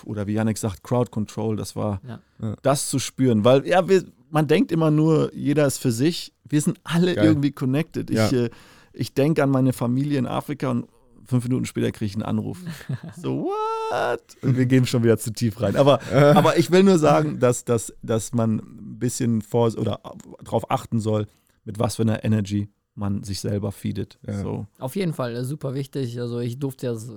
oder 0.05 0.27
wie 0.27 0.33
Yannick 0.33 0.57
sagt, 0.57 0.83
Crowd 0.83 1.11
Control, 1.11 1.55
das 1.55 1.75
war 1.75 2.01
Ja. 2.07 2.19
Ja. 2.41 2.55
das 2.61 2.89
zu 2.89 2.99
spüren, 2.99 3.43
weil 3.43 3.65
ja, 3.67 3.87
wir, 3.87 4.03
man 4.29 4.47
denkt 4.47 4.71
immer 4.71 4.91
nur, 4.91 5.33
jeder 5.33 5.65
ist 5.65 5.77
für 5.77 5.91
sich. 5.91 6.33
Wir 6.47 6.61
sind 6.61 6.79
alle 6.83 7.15
Geil. 7.15 7.25
irgendwie 7.25 7.51
connected. 7.51 8.09
Ja. 8.09 8.27
Ich, 8.27 8.33
äh, 8.33 8.49
ich 8.93 9.13
denke 9.13 9.43
an 9.43 9.49
meine 9.49 9.73
Familie 9.73 10.19
in 10.19 10.27
Afrika 10.27 10.69
und 10.69 10.87
fünf 11.25 11.45
Minuten 11.45 11.65
später 11.65 11.91
kriege 11.91 12.05
ich 12.09 12.15
einen 12.15 12.23
Anruf. 12.23 12.59
so, 13.17 13.45
what? 13.91 14.21
Und 14.41 14.57
wir 14.57 14.65
gehen 14.65 14.85
schon 14.85 15.03
wieder 15.03 15.17
zu 15.17 15.31
tief 15.31 15.61
rein. 15.61 15.75
Aber, 15.75 15.99
aber 16.11 16.57
ich 16.57 16.69
will 16.71 16.83
nur 16.83 16.99
sagen, 16.99 17.39
dass, 17.39 17.63
dass, 17.65 17.93
dass 18.01 18.33
man 18.33 18.57
ein 18.59 18.99
bisschen 18.99 19.41
vor 19.41 19.71
oder 19.77 20.01
darauf 20.43 20.69
achten 20.69 20.99
soll, 20.99 21.27
mit 21.63 21.79
was 21.79 21.95
für 21.95 22.01
einer 22.03 22.23
Energy 22.23 22.69
man 22.95 23.23
sich 23.23 23.39
selber 23.39 23.71
feedet. 23.71 24.19
Ja. 24.27 24.41
So. 24.41 24.67
Auf 24.79 24.95
jeden 24.95 25.13
Fall, 25.13 25.43
super 25.45 25.73
wichtig. 25.73 26.19
Also 26.19 26.39
ich 26.39 26.59
durfte 26.59 26.87
das 26.87 27.09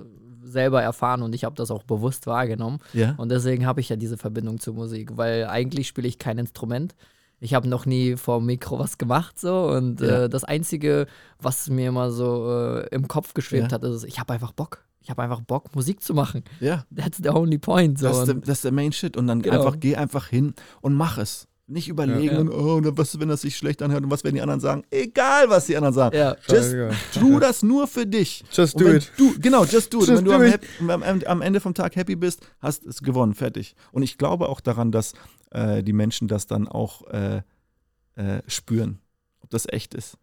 selber 0.47 0.81
erfahren 0.81 1.21
und 1.21 1.33
ich 1.35 1.43
habe 1.43 1.55
das 1.55 1.71
auch 1.71 1.83
bewusst 1.83 2.27
wahrgenommen. 2.27 2.79
Ja. 2.93 3.13
Und 3.17 3.29
deswegen 3.29 3.65
habe 3.65 3.81
ich 3.81 3.89
ja 3.89 3.95
diese 3.95 4.17
Verbindung 4.17 4.59
zur 4.59 4.73
Musik, 4.73 5.11
weil 5.17 5.45
eigentlich 5.47 5.87
spiele 5.87 6.07
ich 6.07 6.17
kein 6.19 6.37
Instrument. 6.37 6.95
ich 7.39 7.53
habe 7.53 7.67
noch 7.69 7.85
nie 7.85 8.15
vor 8.17 8.39
dem 8.39 8.47
Mikro 8.47 8.79
was 8.79 8.97
gemacht 8.97 9.39
so 9.39 9.67
und 9.69 10.01
Ja. 10.01 10.23
äh, 10.23 10.29
das 10.29 10.43
Einzige, 10.43 11.05
was 11.39 11.69
mir 11.69 11.89
immer 11.89 12.09
so 12.11 12.49
äh, 12.51 12.87
im 12.95 13.07
Kopf 13.07 13.33
geschwebt 13.35 13.71
Ja. 13.71 13.75
hat, 13.75 13.83
ist, 13.83 14.03
ich 14.05 14.19
habe 14.19 14.33
einfach 14.33 14.53
Bock. 14.53 14.83
Ich 15.01 15.09
habe 15.11 15.21
einfach 15.21 15.41
Bock, 15.41 15.73
Musik 15.75 16.01
zu 16.01 16.13
machen. 16.15 16.43
Ja, 16.59 16.83
That's 16.93 17.19
the 17.23 17.29
only 17.29 17.59
point. 17.59 17.99
So. 17.99 18.07
das, 18.07 18.17
ist 18.19 18.25
der, 18.27 18.35
das 18.35 18.49
ist 18.57 18.63
der 18.65 18.71
Main 18.73 18.91
Shit. 18.91 19.15
Und 19.15 19.27
dann 19.27 19.41
Genau. 19.41 19.57
einfach, 19.59 19.79
geh 19.79 19.95
einfach 19.95 20.27
hin 20.27 20.53
und 20.81 20.95
mach 20.95 21.17
es. 21.19 21.47
Nicht 21.69 21.89
überlegen, 21.89 22.33
Ja. 22.35 22.39
und, 22.39 22.49
oh, 22.49 22.75
und 22.75 22.97
was, 22.97 23.19
wenn 23.19 23.27
das 23.27 23.41
sich 23.41 23.57
schlecht 23.57 23.81
anhört 23.81 24.01
und 24.03 24.09
was 24.09 24.23
werden 24.23 24.35
die 24.35 24.41
anderen 24.41 24.61
sagen. 24.61 24.83
Egal, 24.89 25.49
was 25.49 25.65
die 25.65 25.75
anderen 25.75 25.93
sagen. 25.93 26.15
ja. 26.15 26.37
Just 26.47 26.73
tu 27.13 27.39
das 27.39 27.61
nur 27.61 27.87
für 27.87 28.05
dich. 28.07 28.45
Just 28.53 28.75
Und 28.75 28.83
do 28.85 28.93
it. 28.93 29.11
Du, 29.17 29.37
genau, 29.37 29.65
just 29.65 29.93
do 29.93 29.99
it. 30.01 30.07
Just 30.07 30.09
Und 30.09 30.15
wenn 30.17 30.25
du 30.25 30.31
do 30.31 30.35
am, 30.37 30.43
it. 30.45 30.61
am, 30.79 31.03
am, 31.03 31.21
am 31.25 31.41
Ende 31.41 31.59
vom 31.59 31.73
Tag 31.73 31.97
happy 31.97 32.15
bist, 32.15 32.39
hast 32.61 32.85
es 32.85 33.01
gewonnen, 33.01 33.33
fertig. 33.33 33.75
Und 33.91 34.03
ich 34.03 34.17
glaube 34.17 34.47
auch 34.47 34.61
daran, 34.61 34.93
dass 34.93 35.11
äh, 35.51 35.83
die 35.83 35.91
Menschen 35.93 36.29
das 36.29 36.47
dann 36.47 36.69
auch 36.69 37.05
äh, 37.07 37.41
äh, 38.15 38.41
spüren, 38.47 38.99
ob 39.41 39.49
das 39.49 39.65
echt 39.67 39.93
ist. 39.93 40.17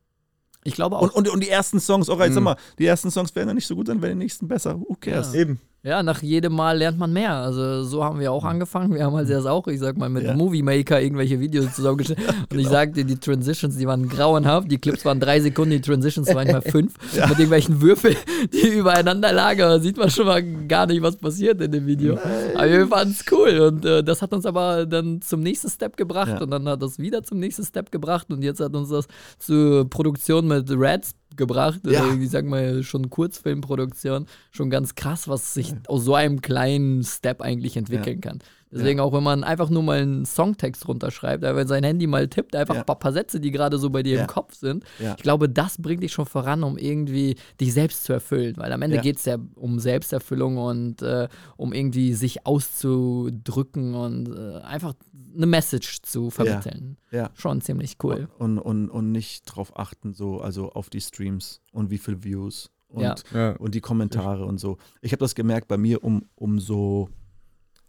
Ich 0.66 0.74
glaube 0.74 0.96
auch. 0.96 1.02
Und, 1.02 1.10
und, 1.14 1.28
und 1.28 1.42
die 1.44 1.50
ersten 1.50 1.78
Songs, 1.78 2.08
auch 2.08 2.20
jetzt 2.20 2.30
Mhm. 2.30 2.34
sag 2.36 2.42
mal, 2.44 2.56
die 2.78 2.86
ersten 2.86 3.10
Songs 3.10 3.34
werden 3.36 3.48
dann 3.48 3.56
nicht 3.56 3.66
so 3.66 3.76
gut 3.76 3.88
sein, 3.88 4.00
werden 4.00 4.18
die 4.18 4.24
nächsten 4.24 4.48
besser. 4.48 4.80
Who 4.80 4.96
cares? 4.98 5.34
Eben. 5.34 5.60
Ja, 5.84 6.02
nach 6.02 6.22
jedem 6.22 6.54
Mal 6.54 6.78
lernt 6.78 6.98
man 6.98 7.12
mehr. 7.12 7.34
Also 7.34 7.84
so 7.84 8.02
haben 8.02 8.18
wir 8.18 8.32
auch 8.32 8.44
angefangen. 8.44 8.94
Wir 8.94 9.04
haben 9.04 9.14
halt 9.14 9.28
erst 9.28 9.46
auch, 9.46 9.66
ich 9.68 9.78
sag 9.78 9.98
mal, 9.98 10.08
mit 10.08 10.24
Ja. 10.24 10.34
Movie 10.34 10.62
Maker 10.62 10.98
irgendwelche 11.02 11.38
Videos 11.40 11.74
zusammengestellt. 11.74 12.20
Und 12.50 12.58
ich 12.58 12.68
sag 12.68 12.94
dir, 12.94 13.04
die 13.04 13.16
Transitions, 13.16 13.76
die 13.76 13.86
waren 13.86 14.08
grauenhaft. 14.08 14.70
Die 14.70 14.78
Clips 14.78 15.04
waren 15.04 15.20
drei 15.20 15.40
Sekunden, 15.40 15.72
die 15.72 15.80
Transitions 15.82 16.26
waren 16.28 16.36
manchmal 16.48 16.62
fünf. 16.72 16.94
Mit 17.12 17.30
irgendwelchen 17.38 17.82
Würfeln, 17.82 18.16
die 18.50 18.78
übereinander 18.78 19.30
lagen. 19.30 19.58
Da 19.60 19.78
sieht 19.78 19.98
man 19.98 20.08
schon 20.08 20.24
mal 20.24 20.42
gar 20.66 20.86
nicht, 20.86 21.02
was 21.02 21.16
passiert 21.16 21.60
in 21.60 21.70
dem 21.70 21.84
Video. 21.84 22.18
Aber 22.54 22.70
wir 22.70 22.88
fanden 22.88 23.14
es 23.18 23.30
cool. 23.30 23.60
Und 23.60 23.84
äh, 23.84 24.02
das 24.02 24.22
hat 24.22 24.32
uns 24.32 24.46
aber 24.46 24.86
dann 24.86 25.20
zum 25.20 25.40
nächsten 25.40 25.68
Step 25.68 25.98
gebracht. 25.98 26.28
Ja. 26.30 26.40
Und 26.40 26.50
dann 26.50 26.66
hat 26.66 26.80
das 26.80 26.98
wieder 26.98 27.22
zum 27.24 27.40
nächsten 27.40 27.64
Step 27.64 27.92
gebracht. 27.92 28.28
Und 28.30 28.42
jetzt 28.42 28.60
hat 28.60 28.74
uns 28.74 28.88
das 28.88 29.06
zur 29.38 29.86
Produktion 29.90 30.48
mit 30.48 30.70
Reds 30.70 31.14
gebracht. 31.36 31.80
Ja. 31.86 32.14
Ich 32.14 32.30
sag 32.30 32.44
mal, 32.44 32.82
schon 32.82 33.10
Kurzfilmproduktion. 33.10 34.26
Schon 34.50 34.70
ganz 34.70 34.94
krass, 34.94 35.28
was 35.28 35.54
sich 35.54 35.74
aus 35.88 36.04
so 36.04 36.14
einem 36.14 36.40
kleinen 36.40 37.02
Step 37.02 37.40
eigentlich 37.40 37.76
entwickeln 37.76 38.20
kann. 38.20 38.38
Deswegen 38.74 38.98
auch, 39.00 39.12
wenn 39.12 39.22
man 39.22 39.44
einfach 39.44 39.70
nur 39.70 39.82
mal 39.82 40.00
einen 40.02 40.26
Songtext 40.26 40.88
runterschreibt, 40.88 41.42
wenn 41.42 41.68
sein 41.68 41.84
Handy 41.84 42.06
mal 42.06 42.26
tippt, 42.28 42.56
einfach 42.56 42.74
Ja. 42.74 42.80
ein 42.80 42.86
paar, 42.86 42.98
paar 42.98 43.12
Sätze, 43.12 43.38
die 43.40 43.50
gerade 43.52 43.78
so 43.78 43.88
bei 43.90 44.02
dir 44.02 44.16
Ja. 44.16 44.20
im 44.22 44.26
Kopf 44.26 44.54
sind. 44.54 44.84
Ja. 44.98 45.14
Ich 45.16 45.22
glaube, 45.22 45.48
das 45.48 45.80
bringt 45.80 46.02
dich 46.02 46.12
schon 46.12 46.26
voran, 46.26 46.62
um 46.64 46.76
irgendwie 46.76 47.36
dich 47.60 47.72
selbst 47.72 48.04
zu 48.04 48.12
erfüllen. 48.12 48.54
Weil 48.58 48.72
am 48.72 48.82
Ende 48.82 48.96
Ja. 48.96 49.02
geht 49.02 49.16
es 49.18 49.24
ja 49.24 49.36
um 49.54 49.78
Selbsterfüllung 49.78 50.58
und 50.58 51.02
äh, 51.02 51.28
um 51.56 51.72
irgendwie 51.72 52.14
sich 52.14 52.46
auszudrücken 52.46 53.94
und 53.94 54.28
äh, 54.28 54.58
einfach 54.62 54.94
eine 55.36 55.46
Message 55.46 56.02
zu 56.02 56.30
vermitteln. 56.30 56.96
Ja. 57.10 57.30
Schon 57.34 57.60
ziemlich 57.60 57.96
cool. 58.02 58.28
Und, 58.38 58.58
und, 58.58 58.88
und 58.90 59.12
nicht 59.12 59.44
drauf 59.44 59.78
achten, 59.78 60.14
so, 60.14 60.40
also 60.40 60.70
auf 60.72 60.90
die 60.90 61.00
Streams 61.00 61.60
und 61.72 61.90
wie 61.90 61.98
viel 61.98 62.22
Views 62.24 62.70
und, 62.88 63.02
Ja. 63.02 63.14
Ja. 63.32 63.50
und 63.56 63.74
die 63.74 63.80
Kommentare 63.80 64.44
und 64.44 64.58
so. 64.58 64.78
Ich 65.00 65.12
habe 65.12 65.20
das 65.20 65.34
gemerkt 65.34 65.68
bei 65.68 65.76
mir, 65.76 66.04
um, 66.04 66.26
umso 66.36 67.08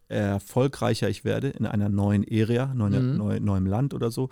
erfolgreicher 0.08 1.10
ich 1.10 1.24
werde 1.24 1.50
in 1.50 1.66
einer 1.66 1.90
neuen 1.90 2.24
Area, 2.30 2.74
neue, 2.74 3.02
Mhm. 3.02 3.18
neu, 3.18 3.40
neuem 3.40 3.66
Land 3.66 3.94
oder 3.94 4.12
so, 4.12 4.30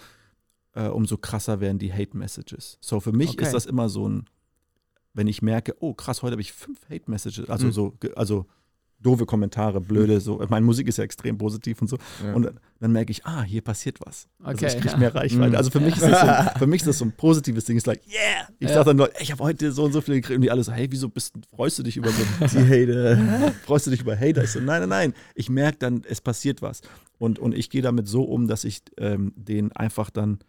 äh, 0.73 0.87
umso 0.87 1.17
krasser 1.17 1.59
werden 1.59 1.79
die 1.79 1.91
Hate-Messages. 1.93 2.77
So, 2.81 2.99
für 2.99 3.11
mich 3.11 3.29
Okay. 3.31 3.43
ist 3.43 3.53
das 3.53 3.65
immer 3.65 3.89
so 3.89 4.07
ein, 4.07 4.25
wenn 5.13 5.27
ich 5.27 5.41
merke, 5.41 5.75
oh 5.79 5.93
krass, 5.93 6.21
heute 6.23 6.33
habe 6.33 6.41
ich 6.41 6.53
fünf 6.53 6.89
Hate-Messages, 6.89 7.49
also 7.49 7.67
Mhm. 7.67 7.71
so, 7.71 7.97
also 8.15 8.45
doofe 9.03 9.25
Kommentare, 9.25 9.79
blöde, 9.81 10.19
so. 10.19 10.43
Meine 10.49 10.65
Musik 10.65 10.87
ist 10.87 10.97
ja 10.97 11.03
extrem 11.03 11.37
positiv 11.37 11.81
und 11.81 11.87
so. 11.89 11.97
Ja. 12.23 12.33
Und 12.33 12.49
dann, 12.79 12.91
merke 12.91 13.11
ich, 13.11 13.25
ah, 13.25 13.43
hier 13.43 13.61
passiert 13.61 13.99
was. 14.05 14.27
Also 14.41 14.57
Okay, 14.65 14.67
ich 14.73 14.81
kriege 14.81 14.93
ja. 14.93 14.97
mehr 14.97 15.13
Reichweite. 15.15 15.49
Mhm. 15.51 15.55
Also 15.55 15.69
für 15.69 15.79
mich, 15.79 15.95
ist 15.95 16.01
das 16.03 16.19
so 16.21 16.27
ein, 16.27 16.49
für 16.59 16.67
mich 16.67 16.81
ist 16.81 16.87
das 16.87 16.97
so 16.97 17.05
ein 17.05 17.11
positives 17.11 17.65
Ding. 17.65 17.77
Ist 17.77 17.85
like, 17.87 18.01
yeah! 18.07 18.47
Ich 18.59 18.67
Ja. 18.69 18.73
sage 18.75 18.85
dann 18.87 18.97
Leute, 18.97 19.13
ich 19.21 19.31
habe 19.31 19.43
heute 19.43 19.71
so 19.71 19.83
und 19.83 19.93
so 19.93 20.01
viele 20.01 20.17
gekriegt. 20.21 20.35
Und 20.37 20.41
die 20.41 20.51
alle 20.51 20.63
so, 20.63 20.71
hey, 20.71 20.87
wieso 20.89 21.09
bist, 21.09 21.33
freust 21.49 21.77
du 21.79 21.83
dich 21.83 21.97
über 21.97 22.09
so 22.09 22.23
Die 22.23 22.45
Hater. 22.57 23.53
freust 23.65 23.85
du 23.87 23.91
dich 23.91 24.01
über 24.01 24.17
Hater? 24.17 24.43
Ich 24.43 24.51
so, 24.51 24.59
nein, 24.59 24.81
nein, 24.81 24.89
nein. 24.89 25.13
Ich 25.35 25.49
merke 25.49 25.77
dann, 25.79 26.01
es 26.09 26.19
passiert 26.21 26.61
was. 26.61 26.81
Und, 27.19 27.39
und 27.39 27.53
ich 27.55 27.69
gehe 27.69 27.81
damit 27.81 28.07
so 28.07 28.23
um, 28.23 28.47
dass 28.47 28.63
ich 28.63 28.81
ähm, 28.97 29.33
denen 29.37 29.71
einfach 29.71 30.09
dann 30.09 30.39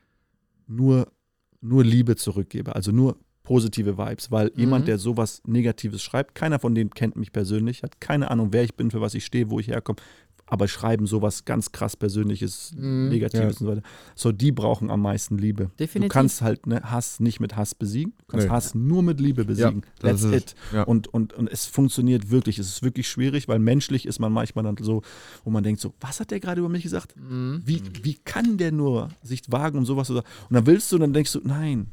nur, 0.66 1.12
nur 1.60 1.84
Liebe 1.84 2.16
zurückgebe. 2.16 2.74
Also 2.74 2.90
nur 2.90 3.16
positive 3.44 3.96
Vibes. 3.96 4.30
Weil 4.32 4.50
jemand, 4.56 4.88
der 4.88 4.98
sowas 4.98 5.40
Negatives 5.46 6.02
schreibt, 6.02 6.34
keiner 6.34 6.58
von 6.58 6.74
denen 6.74 6.90
kennt 6.90 7.14
mich 7.16 7.30
persönlich, 7.32 7.82
hat 7.84 8.00
keine 8.00 8.30
Ahnung, 8.30 8.48
wer 8.50 8.64
ich 8.64 8.74
bin, 8.74 8.90
für 8.90 9.00
was 9.00 9.14
ich 9.14 9.24
stehe, 9.24 9.50
wo 9.50 9.60
ich 9.60 9.68
herkomme. 9.68 9.98
Aber 10.46 10.68
schreiben 10.68 11.06
sowas 11.06 11.46
ganz 11.46 11.72
krass 11.72 11.96
Persönliches, 11.96 12.72
Mhm. 12.76 13.08
Negatives 13.08 13.60
und 13.62 13.66
so 13.66 13.72
weiter. 13.72 13.82
So, 14.14 14.30
die 14.30 14.52
brauchen 14.52 14.90
am 14.90 15.00
meisten 15.00 15.38
Liebe. 15.38 15.70
Definitiv. 15.78 16.02
Du 16.10 16.12
kannst 16.12 16.42
halt 16.42 16.66
ne, 16.66 16.82
Hass 16.82 17.18
nicht 17.18 17.40
mit 17.40 17.56
Hass 17.56 17.74
besiegen. 17.74 18.12
Du 18.18 18.24
kannst 18.26 18.46
Nee. 18.46 18.52
Hass 18.52 18.74
nur 18.74 19.02
mit 19.02 19.20
Liebe 19.20 19.46
besiegen. 19.46 19.84
das 20.00 20.20
That's 20.20 20.34
it. 20.34 20.54
Ja. 20.74 20.82
Und, 20.82 21.08
und, 21.08 21.32
und 21.32 21.48
es 21.50 21.64
funktioniert 21.64 22.30
wirklich. 22.30 22.58
Es 22.58 22.68
ist 22.68 22.82
wirklich 22.82 23.08
schwierig, 23.08 23.48
weil 23.48 23.58
menschlich 23.58 24.04
ist 24.04 24.18
man 24.18 24.32
manchmal 24.34 24.64
dann 24.64 24.76
so, 24.78 25.00
wo 25.44 25.50
man 25.50 25.64
denkt 25.64 25.80
so, 25.80 25.94
was 26.00 26.20
hat 26.20 26.30
der 26.30 26.40
gerade 26.40 26.60
über 26.60 26.68
mich 26.68 26.82
gesagt? 26.82 27.14
Mhm. 27.16 27.62
Wie, 27.64 27.82
wie 28.02 28.14
kann 28.22 28.58
der 28.58 28.70
nur 28.70 29.08
sich 29.22 29.42
wagen, 29.48 29.78
um 29.78 29.86
sowas 29.86 30.08
zu 30.08 30.14
sagen? 30.14 30.26
Und 30.50 30.54
dann 30.54 30.66
willst 30.66 30.92
du, 30.92 30.96
und 30.96 31.00
dann 31.00 31.14
denkst 31.14 31.32
du, 31.32 31.40
nein, 31.42 31.86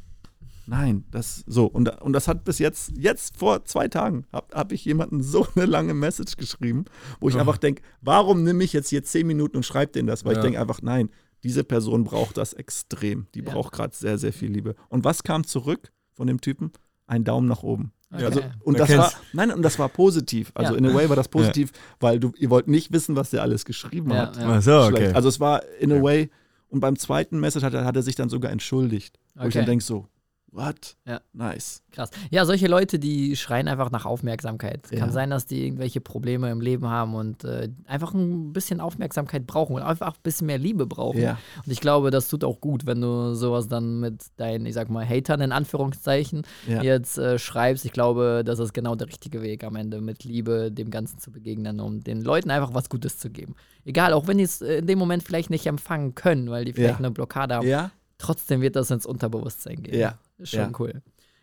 nein, 0.72 1.04
das 1.12 1.44
so. 1.46 1.66
Und, 1.66 2.02
und 2.02 2.14
das 2.14 2.28
hat 2.28 2.44
bis 2.46 2.58
jetzt, 2.58 2.94
jetzt 2.98 3.38
vor 3.38 3.66
zwei 3.66 3.88
Tagen, 3.90 4.26
habe 4.32 4.48
hab 4.56 4.72
ich 4.72 4.84
jemanden 4.86 5.22
so 5.22 5.46
eine 5.56 5.66
lange 5.66 5.94
Message 5.94 6.38
geschrieben, 6.38 6.86
wo 7.20 7.30
ich 7.30 7.36
Ach. 7.36 7.42
einfach 7.42 7.58
denke, 7.58 7.84
warum 8.02 8.44
nehme 8.44 8.64
ich 8.64 8.74
jetzt 8.74 8.90
hier 8.90 9.04
zehn 9.04 9.28
Minuten 9.28 9.58
und 9.58 9.66
schreibe 9.66 9.92
denen 9.92 10.08
das? 10.08 10.24
Weil 10.26 10.34
Ja. 10.34 10.40
ich 10.40 10.44
denke 10.44 10.60
einfach, 10.60 10.82
nein, 10.82 11.10
diese 11.44 11.64
Person 11.64 12.04
braucht 12.04 12.38
das 12.38 12.54
extrem. 12.54 13.28
Die 13.36 13.40
Ja. 13.40 13.52
braucht 13.52 13.74
gerade 13.74 13.96
sehr, 13.96 14.18
sehr 14.18 14.32
viel 14.34 14.52
Liebe. 14.52 14.76
Und 14.90 15.04
was 15.04 15.24
kam 15.24 15.46
zurück 15.46 15.92
von 16.14 16.28
dem 16.28 16.40
Typen? 16.42 16.72
Ein 17.08 17.24
Daumen 17.24 17.48
nach 17.48 17.64
oben. 17.64 17.92
Okay. 18.14 18.26
Also, 18.26 18.42
und 18.64 18.78
das 18.80 18.90
war, 18.98 19.12
nein, 19.34 19.52
und 19.52 19.62
das 19.62 19.78
war 19.80 19.90
positiv. 19.90 20.52
Also 20.54 20.74
Ja. 20.74 20.78
in 20.80 20.86
a 20.86 20.94
way 20.94 21.10
war 21.10 21.16
das 21.16 21.28
positiv, 21.28 21.72
weil 22.00 22.20
du, 22.20 22.32
ihr 22.38 22.50
wollt 22.50 22.68
nicht 22.68 22.92
wissen, 22.94 23.16
was 23.16 23.30
der 23.32 23.42
alles 23.42 23.66
geschrieben 23.66 24.12
Ja, 24.12 24.18
hat. 24.18 24.38
ja. 24.38 24.44
Ach 24.58 24.62
so, 24.62 24.82
okay. 24.84 25.12
Also 25.14 25.28
es 25.30 25.40
war 25.40 25.66
in 25.80 25.92
a 25.92 26.02
way, 26.02 26.30
und 26.70 26.80
beim 26.80 26.98
zweiten 26.98 27.40
Message 27.40 27.64
hat 27.66 27.74
er, 27.74 27.84
hat 27.86 27.96
er 27.98 28.04
sich 28.04 28.16
dann 28.16 28.30
sogar 28.30 28.52
entschuldigt. 28.52 29.18
Wo 29.36 29.48
ich 29.48 29.54
dann 29.54 29.66
denke 29.66 29.84
so, 29.84 30.08
what? 30.52 30.95
Ja. 31.08 31.22
Nice. 31.34 31.82
Krass. 31.91 32.10
Ja, 32.30 32.45
solche 32.45 32.68
Leute, 32.68 32.99
die 32.99 33.36
schreien 33.36 33.68
einfach 33.68 33.91
nach 33.91 34.06
Aufmerksamkeit. 34.06 34.82
Ja. 34.91 34.99
Kann 34.99 35.12
sein, 35.12 35.30
dass 35.30 35.45
die 35.45 35.66
irgendwelche 35.66 36.02
Probleme 36.02 36.52
im 36.52 36.62
Leben 36.62 36.88
haben 36.89 37.16
und 37.16 37.43
äh, 37.43 37.70
einfach 37.86 38.14
ein 38.14 38.54
bisschen 38.54 38.80
Aufmerksamkeit 38.82 39.47
brauchen 39.47 39.76
und 39.76 39.82
einfach 39.82 40.16
ein 40.16 40.22
bisschen 40.24 40.47
mehr 40.47 40.58
Liebe 40.58 40.86
brauchen. 40.86 41.22
Ja. 41.22 41.38
Und 41.66 41.72
ich 41.72 41.80
glaube, 41.80 42.12
das 42.12 42.28
tut 42.28 42.43
auch 42.43 42.60
gut, 42.60 42.86
wenn 42.86 43.02
du 43.02 43.34
sowas 43.34 43.68
dann 43.68 43.99
mit 43.99 44.24
deinen, 44.38 44.66
ich 44.66 44.74
sag 44.74 44.89
mal, 44.89 45.08
Hatern 45.08 45.41
in 45.41 45.52
Anführungszeichen 45.52 46.43
Ja. 46.68 46.82
jetzt 46.84 47.18
äh, 47.18 47.39
schreibst. 47.39 47.86
Ich 47.86 47.93
glaube, 47.93 48.43
das 48.45 48.60
ist 48.60 48.74
genau 48.74 48.95
der 48.95 49.08
richtige 49.08 49.41
Weg 49.41 49.64
am 49.64 49.76
Ende, 49.76 50.02
mit 50.02 50.24
Liebe 50.24 50.72
dem 50.72 50.91
Ganzen 50.91 51.18
zu 51.20 51.32
begegnen, 51.32 51.80
um 51.80 52.02
den 52.02 52.22
Leuten 52.22 52.52
einfach 52.52 52.74
was 52.74 52.89
Gutes 52.89 53.18
zu 53.18 53.30
geben. 53.30 53.56
Egal, 53.86 54.14
auch 54.14 54.28
wenn 54.28 54.38
die 54.38 54.43
es 54.43 54.62
in 54.62 54.86
dem 54.86 54.99
Moment 54.99 55.24
vielleicht 55.24 55.49
nicht 55.49 55.66
empfangen 55.66 56.14
können, 56.16 56.49
weil 56.49 56.66
die 56.66 56.74
vielleicht 56.74 56.99
eine 56.99 57.12
Blockade 57.12 57.56
haben. 57.56 57.68
Ja. 57.68 57.91
Trotzdem 58.18 58.62
wird 58.62 58.76
das 58.76 58.91
ins 58.91 59.08
Unterbewusstsein 59.08 59.82
gehen. 59.82 59.99
Ja. 59.99 60.20
Ist 60.42 60.52
schon 60.52 60.74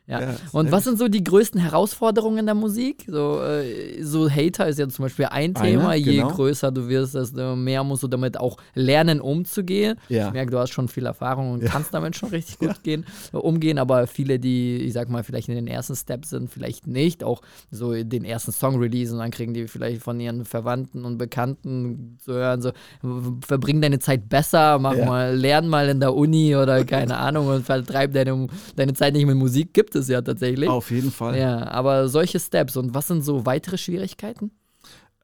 Ja. 0.08 0.36
Und 0.52 0.72
was 0.72 0.84
sind 0.84 0.98
so 0.98 1.06
die 1.08 1.22
größten 1.22 1.60
Herausforderungen 1.60 2.38
in 2.38 2.46
der 2.46 2.54
Musik? 2.54 3.04
So, 3.06 3.42
äh, 3.42 4.02
so 4.02 4.30
Hater 4.30 4.66
ist 4.66 4.78
ja 4.78 4.88
zum 4.88 5.04
Beispiel 5.04 5.26
ein 5.26 5.54
Eine, 5.54 5.68
Thema. 5.68 5.94
Je 5.94 6.16
genau. 6.16 6.28
größer 6.30 6.72
du 6.72 6.88
wirst, 6.88 7.14
desto 7.14 7.54
mehr 7.54 7.84
musst 7.84 8.02
du 8.02 8.08
damit 8.08 8.40
auch 8.40 8.56
lernen, 8.74 9.20
umzugehen. 9.20 9.98
Ja. 10.08 10.28
Ich 10.28 10.32
merke, 10.32 10.50
du 10.50 10.58
hast 10.58 10.70
schon 10.70 10.88
viel 10.88 11.04
Erfahrung 11.04 11.52
und 11.52 11.62
Ja. 11.62 11.68
kannst 11.68 11.92
damit 11.92 12.16
schon 12.16 12.30
richtig 12.30 12.58
gut 12.58 12.82
gehen, 12.82 13.04
äh, 13.34 13.36
umgehen. 13.36 13.78
Aber 13.78 14.06
viele, 14.06 14.38
die, 14.38 14.78
ich 14.78 14.94
sag 14.94 15.10
mal, 15.10 15.22
vielleicht 15.22 15.48
in 15.50 15.56
den 15.56 15.66
ersten 15.66 15.94
Steps 15.94 16.30
sind, 16.30 16.50
vielleicht 16.50 16.86
nicht, 16.86 17.22
auch 17.22 17.42
so 17.70 17.92
den 18.02 18.24
ersten 18.24 18.52
Song 18.52 18.78
releasen, 18.80 19.18
dann 19.18 19.30
kriegen 19.30 19.52
die 19.52 19.68
vielleicht 19.68 20.02
von 20.02 20.18
ihren 20.20 20.46
Verwandten 20.46 21.04
und 21.04 21.18
Bekannten 21.18 22.16
zu 22.24 22.32
hören, 22.32 22.62
so, 22.62 22.72
verbring 23.46 23.82
deine 23.82 23.98
Zeit 23.98 24.28
besser, 24.30 24.78
mach 24.78 24.96
mal, 24.96 25.36
lern 25.36 25.68
mal 25.68 25.88
in 25.90 26.00
der 26.00 26.14
Uni 26.14 26.56
oder 26.56 26.82
keine 26.84 27.18
Ahnung 27.18 27.48
und 27.48 27.66
vertreib 27.66 28.12
deine, 28.14 28.46
deine 28.76 28.94
Zeit 28.94 29.12
nicht 29.12 29.26
mit 29.26 29.36
Musik, 29.36 29.74
gibt 29.74 29.94
es 29.94 29.97
ja 30.06 30.22
tatsächlich. 30.22 30.68
Auf 30.68 30.92
jeden 30.92 31.10
Fall. 31.10 31.36
Ja, 31.36 31.66
aber 31.68 32.08
solche 32.08 32.38
Steps 32.38 32.76
und 32.76 32.94
was 32.94 33.08
sind 33.08 33.22
so 33.22 33.44
weitere 33.44 33.76
Schwierigkeiten? 33.76 34.52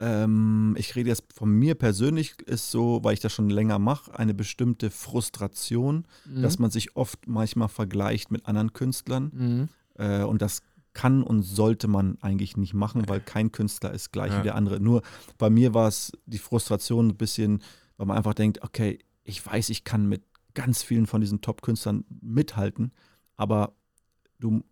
Ähm, 0.01 0.75
ich 0.77 0.97
rede 0.97 1.09
jetzt 1.09 1.23
von 1.33 1.51
mir 1.51 1.77
persönlich, 1.77 2.35
ist 2.47 2.71
so, 2.73 2.99
weil 3.05 3.15
ich 3.15 3.21
das 3.21 3.33
schon 3.33 3.49
länger 3.49 3.79
mache, 3.79 4.19
eine 4.19 4.35
bestimmte 4.35 4.91
Frustration, 4.91 6.05
Mhm. 6.27 6.43
dass 6.43 6.59
man 6.59 6.71
sich 6.71 6.97
oft 6.97 7.27
manchmal 7.29 7.69
vergleicht 7.69 8.31
mit 8.33 8.47
anderen 8.47 8.73
Künstlern. 8.73 9.31
Mhm. 9.33 9.69
Äh, 9.97 10.23
und 10.25 10.43
das 10.43 10.63
kann 10.95 11.23
und 11.23 11.43
sollte 11.43 11.89
man 11.89 12.19
eigentlich 12.21 12.57
nicht 12.57 12.75
machen, 12.75 13.09
weil 13.09 13.21
kein 13.21 13.53
Künstler 13.53 13.93
ist 13.93 14.13
gleich 14.13 14.33
Ja. 14.33 14.39
wie 14.41 14.43
der 14.45 14.55
andere. 14.57 14.81
Nur 14.81 15.03
bei 15.39 15.51
mir 15.51 15.75
war 15.75 15.89
es 15.89 16.13
die 16.27 16.39
Frustration 16.39 17.09
ein 17.09 17.17
bisschen, 17.17 17.63
weil 17.97 18.07
man 18.07 18.17
einfach 18.17 18.35
denkt, 18.35 18.63
okay, 18.63 18.99
ich 19.25 19.45
weiß, 19.45 19.71
ich 19.71 19.85
kann 19.85 20.09
mit 20.09 20.23
ganz 20.55 20.83
vielen 20.83 21.07
von 21.07 21.21
diesen 21.21 21.41
Top-Künstlern 21.41 22.05
mithalten, 22.21 22.93
aber 23.37 23.75
du 24.41 24.63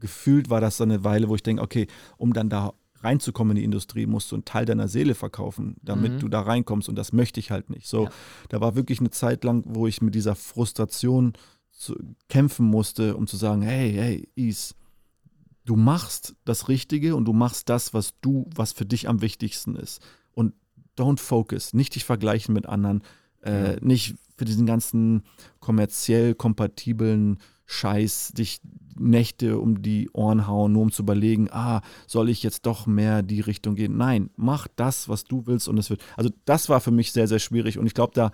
gefühlt 0.00 0.50
war 0.50 0.60
das 0.60 0.76
so 0.76 0.84
eine 0.84 1.04
Weile, 1.04 1.28
wo 1.28 1.34
ich 1.34 1.42
denke, 1.42 1.62
okay, 1.62 1.86
um 2.16 2.32
dann 2.32 2.48
da 2.50 2.72
reinzukommen 3.00 3.52
in 3.56 3.60
die 3.60 3.64
Industrie, 3.64 4.06
musst 4.06 4.30
du 4.32 4.36
einen 4.36 4.44
Teil 4.44 4.64
deiner 4.64 4.88
Seele 4.88 5.14
verkaufen, 5.14 5.76
damit 5.82 6.14
Mhm. 6.14 6.18
du 6.18 6.28
da 6.28 6.40
reinkommst. 6.40 6.88
Und 6.88 6.96
das 6.96 7.12
möchte 7.12 7.38
ich 7.40 7.50
halt 7.50 7.70
nicht. 7.70 7.86
So, 7.86 8.04
Ja. 8.04 8.10
da 8.48 8.60
war 8.60 8.74
wirklich 8.74 9.00
eine 9.00 9.10
Zeit 9.10 9.44
lang, 9.44 9.62
wo 9.66 9.86
ich 9.86 10.02
mit 10.02 10.14
dieser 10.14 10.34
Frustration 10.34 11.34
zu, 11.70 11.94
kämpfen 12.28 12.66
musste, 12.66 13.16
um 13.16 13.26
zu 13.26 13.36
sagen, 13.36 13.62
hey, 13.62 13.92
hey, 13.92 14.28
Is, 14.34 14.74
du 15.64 15.76
machst 15.76 16.34
das 16.44 16.68
Richtige 16.68 17.14
und 17.16 17.26
du 17.26 17.32
machst 17.32 17.68
das, 17.68 17.92
was 17.94 18.14
du, 18.22 18.48
was 18.54 18.72
für 18.72 18.86
dich 18.86 19.08
am 19.08 19.20
wichtigsten 19.20 19.76
ist. 19.76 20.00
Und 20.32 20.54
don't 20.98 21.20
focus, 21.20 21.74
nicht 21.74 21.94
dich 21.94 22.04
vergleichen 22.04 22.54
mit 22.54 22.66
anderen, 22.66 23.02
äh, 23.42 23.74
Ja. 23.74 23.80
nicht 23.82 24.16
für 24.36 24.44
diesen 24.46 24.66
ganzen 24.66 25.22
kommerziell 25.60 26.34
kompatiblen 26.34 27.38
Scheiß 27.66 28.32
dich 28.36 28.60
Nächte 28.98 29.58
um 29.58 29.82
die 29.82 30.10
Ohren 30.12 30.46
hauen, 30.46 30.72
nur 30.72 30.82
um 30.82 30.92
zu 30.92 31.02
überlegen, 31.02 31.48
ah, 31.50 31.82
soll 32.06 32.28
ich 32.28 32.42
jetzt 32.42 32.66
doch 32.66 32.86
mehr 32.86 33.22
die 33.22 33.40
Richtung 33.40 33.74
gehen? 33.74 33.96
Nein, 33.96 34.30
mach 34.36 34.68
das, 34.76 35.08
was 35.08 35.24
du 35.24 35.46
willst 35.46 35.68
und 35.68 35.78
es 35.78 35.90
wird. 35.90 36.02
Also 36.16 36.30
das 36.44 36.68
war 36.68 36.80
für 36.80 36.90
mich 36.90 37.12
sehr, 37.12 37.28
sehr 37.28 37.38
schwierig 37.38 37.78
und 37.78 37.86
ich 37.86 37.94
glaube, 37.94 38.12
da 38.14 38.30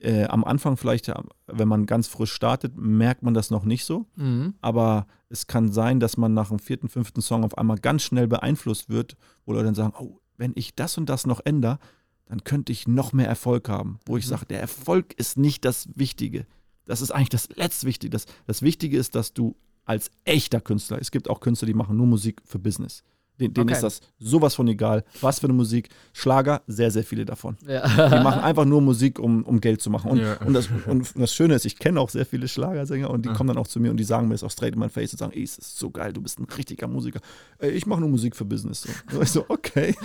äh, 0.00 0.24
am 0.24 0.44
Anfang 0.44 0.76
vielleicht, 0.76 1.08
äh, 1.08 1.14
wenn 1.46 1.68
man 1.68 1.86
ganz 1.86 2.08
frisch 2.08 2.32
startet, 2.32 2.76
merkt 2.76 3.22
man 3.22 3.34
das 3.34 3.50
noch 3.50 3.64
nicht 3.64 3.84
so. 3.84 4.06
Mhm. 4.16 4.54
Aber 4.60 5.06
es 5.28 5.46
kann 5.46 5.70
sein, 5.70 6.00
dass 6.00 6.16
man 6.16 6.34
nach 6.34 6.48
dem 6.48 6.58
vierten, 6.58 6.88
fünften 6.88 7.22
Song 7.22 7.44
auf 7.44 7.56
einmal 7.56 7.78
ganz 7.78 8.02
schnell 8.02 8.26
beeinflusst 8.26 8.90
wird, 8.90 9.16
wo 9.46 9.52
Leute 9.52 9.66
dann 9.66 9.74
sagen, 9.76 9.94
oh, 9.98 10.18
wenn 10.36 10.52
ich 10.56 10.74
das 10.74 10.98
und 10.98 11.08
das 11.08 11.24
noch 11.26 11.40
ändere, 11.44 11.78
dann 12.26 12.42
könnte 12.42 12.72
ich 12.72 12.88
noch 12.88 13.12
mehr 13.12 13.28
Erfolg 13.28 13.68
haben. 13.68 14.00
Wo 14.06 14.16
ich 14.16 14.24
Mhm. 14.26 14.30
sage, 14.30 14.46
der 14.46 14.60
Erfolg 14.60 15.14
ist 15.18 15.38
nicht 15.38 15.64
das 15.64 15.88
Wichtige. 15.94 16.46
Das 16.84 17.00
ist 17.00 17.12
eigentlich 17.12 17.28
das 17.28 17.48
Letztwichtige. 17.54 18.10
Das, 18.10 18.26
das 18.46 18.60
Wichtige 18.62 18.98
ist, 18.98 19.14
dass 19.14 19.32
du 19.34 19.54
als 19.84 20.10
echter 20.24 20.60
Künstler, 20.60 20.98
es 21.00 21.10
gibt 21.10 21.28
auch 21.28 21.40
Künstler, 21.40 21.66
die 21.66 21.74
machen 21.74 21.96
nur 21.96 22.06
Musik 22.06 22.40
für 22.44 22.58
Business. 22.58 23.02
Den, 23.40 23.54
denen 23.54 23.70
Okay. 23.70 23.72
ist 23.76 23.82
das 23.82 24.00
sowas 24.18 24.54
von 24.54 24.68
egal. 24.68 25.04
Was 25.22 25.40
für 25.40 25.46
eine 25.46 25.54
Musik. 25.54 25.88
Schlager, 26.12 26.60
sehr, 26.66 26.90
sehr 26.90 27.02
viele 27.02 27.24
davon. 27.24 27.56
Ja. 27.66 27.82
Die 27.88 28.22
machen 28.22 28.42
einfach 28.42 28.66
nur 28.66 28.82
Musik, 28.82 29.18
um, 29.18 29.42
um 29.44 29.58
Geld 29.60 29.80
zu 29.80 29.88
machen. 29.88 30.10
Und, 30.10 30.18
Ja. 30.20 30.34
und, 30.44 30.52
das, 30.52 30.68
und 30.86 31.10
das 31.18 31.32
Schöne 31.34 31.54
ist, 31.54 31.64
ich 31.64 31.78
kenne 31.78 31.98
auch 31.98 32.10
sehr 32.10 32.26
viele 32.26 32.46
Schlagersänger 32.46 33.08
und 33.10 33.24
die 33.24 33.30
Ja. 33.30 33.34
kommen 33.34 33.48
dann 33.48 33.56
auch 33.56 33.66
zu 33.66 33.80
mir 33.80 33.90
und 33.90 33.96
die 33.96 34.04
sagen 34.04 34.28
mir 34.28 34.34
das 34.34 34.44
auch 34.44 34.50
straight 34.50 34.74
in 34.74 34.78
mein 34.78 34.90
Face 34.90 35.12
und 35.14 35.18
sagen, 35.18 35.32
ey, 35.34 35.42
es 35.42 35.56
ist 35.56 35.78
so 35.78 35.90
geil, 35.90 36.12
du 36.12 36.20
bist 36.20 36.38
ein 36.38 36.44
richtiger 36.56 36.86
Musiker. 36.88 37.20
Ey, 37.58 37.70
ich 37.70 37.86
mache 37.86 38.00
nur 38.00 38.10
Musik 38.10 38.36
für 38.36 38.44
Business. 38.44 38.82
So. 38.82 39.16
Und 39.16 39.22
ich 39.22 39.30
so, 39.30 39.46
okay, 39.48 39.96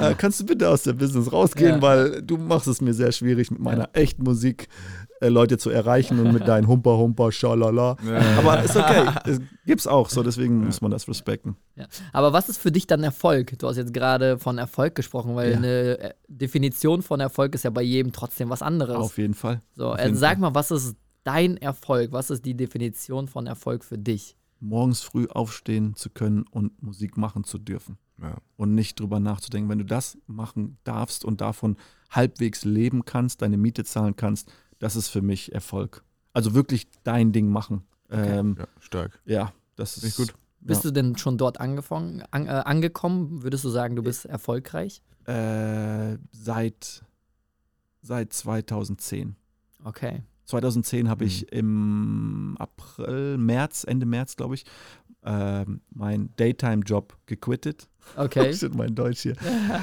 äh, 0.00 0.14
kannst 0.16 0.38
du 0.40 0.46
bitte 0.46 0.68
aus 0.70 0.84
der 0.84 0.92
Business 0.92 1.32
rausgehen, 1.32 1.76
Ja. 1.76 1.82
weil 1.82 2.22
du 2.22 2.38
machst 2.38 2.68
es 2.68 2.80
mir 2.80 2.94
sehr 2.94 3.10
schwierig, 3.10 3.50
mit 3.50 3.60
meiner 3.60 3.90
echten 3.92 4.22
Musik 4.22 4.68
äh, 5.20 5.28
Leute 5.28 5.58
zu 5.58 5.70
erreichen 5.70 6.18
und 6.20 6.32
mit 6.32 6.46
deinen 6.46 6.66
Humper, 6.68 6.96
Humper, 6.98 7.32
Schalala. 7.32 7.96
Ja. 8.06 8.20
Aber 8.38 8.62
ist 8.62 8.76
okay, 8.76 9.06
es 9.26 9.40
gibt's 9.66 9.86
auch, 9.86 10.08
so 10.08 10.22
deswegen 10.22 10.64
muss 10.64 10.80
man 10.80 10.90
das 10.90 11.08
respekten. 11.08 11.56
Ja. 11.76 11.86
Aber 12.12 12.32
was 12.32 12.48
ist 12.48 12.58
für 12.58 12.70
dich 12.72 12.86
dann 12.86 13.02
Erfolg? 13.02 13.58
Du 13.58 13.66
hast 13.68 13.76
jetzt 13.76 13.92
gerade 13.94 14.38
von 14.38 14.58
Erfolg 14.58 14.94
gesprochen, 14.94 15.34
weil 15.34 15.50
Ja. 15.52 15.56
eine 15.58 15.98
äh, 15.98 16.14
Definition 16.28 17.02
von 17.02 17.20
Erfolg 17.20 17.54
ist 17.54 17.64
ja 17.64 17.70
bei 17.70 17.82
jedem 17.82 18.12
trotzdem 18.12 18.48
was 18.50 18.62
anderes. 18.62 18.96
Auf 18.96 19.18
jeden 19.18 19.34
Fall. 19.34 19.62
so, 19.74 19.94
äh, 19.94 20.04
jeden 20.04 20.16
sag 20.16 20.32
Fall. 20.32 20.38
mal, 20.40 20.54
was 20.54 20.70
ist 20.70 20.96
dein 21.24 21.56
Erfolg? 21.56 22.12
Was 22.12 22.30
ist 22.30 22.44
die 22.44 22.54
Definition 22.54 23.28
von 23.28 23.46
Erfolg 23.46 23.84
für 23.84 23.98
dich? 23.98 24.36
Morgens 24.60 25.02
früh 25.02 25.26
aufstehen 25.28 25.94
zu 25.94 26.10
können 26.10 26.44
und 26.50 26.82
Musik 26.82 27.16
machen 27.16 27.44
zu 27.44 27.58
dürfen. 27.58 27.98
Ja. 28.20 28.36
und 28.56 28.74
nicht 28.74 28.98
drüber 28.98 29.20
nachzudenken. 29.20 29.70
Wenn 29.70 29.78
du 29.78 29.84
das 29.84 30.18
machen 30.26 30.76
darfst 30.82 31.24
und 31.24 31.40
davon 31.40 31.76
halbwegs 32.10 32.64
leben 32.64 33.04
kannst, 33.04 33.42
deine 33.42 33.56
Miete 33.56 33.84
zahlen 33.84 34.16
kannst, 34.16 34.50
das 34.78 34.96
ist 34.96 35.08
für 35.08 35.22
mich 35.22 35.52
Erfolg. 35.52 36.02
Also 36.32 36.54
wirklich 36.54 36.88
dein 37.04 37.32
Ding 37.32 37.48
machen. 37.48 37.82
Okay. 38.10 38.38
Ähm, 38.38 38.56
ja, 38.58 38.66
stark. 38.80 39.20
ja, 39.24 39.52
das 39.76 39.96
ist 39.96 40.00
Finde 40.16 40.30
ich 40.30 40.34
gut. 40.34 40.40
Bist 40.60 40.84
du 40.84 40.90
denn 40.90 41.16
schon 41.16 41.38
dort 41.38 41.60
angefangen, 41.60 42.22
an, 42.30 42.46
äh, 42.46 42.50
angekommen? 42.50 43.42
Würdest 43.42 43.64
du 43.64 43.68
sagen, 43.68 43.94
du 43.96 44.02
bist 44.02 44.24
erfolgreich? 44.24 45.02
Äh, 45.24 46.18
seit, 46.32 47.04
seit 48.02 48.32
2010. 48.32 49.36
Okay. 49.84 50.22
2010 50.46 51.08
habe 51.08 51.24
Mhm. 51.24 51.28
ich 51.28 51.52
im 51.52 52.56
April, 52.58 53.36
März, 53.38 53.84
Ende 53.86 54.06
März, 54.06 54.36
glaube 54.36 54.54
ich, 54.56 54.64
ähm, 55.28 55.82
meinen 55.94 56.30
Daytime-Job 56.36 57.14
gequittet. 57.26 57.86
Okay. 58.16 58.52
Shit, 58.54 58.74
mein 58.74 58.94
Deutsch 58.94 59.20
hier. 59.20 59.34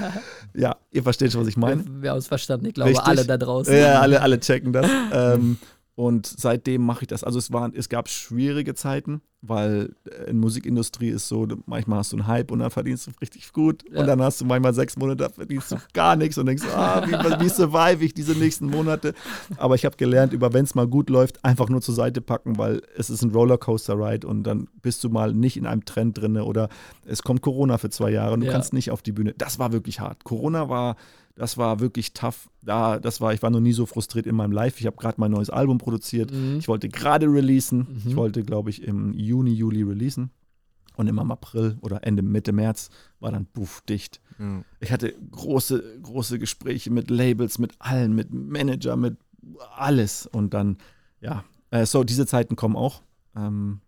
ja, 0.56 0.76
ihr 0.92 1.04
versteht 1.04 1.32
schon, 1.32 1.42
was 1.42 1.48
ich 1.48 1.58
meine. 1.58 1.86
Wir, 1.86 2.02
wir 2.02 2.10
haben 2.12 2.18
es 2.18 2.28
verstanden. 2.28 2.66
Ich 2.66 2.74
glaube, 2.74 2.90
Richtig. 2.90 3.08
alle 3.08 3.26
da 3.26 3.38
draußen. 3.38 3.78
Ja, 3.78 4.02
alle, 4.02 4.22
alle 4.22 4.40
checken 4.40 4.74
das. 4.74 4.90
ähm, 5.14 5.58
und 5.96 6.26
seitdem 6.28 6.86
mache 6.86 7.04
ich 7.04 7.08
das. 7.08 7.24
Also 7.24 7.40
es 7.40 7.54
waren, 7.54 7.74
es 7.74 7.88
gab 7.88 8.10
schwierige 8.10 8.74
Zeiten, 8.76 9.22
weil 9.42 9.96
äh, 10.10 10.30
in 10.30 10.40
Musikindustrie 10.40 11.08
ist 11.10 11.30
so, 11.30 11.48
manchmal 11.68 12.00
hast 12.00 12.12
du 12.12 12.18
einen 12.18 12.28
Hype 12.28 12.52
und 12.52 12.60
dann 12.60 12.70
verdienst 12.70 13.08
du 13.08 13.12
richtig 13.22 13.54
gut. 13.54 13.86
Ja. 13.90 14.02
Und 14.02 14.08
dann 14.08 14.22
hast 14.22 14.42
du 14.42 14.46
manchmal 14.46 14.74
sechs 14.74 14.98
Monate, 14.98 15.18
da 15.24 15.30
verdienst 15.30 15.72
du 15.72 15.78
gar 15.94 16.18
nichts 16.18 16.38
und 16.38 16.48
denkst, 16.48 16.66
ah, 16.76 17.06
wie, 17.08 17.14
wie 17.46 17.50
survive 17.50 18.04
ich 18.04 18.14
diese 18.14 18.34
nächsten 18.34 18.66
Monate? 18.66 19.14
Aber 19.56 19.76
ich 19.76 19.86
habe 19.86 19.96
gelernt, 19.96 20.34
über 20.34 20.52
wenn 20.52 20.66
es 20.66 20.76
mal 20.76 20.88
gut 20.88 21.10
läuft, 21.10 21.46
einfach 21.46 21.70
nur 21.70 21.82
zur 21.82 21.96
Seite 21.96 22.20
packen, 22.20 22.58
weil 22.58 22.82
es 22.98 23.10
ist 23.10 23.22
ein 23.22 23.32
Rollercoaster-Ride 23.32 24.28
und 24.28 24.44
dann 24.44 24.68
bist 24.82 25.02
du 25.04 25.10
mal 25.10 25.34
nicht 25.34 25.56
in 25.56 25.66
einem 25.66 25.86
Trend 25.86 26.18
drin 26.18 26.36
oder 26.38 26.68
es 27.06 27.24
kommt 27.24 27.42
Corona 27.42 27.78
für 27.78 27.90
zwei 27.90 28.10
Jahre 28.10 28.34
und 28.34 28.42
du 28.42 28.48
Ja. 28.48 28.52
kannst 28.52 28.74
nicht 28.74 28.92
auf 28.92 29.02
die 29.02 29.14
Bühne. 29.14 29.34
Das 29.38 29.60
war 29.60 29.72
wirklich 29.72 30.02
hart. 30.02 30.26
Corona 30.26 30.68
war 30.68 30.98
das 31.36 31.58
war 31.58 31.80
wirklich 31.80 32.14
tough. 32.14 32.50
Da, 32.62 33.00
das 33.00 33.20
war, 33.22 33.34
ich 33.34 33.42
war 33.44 33.50
noch 33.50 33.60
nie 33.60 33.74
so 33.74 33.86
frustriert 33.86 34.26
in 34.26 34.36
meinem 34.36 34.52
Life. 34.54 34.80
Ich 34.80 34.86
habe 34.86 34.96
gerade 34.98 35.20
mein 35.20 35.32
neues 35.32 35.50
Album 35.50 35.78
produziert. 35.78 36.32
Mhm. 36.32 36.58
Ich 36.60 36.68
wollte 36.68 36.88
gerade 36.90 37.28
releasen. 37.28 37.88
Ich 38.00 38.06
Mhm. 38.06 38.16
wollte, 38.16 38.44
glaube 38.44 38.70
ich, 38.70 38.82
im 38.84 39.14
Juni, 39.14 39.52
Juli 39.54 39.84
releasen. 39.84 40.32
Und 40.96 41.08
immer 41.08 41.24
im 41.24 41.32
April 41.32 41.78
oder 41.82 42.06
Ende, 42.08 42.22
Mitte 42.24 42.54
März 42.54 42.90
war 43.20 43.32
dann 43.32 43.46
puff 43.48 43.82
dicht. 43.82 44.22
Ja. 44.40 44.64
Ich 44.80 44.94
hatte 44.94 45.14
große, 45.32 46.00
große 46.04 46.40
Gespräche 46.40 46.90
mit 46.90 47.10
Labels, 47.10 47.60
mit 47.60 47.74
allen, 47.80 48.16
mit 48.16 48.34
Manager, 48.34 48.96
mit 48.96 49.18
alles. 49.76 50.26
Und 50.28 50.54
dann, 50.54 50.78
ja, 51.20 51.44
äh, 51.72 51.86
so, 51.86 52.06
diese 52.06 52.26
Zeiten 52.26 52.56
kommen 52.56 52.78
auch. 52.78 53.02
Ähm, 53.36 53.82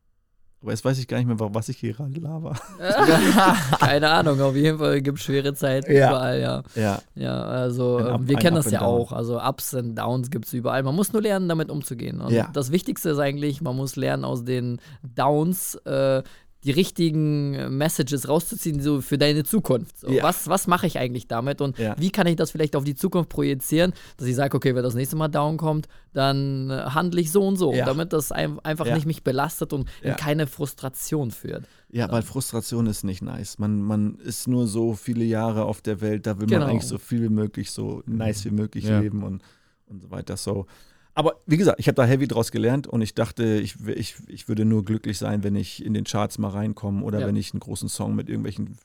aber 0.61 0.71
jetzt 0.71 0.83
weiß 0.83 0.97
ich 0.99 1.07
gar 1.07 1.17
nicht 1.17 1.27
mehr, 1.27 1.37
was 1.39 1.69
ich 1.69 1.77
hier 1.77 1.93
gerade 1.93 2.19
laber. 2.19 2.55
Keine 3.79 4.09
Ahnung, 4.09 4.41
auf 4.41 4.55
jeden 4.55 4.79
Fall 4.79 5.01
gibt 5.01 5.19
es 5.19 5.25
schwere 5.25 5.53
Zeiten 5.53 5.91
Ja. 5.91 6.09
überall, 6.09 6.39
ja. 6.39 6.63
Ja, 6.75 6.99
Ja, 7.15 7.41
also 7.43 7.99
ähm, 7.99 8.05
Up- 8.07 8.21
wir 8.25 8.35
kennen 8.37 8.55
das 8.55 8.71
ja 8.71 8.79
Down. 8.79 8.87
auch. 8.89 9.11
Also 9.11 9.39
Ups 9.41 9.73
und 9.73 9.95
Downs 9.95 10.29
gibt 10.29 10.45
es 10.45 10.53
überall. 10.53 10.83
Man 10.83 10.95
muss 10.95 11.13
nur 11.13 11.21
lernen, 11.21 11.47
damit 11.47 11.69
umzugehen. 11.69 12.21
Und 12.21 12.31
Ja. 12.33 12.49
das 12.53 12.71
Wichtigste 12.71 13.09
ist 13.11 13.19
eigentlich, 13.19 13.61
man 13.61 13.75
muss 13.75 13.95
lernen, 13.95 14.25
aus 14.25 14.43
den 14.43 14.79
Downs 15.15 15.75
äh, 15.85 16.23
die 16.67 16.71
richtigen 16.71 17.53
äh, 17.53 17.69
Messages 17.69 18.27
rauszuziehen, 18.27 18.81
so 18.81 19.01
für 19.01 19.17
deine 19.17 19.43
Zukunft. 19.43 19.99
So, 19.99 20.09
Ja. 20.11 20.21
Was, 20.21 20.47
was 20.47 20.67
mache 20.67 20.85
ich 20.85 20.99
eigentlich 20.99 21.27
damit 21.27 21.61
und 21.61 21.77
Ja. 21.79 21.95
wie 21.97 22.09
kann 22.11 22.27
ich 22.27 22.35
das 22.35 22.51
vielleicht 22.51 22.75
auf 22.75 22.83
die 22.83 22.93
Zukunft 22.95 23.29
projizieren, 23.29 23.93
dass 24.17 24.27
ich 24.27 24.35
sage, 24.35 24.55
okay, 24.55 24.75
wenn 24.75 24.83
das 24.83 24.93
nächste 24.93 25.15
Mal 25.15 25.29
down 25.29 25.57
kommt, 25.57 25.87
dann 26.13 26.69
äh, 26.69 26.73
handle 26.89 27.21
ich 27.21 27.31
so 27.31 27.41
und 27.47 27.55
so, 27.57 27.73
Ja. 27.73 27.85
damit 27.85 28.11
das 28.13 28.31
ein, 28.31 28.59
einfach 28.59 28.85
Ja. 28.85 28.95
nicht 28.95 29.05
mich 29.07 29.23
belastet 29.23 29.71
und 29.73 29.89
in 30.01 30.15
keine 30.17 30.45
Frustration 30.45 31.31
führt. 31.31 31.65
Ja, 31.89 32.11
weil 32.11 32.21
Frustration 32.21 32.85
ist 32.87 33.03
nicht 33.05 33.21
nice. 33.21 33.59
Man, 33.59 33.81
man 33.81 34.15
ist 34.15 34.47
nur 34.47 34.67
so 34.67 34.93
viele 34.93 35.23
Jahre 35.23 35.63
auf 35.65 35.81
der 35.81 36.01
Welt, 36.01 36.27
da 36.27 36.37
will 36.39 36.47
Genau. 36.47 36.61
man 36.65 36.69
eigentlich 36.71 36.85
so 36.87 36.97
viel 36.97 37.21
wie 37.23 37.29
möglich, 37.29 37.71
so 37.71 38.03
nice 38.05 38.43
wie 38.45 38.51
möglich 38.51 38.83
Ja. 38.83 38.99
leben 38.99 39.23
und, 39.23 39.41
und 39.87 40.01
so 40.01 40.11
weiter. 40.11 40.35
So. 40.35 40.65
Aber 41.17 41.37
wie 41.47 41.57
gesagt, 41.57 41.79
ich 41.79 41.87
habe 41.87 41.95
da 41.95 42.05
heavy 42.05 42.27
draus 42.27 42.51
gelernt 42.51 42.85
und 42.85 43.01
ich 43.01 43.15
dachte, 43.15 43.43
ich, 43.59 43.75
ich, 43.87 44.15
ich 44.27 44.47
würde 44.47 44.65
nur 44.65 44.85
glücklich 44.85 45.17
sein, 45.17 45.43
wenn 45.43 45.55
ich 45.55 45.83
in 45.83 45.95
den 45.95 46.03
Charts 46.03 46.37
mal 46.37 46.49
reinkomme 46.49 47.03
oder 47.03 47.21
Ja. 47.21 47.27
wenn 47.27 47.35
ich 47.35 47.53
einen 47.53 47.59
großen 47.59 47.89
Song 47.89 48.15
mit 48.15 48.29
irgendwelchen 48.29 48.77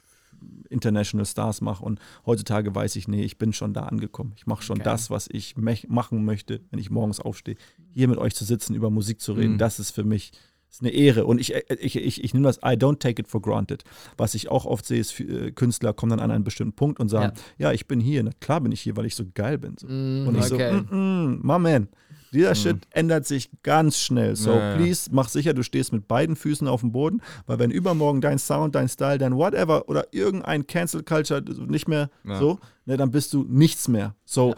International 0.70 1.26
Stars 1.26 1.60
mache. 1.60 1.84
Und 1.84 2.00
heutzutage 2.24 2.74
weiß 2.74 2.96
ich, 2.96 3.06
nee, 3.06 3.22
ich 3.22 3.36
bin 3.36 3.52
schon 3.52 3.74
da 3.74 3.82
angekommen. 3.82 4.32
Ich 4.36 4.46
mache 4.46 4.62
schon 4.62 4.76
Okay. 4.78 4.84
das, 4.84 5.10
was 5.10 5.28
ich 5.30 5.56
machen 5.88 6.24
möchte, 6.24 6.60
wenn 6.70 6.80
ich 6.80 6.90
morgens 6.90 7.20
aufstehe. 7.20 7.56
Hier 7.92 8.08
mit 8.08 8.18
euch 8.18 8.34
zu 8.34 8.44
sitzen, 8.44 8.74
über 8.74 8.88
Musik 8.90 9.20
zu 9.20 9.34
reden, 9.34 9.54
Mhm. 9.54 9.58
das 9.58 9.78
ist 9.78 9.90
für 9.90 10.04
mich 10.04 10.32
ist 10.70 10.80
eine 10.80 10.90
Ehre. 10.90 11.26
Und 11.26 11.38
ich, 11.38 11.52
ich, 11.80 11.96
ich, 11.96 12.24
ich 12.24 12.32
nehme 12.32 12.46
das, 12.46 12.56
I 12.58 12.76
don't 12.78 12.98
take 12.98 13.20
it 13.20 13.28
for 13.28 13.42
granted. 13.42 13.84
Was 14.16 14.34
ich 14.34 14.48
auch 14.48 14.64
oft 14.64 14.86
sehe, 14.86 15.00
ist, 15.00 15.20
äh, 15.20 15.52
Künstler 15.52 15.92
kommen 15.92 16.08
dann 16.10 16.20
an 16.20 16.30
einen 16.30 16.44
bestimmten 16.44 16.72
Punkt 16.74 16.98
und 16.98 17.10
sagen, 17.10 17.36
ja, 17.58 17.72
ich 17.72 17.86
bin 17.86 18.00
hier. 18.00 18.22
Na 18.22 18.30
klar 18.40 18.62
bin 18.62 18.72
ich 18.72 18.80
hier, 18.80 18.96
weil 18.96 19.04
ich 19.04 19.14
so 19.14 19.24
geil 19.34 19.58
bin. 19.58 19.76
So. 19.78 19.86
Mm, 19.86 20.26
Und 20.28 20.38
ich 20.38 20.50
okay. 20.50 20.82
so, 20.88 20.94
mm, 20.96 21.34
mm, 21.34 21.40
my 21.46 21.58
man, 21.58 21.88
dieser 22.32 22.54
Shit 22.54 22.76
ändert 22.90 23.26
sich 23.26 23.50
ganz 23.62 23.98
schnell. 23.98 24.36
So, 24.36 24.52
Ja, 24.52 24.76
please, 24.76 25.10
mach 25.12 25.28
sicher, 25.28 25.54
du 25.54 25.62
stehst 25.62 25.92
mit 25.92 26.08
beiden 26.08 26.36
Füßen 26.36 26.66
auf 26.66 26.80
dem 26.80 26.92
Boden, 26.92 27.20
weil 27.46 27.58
wenn 27.58 27.70
übermorgen 27.70 28.20
dein 28.20 28.38
Sound, 28.38 28.74
dein 28.74 28.88
Style, 28.88 29.18
dein 29.18 29.36
whatever 29.36 29.88
oder 29.88 30.06
irgendein 30.12 30.66
Cancel 30.66 31.02
Culture 31.02 31.42
nicht 31.68 31.88
mehr 31.88 32.10
so, 32.38 32.58
ne, 32.86 32.96
dann 32.96 33.10
bist 33.10 33.32
du 33.32 33.44
nichts 33.48 33.88
mehr. 33.88 34.14
So, 34.24 34.54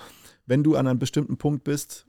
wenn 0.47 0.63
du 0.63 0.77
an 0.77 0.87
einem 0.87 0.99
bestimmten 0.99 1.37
Punkt 1.37 1.65
bist, 1.65 2.07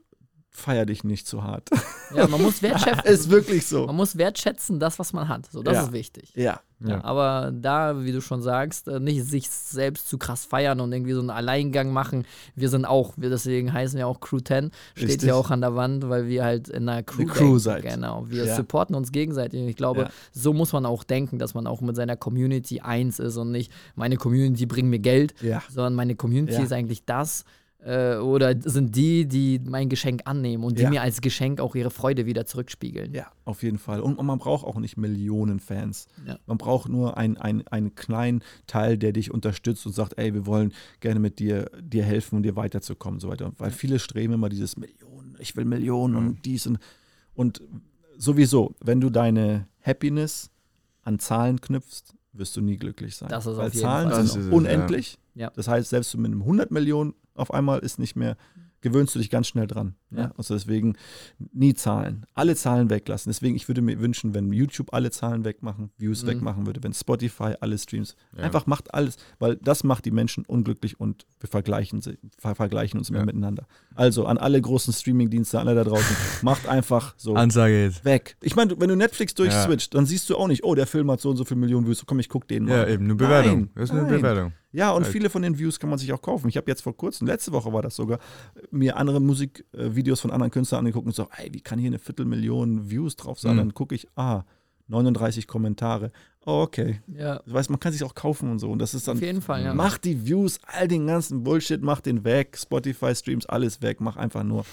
feier 0.56 0.86
dich 0.86 1.04
nicht 1.04 1.26
zu 1.26 1.42
hart. 1.44 1.68
Ja, 2.14 2.26
man 2.28 2.40
muss 2.42 2.62
wertschätzen. 2.62 3.04
ist 3.12 3.30
wirklich 3.30 3.66
so. 3.66 3.86
Man 3.86 3.96
muss 3.96 4.16
wertschätzen, 4.16 4.78
das, 4.80 4.98
was 4.98 5.12
man 5.12 5.28
hat. 5.28 5.50
So, 5.50 5.62
das 5.62 5.74
Ja. 5.74 5.82
ist 5.84 5.92
wichtig. 5.92 6.32
Ja. 6.34 6.60
Ja. 6.78 7.02
aber 7.04 7.52
da, 7.54 8.04
wie 8.04 8.12
du 8.12 8.20
schon 8.20 8.42
sagst, 8.42 8.86
äh, 8.86 9.00
nicht 9.00 9.24
sich 9.24 9.48
selbst 9.48 10.10
zu 10.10 10.18
krass 10.18 10.44
feiern 10.44 10.78
und 10.80 10.92
irgendwie 10.92 11.14
so 11.14 11.20
einen 11.20 11.30
Alleingang 11.30 11.90
machen. 11.90 12.26
Wir 12.54 12.68
sind 12.68 12.84
auch, 12.84 13.14
wir 13.16 13.30
deswegen 13.30 13.72
heißen 13.72 13.96
wir 13.96 14.06
auch 14.06 14.20
Crew 14.20 14.40
10, 14.40 14.70
steht 14.94 15.08
Richtig. 15.08 15.28
ja 15.28 15.34
auch 15.36 15.50
an 15.50 15.62
der 15.62 15.74
Wand, 15.74 16.10
weil 16.10 16.26
wir 16.28 16.44
halt 16.44 16.68
in 16.68 16.86
einer 16.86 17.02
Crew, 17.02 17.22
Eine 17.22 17.30
Crew 17.32 17.58
seid. 17.58 17.82
Genau, 17.82 18.26
wir 18.28 18.44
Ja. 18.44 18.56
supporten 18.56 18.94
uns 18.94 19.10
gegenseitig. 19.10 19.62
Und 19.62 19.68
ich 19.68 19.76
glaube, 19.76 20.02
Ja. 20.02 20.10
so 20.32 20.52
muss 20.52 20.74
man 20.74 20.84
auch 20.84 21.02
denken, 21.02 21.38
dass 21.38 21.54
man 21.54 21.66
auch 21.66 21.80
mit 21.80 21.96
seiner 21.96 22.14
Community 22.16 22.80
eins 22.80 23.20
ist 23.20 23.38
und 23.38 23.52
nicht, 23.52 23.72
meine 23.94 24.16
Community 24.18 24.66
bringt 24.66 24.90
mir 24.90 24.98
Geld, 24.98 25.34
Ja. 25.40 25.62
sondern 25.70 25.94
meine 25.94 26.14
Community 26.14 26.58
Ja. 26.58 26.62
ist 26.62 26.72
eigentlich 26.74 27.06
das. 27.06 27.44
Äh, 27.86 28.16
oder 28.16 28.52
sind 28.68 28.96
die, 28.96 29.26
die 29.28 29.60
mein 29.64 29.88
Geschenk 29.88 30.22
annehmen 30.24 30.64
und 30.64 30.76
die 30.76 30.82
Ja. 30.82 30.90
mir 30.90 31.02
als 31.02 31.20
Geschenk 31.20 31.60
auch 31.60 31.76
ihre 31.76 31.90
Freude 31.90 32.26
wieder 32.26 32.44
zurückspiegeln. 32.44 33.14
Ja, 33.14 33.30
auf 33.44 33.62
jeden 33.62 33.78
Fall. 33.78 34.00
Und, 34.00 34.16
und 34.16 34.26
man 34.26 34.38
braucht 34.40 34.66
auch 34.66 34.76
nicht 34.80 34.96
Millionen 34.96 35.60
Fans. 35.60 36.08
Ja. 36.26 36.36
Man 36.46 36.58
braucht 36.58 36.88
nur 36.88 37.16
ein, 37.16 37.36
ein, 37.36 37.64
einen 37.68 37.94
kleinen 37.94 38.42
Teil, 38.66 38.98
der 38.98 39.12
dich 39.12 39.30
unterstützt 39.30 39.86
und 39.86 39.92
sagt, 39.92 40.18
ey, 40.18 40.34
wir 40.34 40.46
wollen 40.46 40.72
gerne 40.98 41.20
mit 41.20 41.38
dir, 41.38 41.70
dir 41.80 42.02
helfen 42.02 42.34
und 42.34 42.42
dir 42.42 42.56
weiterzukommen 42.56 43.18
und 43.18 43.20
so 43.20 43.28
weiter. 43.28 43.52
Weil 43.56 43.70
viele 43.70 44.00
streben 44.00 44.32
immer 44.32 44.48
dieses 44.48 44.76
Millionen, 44.76 45.36
ich 45.38 45.54
will 45.56 45.64
Millionen 45.64 46.16
und 46.16 46.44
dies 46.44 46.66
und, 46.66 46.78
und 47.34 47.62
sowieso, 48.18 48.74
wenn 48.80 49.00
du 49.00 49.10
deine 49.10 49.68
Happiness 49.80 50.50
an 51.02 51.20
Zahlen 51.20 51.60
knüpfst, 51.60 52.14
wirst 52.32 52.56
du 52.56 52.62
nie 52.62 52.78
glücklich 52.78 53.14
sein. 53.14 53.28
Das 53.28 53.46
ist 53.46 53.56
Weil 53.58 53.68
auf 53.68 53.74
jeden 53.74 53.84
Zahlen 53.86 54.10
Fall 54.10 54.16
sind 54.26 54.28
Das 54.34 54.36
ist 54.42 54.46
es, 54.46 54.52
unendlich. 54.52 55.12
Ja. 55.12 55.18
Das 55.54 55.68
heißt, 55.68 55.88
selbst 55.90 56.16
mit 56.16 56.26
einem 56.26 56.42
100 56.42 56.70
Millionen 56.70 57.14
auf 57.34 57.52
einmal 57.52 57.80
ist 57.80 57.98
nicht 57.98 58.16
mehr, 58.16 58.36
gewöhnst 58.82 59.14
du 59.14 59.18
dich 59.18 59.30
ganz 59.30 59.48
schnell 59.48 59.66
dran. 59.66 59.96
Ja. 60.10 60.18
Ja. 60.18 60.32
Also 60.36 60.54
deswegen 60.54 60.96
nie 61.52 61.74
Zahlen. 61.74 62.24
Alle 62.34 62.54
Zahlen 62.54 62.88
weglassen. 62.88 63.30
Deswegen, 63.30 63.56
ich 63.56 63.66
würde 63.68 63.82
mir 63.82 63.98
wünschen, 64.00 64.32
wenn 64.32 64.52
YouTube 64.52 64.92
alle 64.92 65.10
Zahlen 65.10 65.44
wegmachen, 65.44 65.90
Views 65.98 66.22
Mhm. 66.22 66.28
wegmachen 66.28 66.66
würde, 66.66 66.82
wenn 66.84 66.92
Spotify 66.92 67.54
alle 67.60 67.76
Streams, 67.78 68.14
Ja. 68.36 68.44
einfach 68.44 68.66
macht 68.66 68.94
alles, 68.94 69.16
weil 69.40 69.56
das 69.56 69.82
macht 69.82 70.04
die 70.04 70.12
Menschen 70.12 70.44
unglücklich 70.46 71.00
und 71.00 71.26
wir 71.40 71.48
vergleichen, 71.48 72.00
sie, 72.00 72.16
ver 72.38 72.54
vergleichen 72.54 72.98
uns 72.98 73.08
immer 73.10 73.20
Ja. 73.20 73.24
miteinander. 73.24 73.66
Also 73.96 74.26
an 74.26 74.38
alle 74.38 74.60
großen 74.60 74.92
Streaming-Dienste, 74.92 75.58
alle 75.58 75.74
da 75.74 75.82
draußen, 75.82 76.16
macht 76.42 76.68
einfach 76.68 77.14
so 77.16 77.34
Ansage 77.34 77.82
jetzt. 77.82 78.04
weg. 78.04 78.36
Ich 78.40 78.54
meine, 78.54 78.78
wenn 78.78 78.88
du 78.88 78.94
Netflix 78.96 79.34
durchswitcht, 79.34 79.94
dann 79.94 80.06
siehst 80.06 80.30
du 80.30 80.36
auch 80.36 80.46
nicht, 80.48 80.62
oh, 80.64 80.74
der 80.76 80.86
Film 80.86 81.10
hat 81.10 81.20
so 81.20 81.30
und 81.30 81.38
so 81.38 81.44
viele 81.44 81.58
Millionen 81.60 81.86
Views, 81.86 82.04
komm, 82.06 82.20
ich 82.20 82.28
guck 82.28 82.46
den 82.46 82.64
mal. 82.66 82.70
Ja, 82.76 82.86
eben, 82.88 83.04
eine 83.04 83.16
Bewertung. 83.16 83.52
Nein, 83.60 83.70
das 83.74 83.84
ist 83.84 83.90
eine 83.92 84.02
nein. 84.02 84.10
Bewertung. 84.20 84.52
Ja, 84.76 84.90
und 84.90 85.04
Halt. 85.04 85.12
viele 85.12 85.30
von 85.30 85.40
den 85.40 85.58
Views 85.58 85.80
kann 85.80 85.88
man 85.88 85.98
sich 85.98 86.12
auch 86.12 86.20
kaufen. 86.20 86.50
Ich 86.50 86.58
habe 86.58 86.70
jetzt 86.70 86.82
vor 86.82 86.94
kurzem, 86.94 87.26
letzte 87.26 87.50
Woche 87.52 87.72
war 87.72 87.80
das 87.80 87.96
sogar, 87.96 88.18
mir 88.70 88.98
andere 88.98 89.20
Musikvideos 89.20 90.20
von 90.20 90.30
anderen 90.30 90.50
Künstlern 90.50 90.80
angeguckt 90.80 91.06
und 91.06 91.14
so, 91.14 91.26
ey, 91.34 91.48
wie 91.54 91.62
kann 91.62 91.78
hier 91.78 91.86
eine 91.86 91.98
Viertelmillion 91.98 92.90
Views 92.90 93.16
drauf 93.16 93.40
sein? 93.40 93.54
Mhm. 93.54 93.58
Dann 93.58 93.74
gucke 93.74 93.94
ich, 93.94 94.06
ah, 94.16 94.42
39 94.88 95.46
Kommentare. 95.46 96.12
Oh, 96.44 96.60
okay. 96.60 97.00
Ja, 97.08 97.40
Du 97.46 97.54
weißt, 97.54 97.70
man 97.70 97.80
kann 97.80 97.92
sich 97.94 98.04
auch 98.04 98.14
kaufen 98.14 98.50
und 98.50 98.58
so. 98.58 98.70
Und 98.70 98.78
das 98.78 98.92
ist 98.92 99.08
dann, 99.08 99.16
auf 99.16 99.22
jeden 99.22 99.40
Fall, 99.40 99.64
ja. 99.64 99.72
mach 99.72 99.96
die 99.96 100.26
Views, 100.26 100.60
all 100.66 100.86
den 100.88 101.06
ganzen 101.06 101.42
Bullshit, 101.42 101.80
mach 101.82 102.02
den 102.02 102.22
weg. 102.24 102.58
Spotify-Streams, 102.60 103.46
alles 103.46 103.80
weg. 103.80 104.02
Mach 104.02 104.16
einfach 104.16 104.44
nur, 104.44 104.66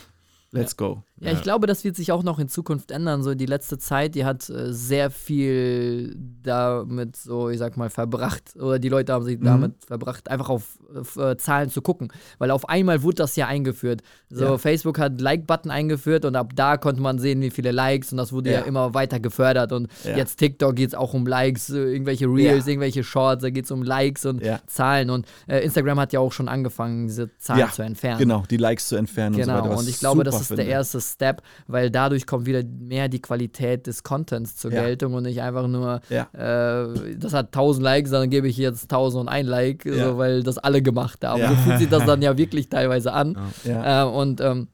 let's 0.54 0.78
go. 0.78 1.04
Ja, 1.20 1.32
ich 1.32 1.41
glaube, 1.41 1.68
das 1.68 1.86
wird 1.86 1.95
sich 1.95 2.12
auch 2.12 2.24
noch 2.24 2.38
in 2.38 2.49
Zukunft 2.49 2.91
ändern. 2.91 3.24
So 3.24 3.34
die 3.34 3.45
letzte 3.45 3.78
Zeit, 3.78 4.14
die 4.16 4.26
hat 4.26 4.49
äh, 4.49 4.74
sehr 4.74 5.10
viel 5.10 6.16
damit 6.41 7.16
so, 7.16 7.49
ich 7.49 7.60
sag 7.60 7.78
mal, 7.78 7.89
verbracht. 7.89 8.56
Oder 8.60 8.78
die 8.80 8.89
Leute 8.89 9.14
haben 9.14 9.24
sich 9.24 9.39
Mhm. 9.39 9.45
damit 9.45 9.86
verbracht, 9.86 10.30
einfach 10.30 10.49
auf, 10.49 10.78
auf 10.93 11.16
äh, 11.18 11.38
Zahlen 11.38 11.70
zu 11.70 11.82
gucken. 11.82 12.12
Weil 12.39 12.51
auf 12.51 12.68
einmal 12.68 13.04
wurde 13.04 13.16
das 13.16 13.36
ja 13.38 13.47
eingeführt. 13.47 14.01
So, 14.30 14.43
Ja. 14.45 14.58
Facebook 14.58 14.99
hat 14.99 15.22
Like-Button 15.22 15.72
eingeführt 15.72 16.26
und 16.26 16.36
ab 16.36 16.51
da 16.56 16.76
konnte 16.78 17.01
man 17.01 17.20
sehen, 17.20 17.41
wie 17.41 17.51
viele 17.51 17.72
Likes 17.72 18.12
und 18.12 18.18
das 18.18 18.34
wurde 18.34 18.51
ja, 18.51 18.60
Ja. 18.60 18.66
immer 18.66 18.93
weiter 18.93 19.20
gefördert. 19.22 19.72
Und 19.72 19.88
Ja. 20.04 20.18
jetzt 20.18 20.38
TikTok 20.38 20.76
geht 20.76 20.89
es 20.89 20.95
auch 20.95 21.14
um 21.14 21.26
Likes, 21.26 21.70
äh, 21.70 21.78
irgendwelche 21.78 22.26
Reels, 22.26 22.66
Ja. 22.66 22.72
irgendwelche 22.72 23.04
Shorts, 23.04 23.43
da 23.43 23.49
geht 23.49 23.66
es 23.66 23.72
um 23.72 23.82
Likes 23.84 24.26
und 24.26 24.43
Ja. 24.43 24.60
Zahlen. 24.68 25.10
Und 25.10 25.26
äh, 25.47 25.60
Instagram 25.64 25.99
hat 26.01 26.12
ja 26.12 26.20
auch 26.20 26.34
schon 26.34 26.49
angefangen, 26.49 27.08
diese 27.08 27.30
Zahlen 27.38 27.60
Ja, 27.62 27.72
zu 27.72 27.82
entfernen. 27.82 28.20
Genau, 28.20 28.43
die 28.49 28.58
Likes 28.58 28.89
zu 28.89 28.97
entfernen 28.97 29.36
und 29.36 29.41
so 29.41 29.47
Genau, 29.47 29.62
weiter. 29.64 29.70
was 29.74 29.80
und 29.80 29.89
ich 29.89 29.99
glaube, 29.99 30.24
das 30.26 30.43
ist 30.44 30.50
der 30.52 30.58
finde. 30.58 30.72
erste 30.72 31.02
Step, 31.02 31.41
weil 31.68 31.89
dadurch 31.91 32.26
kommt 32.28 32.46
wieder 32.46 32.62
mehr 32.64 33.08
die 33.10 33.22
Qualität 33.22 33.88
des 33.88 34.04
Contents 34.04 34.56
zur 34.56 34.72
Ja. 34.72 34.84
Geltung 34.84 35.14
und 35.14 35.24
nicht 35.24 35.41
einfach 35.41 35.68
nur, 35.68 36.02
Ja. 36.10 36.28
äh, 36.34 37.16
das 37.18 37.34
hat 37.34 37.48
1000 37.54 37.84
Likes, 37.84 38.12
dann 38.12 38.30
gebe 38.30 38.48
ich 38.48 38.58
jetzt 38.58 38.89
1000 38.91 39.22
und 39.22 39.28
ein 39.30 39.46
Like, 39.46 39.86
Ja. 39.86 40.12
so, 40.12 40.18
weil 40.18 40.44
das 40.44 40.58
alle 40.58 40.82
gemacht 40.82 41.24
haben. 41.26 41.41
So 41.48 41.56
fühlt 41.56 41.80
sich 41.80 41.89
das 41.89 42.06
dann 42.06 42.22
ja 42.22 42.38
wirklich 42.38 42.70
teilweise 42.70 43.14
an. 43.14 43.38
Äh, 43.66 44.04
und 44.04 44.41
ähm, 44.41 44.68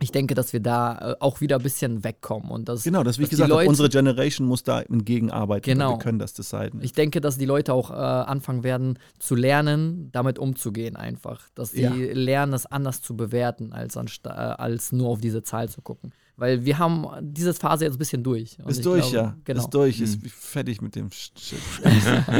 ich 0.00 0.12
denke, 0.12 0.34
dass 0.34 0.52
wir 0.52 0.60
da 0.60 1.12
äh, 1.12 1.16
auch 1.20 1.40
wieder 1.40 1.56
ein 1.56 1.62
bisschen 1.62 2.04
wegkommen. 2.04 2.50
Und 2.50 2.68
das, 2.68 2.82
Genau, 2.84 3.02
das 3.02 3.18
wie 3.18 3.22
dass 3.22 3.30
gesagt 3.30 3.48
Leute- 3.50 3.68
unsere 3.68 3.88
Generation 3.88 4.46
muss 4.46 4.62
da 4.62 4.82
entgegenarbeiten. 4.82 5.62
Genau. 5.72 5.92
Wir 5.92 5.98
können 5.98 6.18
das 6.18 6.34
deciden. 6.34 6.80
Ich 6.82 6.92
denke, 6.92 7.20
dass 7.20 7.38
die 7.38 7.46
Leute 7.46 7.72
auch 7.72 7.90
äh, 7.90 7.94
anfangen 7.94 8.64
werden 8.64 8.98
zu 9.18 9.34
lernen, 9.34 10.10
damit 10.12 10.38
umzugehen 10.38 10.96
einfach. 10.96 11.48
Dass 11.54 11.70
sie 11.72 11.82
Ja. 11.82 11.92
lernen, 11.94 12.52
das 12.52 12.66
anders 12.66 13.00
zu 13.02 13.16
bewerten, 13.16 13.72
als, 13.72 13.96
äh, 13.96 14.28
als 14.28 14.92
nur 14.92 15.08
auf 15.08 15.20
diese 15.20 15.42
Zahl 15.42 15.68
zu 15.68 15.80
gucken. 15.80 16.12
Weil 16.36 16.64
wir 16.64 16.78
haben 16.80 17.06
diese 17.20 17.54
Phase 17.54 17.84
jetzt 17.84 17.94
ein 17.94 17.98
bisschen 17.98 18.24
durch. 18.24 18.58
Und 18.58 18.68
Ist 18.70 18.78
ich 18.78 18.82
durch, 18.84 19.10
glaube, 19.10 19.16
ja. 19.28 19.36
Genau. 19.44 19.60
Ist 19.60 19.70
durch, 19.70 20.00
ist 20.00 20.18
fertig 20.26 20.82
mit 20.82 20.96
dem 20.96 21.10
Shit. 21.12 21.58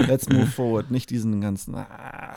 Let's 0.09 0.29
move 0.29 0.47
forward, 0.47 0.91
nicht 0.91 1.11
diesen 1.11 1.41
ganzen. 1.41 1.77
Ah. 1.77 2.37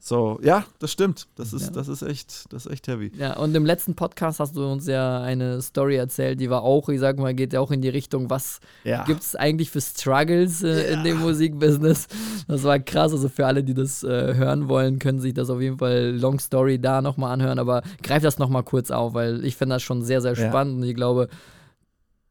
So, 0.00 0.40
ja, 0.42 0.64
das 0.78 0.90
stimmt. 0.90 1.26
Das 1.36 1.52
ist, 1.52 1.66
Ja. 1.66 1.70
das 1.72 1.88
ist 1.88 2.00
echt, 2.00 2.50
das 2.50 2.64
ist 2.64 2.72
echt 2.72 2.88
heavy. 2.88 3.12
Ja, 3.18 3.36
und 3.36 3.54
im 3.54 3.66
letzten 3.66 3.94
Podcast 3.94 4.40
hast 4.40 4.56
du 4.56 4.64
uns 4.66 4.86
ja 4.86 5.20
eine 5.20 5.60
Story 5.60 5.96
erzählt, 5.96 6.40
die 6.40 6.48
war 6.48 6.62
auch, 6.62 6.88
ich 6.88 6.98
sag 6.98 7.18
mal, 7.18 7.34
geht 7.34 7.52
ja 7.52 7.60
auch 7.60 7.70
in 7.70 7.82
die 7.82 7.90
Richtung, 7.90 8.30
was 8.30 8.60
Ja. 8.84 9.04
gibt 9.04 9.20
es 9.20 9.36
eigentlich 9.36 9.70
für 9.70 9.82
Struggles 9.82 10.62
äh, 10.62 10.94
in 10.94 11.04
dem 11.04 11.18
Musikbusiness? 11.18 12.08
Das 12.48 12.62
war 12.62 12.78
krass, 12.78 13.12
also 13.12 13.28
für 13.28 13.44
alle, 13.46 13.62
die 13.62 13.74
das 13.74 14.02
äh, 14.02 14.34
hören 14.34 14.68
wollen, 14.68 14.98
können 14.98 15.20
sich 15.20 15.34
das 15.34 15.50
auf 15.50 15.60
jeden 15.60 15.76
Fall 15.78 16.16
Long 16.18 16.38
Story 16.38 16.78
da 16.78 17.02
nochmal 17.02 17.32
anhören, 17.32 17.58
aber 17.58 17.82
greif 18.02 18.22
das 18.22 18.38
nochmal 18.38 18.62
kurz 18.62 18.90
auf, 18.90 19.12
weil 19.12 19.44
ich 19.44 19.56
finde 19.56 19.74
das 19.74 19.82
schon 19.82 20.02
sehr, 20.02 20.22
sehr 20.22 20.32
Ja. 20.34 20.48
spannend 20.48 20.85
ich 20.88 20.94
glaube, 20.94 21.28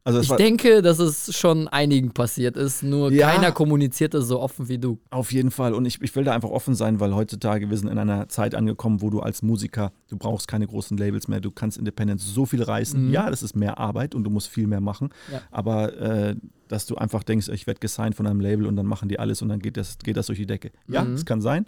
Also 0.07 0.19
ich 0.19 0.29
denke, 0.33 0.83
dass 0.83 0.99
es 0.99 1.35
schon 1.35 1.67
einigen 1.67 2.11
passiert 2.11 2.57
ist, 2.57 2.83
nur 2.83 3.11
Ja. 3.11 3.31
keiner 3.31 3.51
kommuniziert 3.51 4.13
es 4.13 4.27
so 4.27 4.39
offen 4.39 4.69
wie 4.69 4.77
du. 4.77 4.99
auf 5.09 5.31
jeden 5.31 5.49
Fall. 5.49 5.73
Und 5.73 5.85
ich, 5.85 5.99
ich 5.99 6.15
will 6.15 6.23
da 6.23 6.33
einfach 6.33 6.49
offen 6.51 6.75
sein, 6.75 6.99
weil 6.99 7.15
heutzutage 7.15 7.71
wir 7.71 7.77
sind 7.77 7.87
in 7.89 7.97
einer 7.97 8.29
Zeit 8.29 8.53
angekommen, 8.53 9.01
wo 9.01 9.09
du 9.09 9.21
als 9.21 9.41
Musiker, 9.41 9.91
du 10.09 10.15
brauchst 10.17 10.47
keine 10.47 10.67
großen 10.67 10.95
Labels 10.95 11.27
mehr, 11.27 11.39
du 11.41 11.49
kannst 11.49 11.79
Independent 11.79 12.21
so 12.21 12.45
viel 12.45 12.61
reißen. 12.61 13.07
Mhm. 13.07 13.11
Ja, 13.13 13.31
das 13.31 13.41
ist 13.41 13.55
mehr 13.55 13.79
Arbeit 13.79 14.13
und 14.13 14.23
du 14.23 14.29
musst 14.29 14.47
viel 14.47 14.67
mehr 14.67 14.79
machen. 14.81 15.09
Ja. 15.33 15.41
Aber 15.49 15.93
äh, 15.97 16.35
dass 16.67 16.85
du 16.85 16.97
einfach 16.97 17.23
denkst, 17.23 17.47
ich 17.49 17.65
werde 17.65 17.79
gesigned 17.79 18.13
von 18.15 18.27
einem 18.27 18.41
Label 18.41 18.67
und 18.67 18.75
dann 18.75 18.85
machen 18.85 19.09
die 19.09 19.17
alles 19.17 19.41
und 19.41 19.49
dann 19.49 19.59
geht 19.59 19.75
das, 19.75 19.97
geht 19.97 20.17
das 20.17 20.27
durch 20.27 20.37
die 20.37 20.45
Decke. 20.45 20.69
Ja, 20.87 21.03
Mhm. 21.03 21.13
es 21.15 21.25
kann 21.25 21.41
sein, 21.41 21.65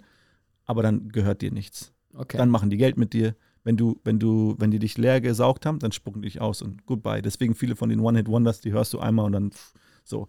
aber 0.64 0.84
dann 0.84 1.08
gehört 1.08 1.42
dir 1.42 1.50
nichts. 1.50 1.92
Okay. 2.14 2.36
Dann 2.36 2.50
machen 2.50 2.70
die 2.70 2.76
Geld 2.76 2.96
mit 2.96 3.12
dir. 3.14 3.34
Wenn 3.68 3.76
du, 3.76 4.00
wenn 4.02 4.18
du, 4.18 4.54
wenn 4.56 4.70
die 4.70 4.78
dich 4.78 4.96
leer 4.96 5.20
gesaugt 5.20 5.66
haben, 5.66 5.78
dann 5.78 5.92
spucken 5.92 6.22
die 6.22 6.28
dich 6.28 6.40
aus 6.40 6.62
und 6.62 6.86
goodbye. 6.86 7.20
Deswegen 7.20 7.54
viele 7.54 7.76
von 7.76 7.90
den 7.90 8.00
One-Hit-Wonders, 8.00 8.62
die 8.62 8.72
hörst 8.72 8.94
du 8.94 8.98
einmal 8.98 9.26
und 9.26 9.32
dann 9.32 9.50
pff, 9.50 9.74
so. 10.04 10.26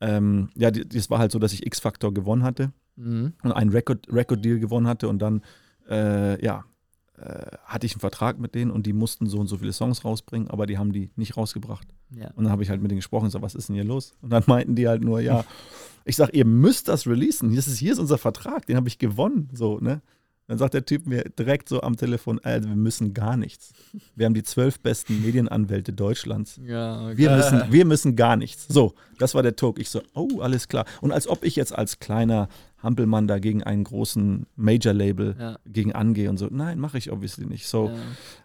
Ähm, 0.00 0.48
ja, 0.56 0.72
die- 0.72 0.88
das 0.88 1.08
war 1.08 1.20
halt 1.20 1.30
so, 1.30 1.38
dass 1.38 1.52
ich 1.52 1.64
X-Factor 1.64 2.12
gewonnen 2.12 2.42
hatte 2.42 2.72
mhm. 2.96 3.34
und 3.44 3.52
einen 3.52 3.70
Record, 3.70 4.08
Record-Deal 4.10 4.58
gewonnen 4.58 4.88
hatte 4.88 5.08
und 5.08 5.20
dann, 5.22 5.42
äh, 5.88 6.44
ja, 6.44 6.64
äh, 7.16 7.56
hatte 7.64 7.86
ich 7.86 7.92
einen 7.92 8.00
Vertrag 8.00 8.40
mit 8.40 8.56
denen 8.56 8.72
und 8.72 8.86
die 8.86 8.92
mussten 8.92 9.26
so 9.26 9.38
und 9.38 9.46
so 9.46 9.58
viele 9.58 9.72
Songs 9.72 10.04
rausbringen, 10.04 10.48
aber 10.50 10.66
die 10.66 10.76
haben 10.76 10.92
die 10.92 11.10
nicht 11.14 11.36
rausgebracht. 11.36 11.86
ja. 12.16 12.32
Und 12.34 12.42
dann 12.42 12.50
habe 12.50 12.64
ich 12.64 12.70
halt 12.70 12.82
mit 12.82 12.90
denen 12.90 12.98
gesprochen 12.98 13.24
und 13.26 13.28
gesagt, 13.28 13.44
was 13.44 13.54
ist 13.54 13.68
denn 13.68 13.76
hier 13.76 13.84
los? 13.84 14.14
Und 14.20 14.30
dann 14.30 14.42
meinten 14.48 14.74
die 14.74 14.88
halt 14.88 15.04
nur, 15.04 15.20
ja, 15.20 15.44
ich 16.04 16.16
sag, 16.16 16.34
ihr 16.34 16.44
müsst 16.44 16.88
das 16.88 17.06
releasen. 17.06 17.54
Das 17.54 17.68
ist, 17.68 17.78
hier 17.78 17.92
ist 17.92 18.00
unser 18.00 18.18
Vertrag, 18.18 18.66
den 18.66 18.76
habe 18.76 18.88
ich 18.88 18.98
gewonnen. 18.98 19.48
So, 19.52 19.78
ne? 19.78 20.02
Dann 20.50 20.58
sagt 20.58 20.74
der 20.74 20.84
Typ 20.84 21.06
mir 21.06 21.22
direkt 21.38 21.68
so 21.68 21.80
am 21.80 21.96
Telefon, 21.96 22.40
also 22.42 22.68
wir 22.68 22.74
müssen 22.74 23.14
gar 23.14 23.36
nichts. 23.36 23.72
Wir 24.16 24.26
haben 24.26 24.34
die 24.34 24.42
zwölf 24.42 24.80
besten 24.80 25.22
Medienanwälte 25.22 25.92
Deutschlands. 25.92 26.58
Ja, 26.66 27.04
okay. 27.06 27.18
Wir 27.18 27.30
müssen, 27.36 27.62
wir 27.70 27.84
müssen 27.84 28.16
gar 28.16 28.34
nichts. 28.34 28.66
So, 28.68 28.94
das 29.20 29.36
war 29.36 29.44
der 29.44 29.54
Talk. 29.54 29.78
Ich 29.78 29.90
so, 29.90 30.02
oh, 30.12 30.40
alles 30.40 30.66
klar. 30.66 30.86
Und 31.02 31.12
als 31.12 31.28
ob 31.28 31.44
ich 31.44 31.54
jetzt 31.54 31.72
als 31.72 32.00
kleiner 32.00 32.48
Hampelmann 32.82 33.28
da 33.28 33.38
gegen 33.38 33.62
einen 33.62 33.84
großen 33.84 34.46
Major-Label 34.56 35.36
Ja. 35.38 35.58
gegen 35.66 35.92
angehe 35.92 36.28
und 36.28 36.36
so. 36.38 36.48
Nein, 36.50 36.80
mache 36.80 36.98
ich 36.98 37.12
obviously 37.12 37.46
nicht. 37.46 37.68
So, 37.68 37.86
Ja. 37.86 37.94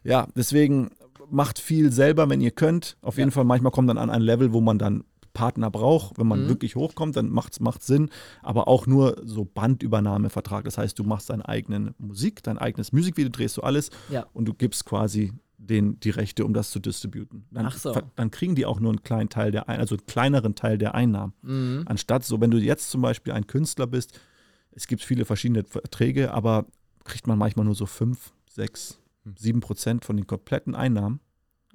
ja, 0.03 0.27
deswegen 0.35 0.91
macht 1.31 1.57
viel 1.57 1.91
selber, 1.91 2.29
wenn 2.29 2.39
ihr 2.39 2.51
könnt. 2.51 2.97
Auf 3.01 3.17
jeden. 3.17 3.31
Fall, 3.31 3.45
manchmal 3.45 3.71
kommt 3.71 3.89
dann 3.89 3.97
an 3.97 4.11
ein 4.11 4.21
Level, 4.21 4.53
wo 4.53 4.61
man 4.61 4.77
dann 4.77 5.05
Partner 5.35 5.69
braucht. 5.69 6.17
Wenn 6.17 6.25
man 6.25 6.45
Mhm. 6.45 6.49
wirklich 6.49 6.75
hochkommt, 6.75 7.15
dann 7.15 7.29
macht 7.29 7.59
es 7.59 7.85
Sinn. 7.85 8.09
Aber 8.41 8.67
auch 8.67 8.87
nur 8.87 9.21
so 9.23 9.45
Bandübernahmevertrag. 9.45 10.65
Das 10.65 10.79
heißt, 10.79 10.97
du 10.97 11.03
machst 11.03 11.29
deine 11.29 11.47
eigene 11.47 11.93
Musik, 11.99 12.41
dein 12.41 12.57
eigenes 12.57 12.91
Musikvideo, 12.91 13.29
drehst 13.29 13.57
du 13.57 13.61
alles 13.61 13.91
Ja. 14.09 14.25
und 14.33 14.45
du 14.45 14.53
gibst 14.55 14.85
quasi 14.85 15.31
den, 15.57 15.99
die 15.99 16.09
Rechte, 16.09 16.45
um 16.45 16.53
das 16.53 16.71
zu 16.71 16.79
distributen. 16.79 17.45
Dann, 17.51 17.67
Ach 17.67 17.77
so. 17.77 17.95
dann 18.15 18.29
kriegen 18.31 18.55
die 18.55 18.65
auch 18.65 18.79
nur 18.79 18.91
einen 18.91 19.03
kleinen 19.03 19.29
Teil 19.29 19.51
der 19.51 19.69
Ein 19.69 19.79
also 19.79 19.95
einen 19.95 20.05
kleineren 20.05 20.55
Teil 20.55 20.77
der 20.77 20.95
Einnahmen. 20.95 21.33
Mhm. 21.43 21.83
Anstatt 21.85 22.23
so, 22.25 22.41
wenn 22.41 22.51
du 22.51 22.57
jetzt 22.57 22.89
zum 22.89 23.01
Beispiel 23.01 23.33
ein 23.33 23.47
Künstler 23.47 23.87
bist, 23.87 24.19
es 24.71 24.87
gibt 24.87 25.01
viele 25.03 25.25
verschiedene 25.25 25.63
Verträge, 25.63 26.33
aber 26.33 26.65
kriegt 27.03 27.27
man 27.27 27.37
manchmal 27.37 27.65
nur 27.65 27.75
so 27.75 27.85
5, 27.85 28.33
6, 28.49 28.99
7 29.37 29.59
Prozent 29.61 30.05
von 30.05 30.17
den 30.17 30.27
kompletten 30.27 30.75
Einnahmen. 30.75 31.19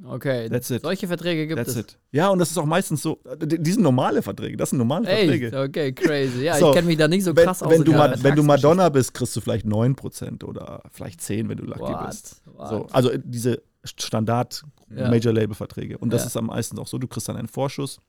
Okay, 0.02 0.48
That's 0.48 0.70
it. 0.70 0.82
solche 0.82 1.06
Verträge 1.06 1.46
gibt 1.46 1.58
That's 1.58 1.70
es. 1.72 1.76
it. 1.76 1.98
Ja, 2.10 2.28
und 2.30 2.38
das 2.38 2.50
ist 2.50 2.56
auch 2.58 2.64
meistens 2.64 3.02
so, 3.02 3.20
die 3.42 3.70
sind 3.70 3.82
normale 3.82 4.22
Verträge, 4.22 4.56
das 4.56 4.70
sind 4.70 4.78
normale 4.78 5.04
Verträge. 5.06 5.52
Ey, 5.52 5.64
okay, 5.68 5.92
crazy. 5.92 6.44
Ja, 6.44 6.54
So, 6.58 6.68
ich 6.70 6.74
kenne 6.74 6.86
mich 6.86 6.96
da 6.96 7.06
nicht 7.06 7.22
so 7.24 7.36
wenn, 7.36 7.44
krass 7.44 7.62
aus. 7.62 7.70
wenn, 7.70 7.84
du 7.84 7.92
Ma 7.92 8.14
wenn 8.16 8.34
du. 8.34 8.42
Madonna 8.42 8.88
bist, 8.88 9.12
kriegst 9.12 9.36
du 9.36 9.40
vielleicht 9.40 9.66
9% 9.66 10.42
oder 10.44 10.82
vielleicht 10.90 11.20
10, 11.20 11.48
wenn 11.50 11.58
du 11.58 11.64
lucky 11.64 11.80
What? 11.80 12.06
bist. 12.06 12.42
What? 12.56 12.68
So, 12.68 12.86
also 12.92 13.10
diese 13.18 13.62
Standard 13.84 14.62
Ja. 14.94 15.08
Major 15.10 15.32
Label 15.32 15.54
Verträge. 15.54 15.98
Und 15.98 16.12
das 16.12 16.22
Ja. 16.22 16.26
ist 16.28 16.36
am 16.36 16.46
meisten 16.46 16.78
auch 16.78 16.86
so, 16.86 16.98
du 16.98 17.06
kriegst 17.06 17.28
dann 17.28 17.36
einen 17.36 17.48
Vorschuss. 17.48 18.00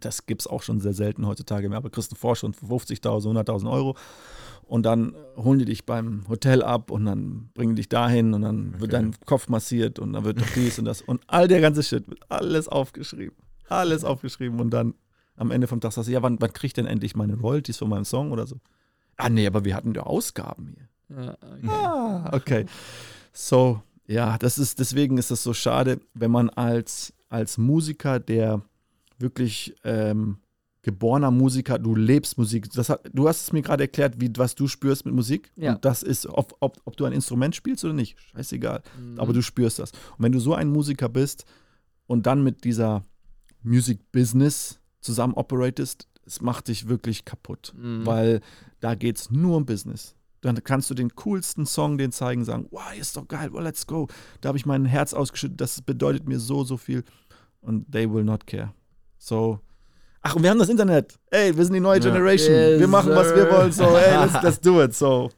Das 0.00 0.26
gibt 0.26 0.42
es 0.42 0.46
auch 0.48 0.62
schon 0.62 0.80
sehr 0.80 0.92
selten 0.94 1.26
heutzutage 1.26 1.68
mehr, 1.68 1.78
aber 1.78 1.88
du 1.88 1.94
kriegst 1.94 2.10
einen 2.12 2.18
Vorschuss 2.18 2.50
von 2.56 2.68
50.000, 2.80 3.28
100.000 3.28 3.70
Euro. 3.70 3.96
Und 4.66 4.84
dann 4.84 5.14
holen 5.36 5.58
die 5.58 5.64
dich 5.66 5.84
beim 5.84 6.26
Hotel 6.28 6.62
ab 6.62 6.90
und 6.90 7.04
dann 7.04 7.50
bringen 7.54 7.74
die 7.76 7.80
dich 7.82 7.88
dahin 7.88 8.32
und 8.34 8.42
dann 8.42 8.72
wird 8.80 8.92
Okay. 8.94 9.02
dein 9.02 9.14
Kopf 9.26 9.48
massiert 9.48 9.98
und 9.98 10.12
dann 10.14 10.24
wird 10.24 10.40
doch 10.40 10.48
dies 10.54 10.78
und 10.78 10.84
das. 10.86 11.02
Und 11.02 11.22
all 11.26 11.48
der 11.48 11.60
ganze 11.60 11.82
Shit 11.82 12.08
wird 12.08 12.20
alles 12.30 12.68
aufgeschrieben. 12.68 13.36
Alles 13.68 14.04
aufgeschrieben 14.04 14.60
und 14.60 14.70
dann 14.70 14.94
am 15.36 15.50
Ende 15.50 15.66
vom 15.66 15.80
Tag 15.80 15.92
sagst 15.92 16.08
du, 16.08 16.12
ja, 16.12 16.22
wann, 16.22 16.40
wann 16.40 16.52
krieg 16.52 16.68
ich 16.68 16.72
denn 16.74 16.86
endlich 16.86 17.14
meine 17.16 17.34
Royalties 17.34 17.78
von 17.78 17.88
meinem 17.88 18.04
Song 18.04 18.30
oder 18.32 18.46
so? 18.46 18.56
Ah, 19.16 19.28
nee, 19.28 19.46
aber 19.46 19.64
wir 19.64 19.74
hatten 19.74 19.92
ja 19.94 20.02
Ausgaben 20.04 20.68
hier. 20.74 20.88
Ja, 21.16 21.32
okay. 21.42 21.68
Ah, 21.68 22.30
okay. 22.32 22.66
So, 23.32 23.82
ja, 24.06 24.38
das 24.38 24.58
ist, 24.58 24.78
deswegen 24.80 25.18
ist 25.18 25.30
das 25.30 25.42
so 25.42 25.52
schade, 25.54 26.00
wenn 26.14 26.30
man 26.30 26.50
als, 26.50 27.12
als 27.28 27.58
Musiker, 27.58 28.20
der 28.20 28.62
wirklich 29.18 29.74
ähm, 29.84 30.38
geborener 30.84 31.30
Musiker, 31.30 31.78
du 31.78 31.94
lebst 31.94 32.36
Musik. 32.38 32.68
Hat, 32.76 33.00
du 33.12 33.26
hast 33.26 33.42
es 33.42 33.52
mir 33.52 33.62
gerade 33.62 33.84
erklärt, 33.84 34.20
wie, 34.20 34.30
was 34.36 34.54
du 34.54 34.68
spürst 34.68 35.06
mit 35.06 35.14
Musik. 35.14 35.50
Ja. 35.56 35.72
Und 35.72 35.84
das 35.84 36.02
ist, 36.02 36.26
ob, 36.26 36.54
ob, 36.60 36.80
ob 36.84 36.96
du 36.96 37.06
ein 37.06 37.12
Instrument 37.12 37.56
spielst 37.56 37.84
oder 37.84 37.94
nicht, 37.94 38.20
scheißegal. 38.20 38.82
Mhm. 39.00 39.18
Aber 39.18 39.32
du 39.32 39.42
spürst 39.42 39.78
das. 39.78 39.92
Und 39.92 40.24
wenn 40.24 40.32
du 40.32 40.38
so 40.38 40.54
ein 40.54 40.68
Musiker 40.68 41.08
bist 41.08 41.46
und 42.06 42.26
dann 42.26 42.44
mit 42.44 42.64
dieser 42.64 43.02
Music 43.62 44.12
Business 44.12 44.78
zusammen 45.00 45.34
operatest, 45.34 46.06
es 46.26 46.42
macht 46.42 46.68
dich 46.68 46.86
wirklich 46.86 47.24
kaputt. 47.24 47.74
Mhm. 47.76 48.04
Weil 48.04 48.40
da 48.80 48.94
geht 48.94 49.16
es 49.16 49.30
nur 49.30 49.56
um 49.56 49.64
Business. 49.64 50.14
Dann 50.42 50.62
kannst 50.62 50.90
du 50.90 50.94
den 50.94 51.14
coolsten 51.16 51.64
Song 51.64 51.96
den 51.96 52.12
zeigen, 52.12 52.44
sagen, 52.44 52.66
wow, 52.70 52.94
ist 52.98 53.16
doch 53.16 53.26
geil, 53.26 53.54
well, 53.54 53.62
let's 53.62 53.86
go. 53.86 54.08
Da 54.42 54.48
habe 54.48 54.58
ich 54.58 54.66
mein 54.66 54.84
Herz 54.84 55.14
ausgeschüttet, 55.14 55.62
das 55.62 55.80
bedeutet 55.80 56.28
mir 56.28 56.38
so, 56.38 56.62
so 56.62 56.76
viel. 56.76 57.04
Und 57.62 57.90
they 57.90 58.12
will 58.12 58.24
not 58.24 58.46
care. 58.46 58.74
So. 59.16 59.60
Ach, 60.26 60.34
und 60.36 60.42
wir 60.42 60.50
haben 60.50 60.58
das 60.58 60.68
Internet. 60.70 61.14
Ey, 61.30 61.54
wir 61.56 61.64
sind 61.64 61.74
die 61.74 61.80
neue 61.80 61.98
Ja. 62.00 62.04
Generation. 62.10 62.54
Yes, 62.56 62.80
wir 62.80 62.88
machen, 62.88 63.10
was 63.14 63.34
wir 63.34 63.50
wollen. 63.50 63.70
So, 63.72 63.84
ey, 63.84 64.16
let's, 64.24 64.42
let's 64.42 64.60
do 64.60 64.82
it. 64.82 64.94
So. 64.94 65.30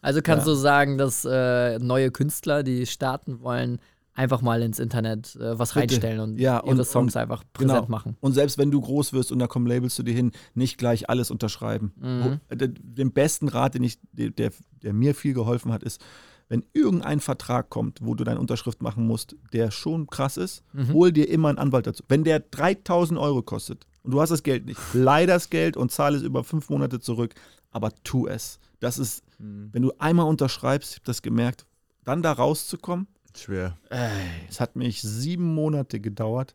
Also 0.00 0.20
kannst 0.20 0.46
Ja. 0.46 0.52
du 0.52 0.58
sagen, 0.58 0.98
dass 0.98 1.24
äh, 1.24 1.78
neue 1.78 2.10
Künstler, 2.10 2.62
die 2.64 2.84
starten 2.86 3.40
wollen, 3.40 3.78
einfach 4.14 4.42
mal 4.42 4.60
ins 4.62 4.78
Internet 4.80 5.36
äh, 5.36 5.58
was 5.58 5.70
Bitte. 5.74 5.80
reinstellen 5.94 6.20
und 6.20 6.40
Ja, 6.40 6.58
ihre 6.66 6.76
und- 6.80 6.84
Songs 6.84 7.14
und- 7.14 7.22
einfach 7.22 7.44
präsent 7.52 7.78
genau. 7.86 7.88
machen. 7.88 8.16
Und 8.20 8.32
selbst 8.34 8.58
wenn 8.58 8.70
du 8.72 8.80
groß 8.80 9.12
wirst 9.12 9.30
und 9.32 9.38
da 9.38 9.46
kommen 9.46 9.66
Labels 9.66 9.94
zu 9.94 10.02
dir 10.02 10.12
hin, 10.12 10.32
nicht 10.54 10.76
gleich 10.76 11.08
alles 11.08 11.30
unterschreiben. 11.30 11.92
Mhm. 11.98 12.40
Den 12.52 13.12
besten 13.12 13.46
Rat, 13.48 13.74
den 13.74 13.84
ich, 13.84 13.98
der, 14.12 14.50
der 14.82 14.92
mir 14.92 15.14
viel 15.14 15.32
geholfen 15.34 15.72
hat, 15.72 15.82
ist, 15.84 16.00
wenn 16.48 16.64
irgendein 16.74 17.20
Vertrag 17.20 17.70
kommt, 17.70 18.00
wo 18.02 18.14
du 18.14 18.24
deine 18.24 18.38
Unterschrift 18.40 18.82
machen 18.82 19.06
musst, 19.06 19.36
der 19.54 19.70
schon 19.70 20.08
krass 20.08 20.36
ist, 20.36 20.62
Mhm. 20.74 20.92
hol 20.92 21.12
dir 21.12 21.28
immer 21.30 21.48
einen 21.48 21.58
Anwalt 21.58 21.86
dazu. 21.86 22.02
Wenn 22.08 22.24
der 22.24 22.40
3000 22.40 23.18
Euro 23.18 23.40
kostet 23.40 23.86
und 24.02 24.10
du 24.12 24.20
hast 24.20 24.30
das 24.30 24.42
Geld 24.42 24.66
nicht, 24.66 24.80
leih 24.94 25.26
das 25.26 25.50
Geld 25.50 25.76
und 25.76 25.90
zahle 25.92 26.16
es 26.16 26.22
über 26.22 26.44
fünf 26.44 26.68
Monate 26.70 27.00
zurück, 27.00 27.34
aber 27.70 27.92
tu 28.04 28.26
es. 28.26 28.58
Das 28.80 28.98
ist, 28.98 29.22
wenn 29.38 29.82
du 29.82 29.92
einmal 29.98 30.26
unterschreibst, 30.26 30.90
ich 30.90 30.96
habe 30.96 31.06
das 31.06 31.22
gemerkt, 31.22 31.66
dann 32.04 32.22
da 32.22 32.32
rauszukommen, 32.32 33.06
Schwer. 33.34 33.78
Ey, 33.88 34.10
es 34.50 34.60
hat 34.60 34.76
mich 34.76 35.00
sieben 35.00 35.54
Monate 35.54 36.00
gedauert 36.00 36.54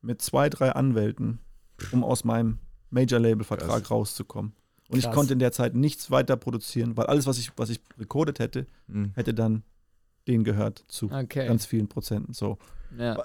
mit 0.00 0.22
zwei, 0.22 0.48
drei 0.48 0.70
Anwälten, 0.72 1.38
um 1.92 2.02
aus 2.02 2.24
meinem 2.24 2.58
Major-Label-Vertrag 2.90 3.90
rauszukommen. 3.90 4.52
Und 4.88 4.96
ich 4.98 5.04
Krass. 5.04 5.14
konnte 5.14 5.34
in 5.34 5.38
der 5.38 5.52
Zeit 5.52 5.74
nichts 5.74 6.10
weiter 6.10 6.36
produzieren, 6.38 6.96
weil 6.96 7.04
alles, 7.06 7.26
was 7.26 7.38
ich, 7.38 7.50
was 7.56 7.68
ich 7.68 7.80
recorded 7.98 8.38
hätte, 8.38 8.66
Mhm. 8.86 9.12
hätte 9.16 9.34
dann 9.34 9.64
denen 10.26 10.44
gehört 10.44 10.82
zu 10.88 11.10
Okay. 11.12 11.46
ganz 11.46 11.66
vielen 11.66 11.88
Prozenten. 11.88 12.32
So. 12.32 12.56
ja. 12.98 13.22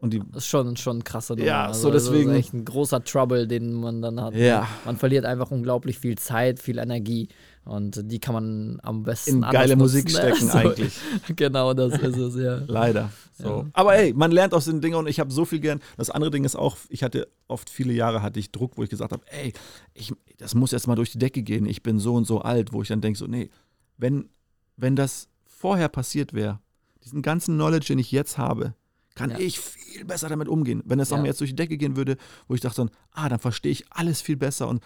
Und 0.00 0.12
die, 0.14 0.20
Das 0.32 0.44
ist 0.44 0.46
schon, 0.46 0.76
schon 0.76 0.98
ein 0.98 1.04
krasser 1.04 1.34
Nummer. 1.34 1.46
Ja, 1.46 1.66
also, 1.66 1.80
so 1.82 1.90
deswegen- 1.90 2.28
Das 2.28 2.38
ist 2.38 2.44
echt 2.44 2.54
ein 2.54 2.64
großer 2.64 3.02
Trouble, 3.02 3.48
den 3.48 3.72
man 3.72 4.00
dann 4.00 4.20
hat. 4.20 4.34
Ja. 4.34 4.68
Man 4.84 4.96
verliert 4.96 5.24
einfach 5.24 5.50
unglaublich 5.50 5.98
viel 5.98 6.16
Zeit, 6.16 6.60
viel 6.60 6.78
Energie 6.78 7.28
und 7.64 8.00
die 8.10 8.20
kann 8.20 8.32
man 8.34 8.78
am 8.84 9.02
besten 9.02 9.42
in 9.42 9.50
geile 9.50 9.74
Musik 9.74 10.04
nutzen, 10.04 10.16
stecken 10.20 10.46
ne? 10.46 10.54
Eigentlich. 10.54 10.98
Genau, 11.36 11.74
das 11.74 11.94
ist 12.00 12.16
es, 12.16 12.36
ja. 12.36 12.62
Leider. 12.68 13.10
So. 13.36 13.48
Ja. 13.48 13.66
Aber 13.72 13.96
ey, 13.96 14.12
man 14.14 14.30
lernt 14.30 14.54
aus 14.54 14.66
den 14.66 14.80
Dingen 14.80 14.94
und 14.94 15.08
ich 15.08 15.18
habe 15.18 15.32
so 15.32 15.44
viel 15.44 15.58
gern. 15.58 15.80
Das 15.96 16.10
andere 16.10 16.30
Ding 16.30 16.44
ist 16.44 16.54
auch, 16.54 16.76
ich 16.90 17.02
hatte 17.02 17.26
oft 17.48 17.68
viele 17.68 17.92
Jahre 17.92 18.22
hatte 18.22 18.38
ich 18.38 18.52
Druck, 18.52 18.76
wo 18.76 18.84
ich 18.84 18.90
gesagt 18.90 19.10
habe, 19.12 19.24
ey, 19.32 19.52
ich, 19.94 20.12
das 20.38 20.54
muss 20.54 20.70
jetzt 20.70 20.86
mal 20.86 20.94
durch 20.94 21.10
die 21.10 21.18
Decke 21.18 21.42
gehen. 21.42 21.66
Ich 21.66 21.82
bin 21.82 21.98
so 21.98 22.14
und 22.14 22.24
so 22.24 22.40
alt, 22.40 22.72
wo 22.72 22.82
ich 22.82 22.88
dann 22.88 23.00
denke 23.00 23.18
so, 23.18 23.26
nee, 23.26 23.50
wenn, 23.96 24.28
wenn 24.76 24.94
das 24.94 25.26
vorher 25.44 25.88
passiert 25.88 26.32
wäre, 26.34 26.60
diesen 27.04 27.20
ganzen 27.22 27.56
Knowledge, 27.56 27.86
den 27.88 27.98
ich 27.98 28.12
jetzt 28.12 28.38
habe, 28.38 28.74
kann 29.18 29.30
Ja. 29.30 29.38
ich 29.38 29.58
viel 29.58 30.04
besser 30.04 30.28
damit 30.28 30.48
umgehen. 30.48 30.82
Wenn 30.86 31.00
es 31.00 31.10
Ja. 31.10 31.16
auch 31.16 31.20
mir 31.20 31.28
jetzt 31.28 31.40
durch 31.40 31.50
die 31.50 31.56
Decke 31.56 31.76
gehen 31.76 31.96
würde, 31.96 32.16
wo 32.46 32.54
ich 32.54 32.60
dachte 32.60 32.76
dann, 32.82 32.90
ah, 33.12 33.28
dann 33.28 33.38
verstehe 33.38 33.72
ich 33.72 33.84
alles 33.90 34.20
viel 34.22 34.36
besser 34.36 34.68
und 34.68 34.82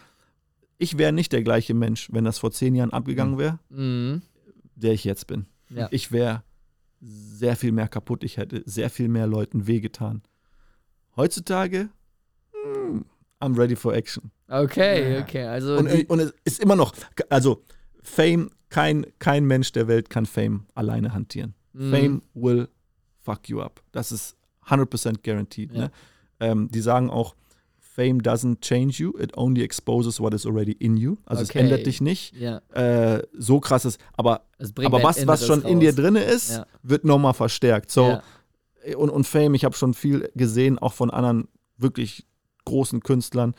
ich 0.79 0.99
wäre 0.99 1.13
nicht 1.13 1.33
der 1.33 1.43
gleiche 1.43 1.75
Mensch, 1.75 2.09
wenn 2.13 2.25
das 2.25 2.39
vor 2.39 2.51
zehn 2.51 2.75
Jahren 2.75 2.93
abgegangen 2.93 3.39
wäre, 3.39 3.59
Mhm. 3.71 4.23
der 4.75 4.93
ich 4.93 5.05
jetzt 5.05 5.27
bin. 5.29 5.47
Ja. 5.71 5.89
Ich 5.93 6.11
wäre 6.11 6.43
sehr 7.01 7.57
viel 7.57 7.73
mehr 7.73 7.89
kaputt. 7.89 8.25
Ich 8.25 8.37
hätte 8.37 8.63
sehr 8.67 8.91
viel 8.91 9.09
mehr 9.09 9.27
Leuten 9.27 9.67
wehgetan. 9.67 10.23
Heutzutage, 11.17 11.89
hm, 12.53 13.05
I'm 13.41 13.57
ready 13.59 13.77
for 13.77 13.95
action. 13.95 14.31
Okay, 14.49 15.21
okay. 15.21 15.45
Also 15.47 15.77
Und, 15.77 15.89
und 16.11 16.19
es 16.21 16.33
ist 16.45 16.61
immer 16.63 16.77
noch, 16.77 16.95
also 17.29 17.63
Fame, 18.03 18.51
kein, 18.71 19.07
kein 19.19 19.45
Mensch 19.47 19.73
der 19.73 19.89
Welt 19.89 20.11
kann 20.11 20.27
Fame 20.27 20.67
alleine 20.75 21.13
hantieren. 21.13 21.55
Mhm. 21.73 21.91
Fame 21.91 22.23
will 22.35 22.69
fuck 23.23 23.49
you 23.49 23.61
up. 23.61 23.83
Das 23.93 24.13
ist 24.13 24.37
100% 24.69 25.23
guaranteed. 25.25 25.73
Ja. 25.73 25.79
Ne? 25.83 25.91
Ähm, 26.41 26.69
die 26.71 26.81
sagen 26.81 27.11
auch, 27.11 27.35
Fame 27.79 28.23
doesn't 28.23 28.61
change 28.63 29.03
you, 29.03 29.13
it 29.19 29.37
only 29.37 29.63
exposes 29.63 30.19
what 30.19 30.33
is 30.33 30.47
already 30.47 30.73
in 30.73 30.97
you. 30.97 31.17
Also 31.27 31.43
Okay. 31.43 31.59
es 31.59 31.65
ändert 31.65 31.87
dich 31.87 32.01
nicht. 32.01 32.35
ja, 32.35 32.63
Äh, 32.73 33.23
so 33.37 33.61
krass 33.61 33.85
ist, 33.85 34.01
aber 34.15 34.47
aber 34.83 35.03
was, 35.03 35.27
was 35.27 35.47
schon 35.47 35.63
in 35.63 35.79
dir 35.81 35.91
raus. 35.91 35.97
drin 35.97 36.17
ist, 36.17 36.51
Ja. 36.53 36.67
wird 36.83 37.05
nochmal 37.05 37.35
verstärkt. 37.35 37.91
So, 37.91 38.19
und, 38.97 39.11
und 39.11 39.27
Fame, 39.27 39.55
ich 39.55 39.65
habe 39.67 39.77
schon 39.77 39.93
viel 39.95 40.31
gesehen, 40.35 40.79
auch 40.79 40.95
von 40.95 41.11
anderen 41.11 41.49
wirklich 41.77 42.27
großen 42.65 43.01
Künstlern. 43.03 43.55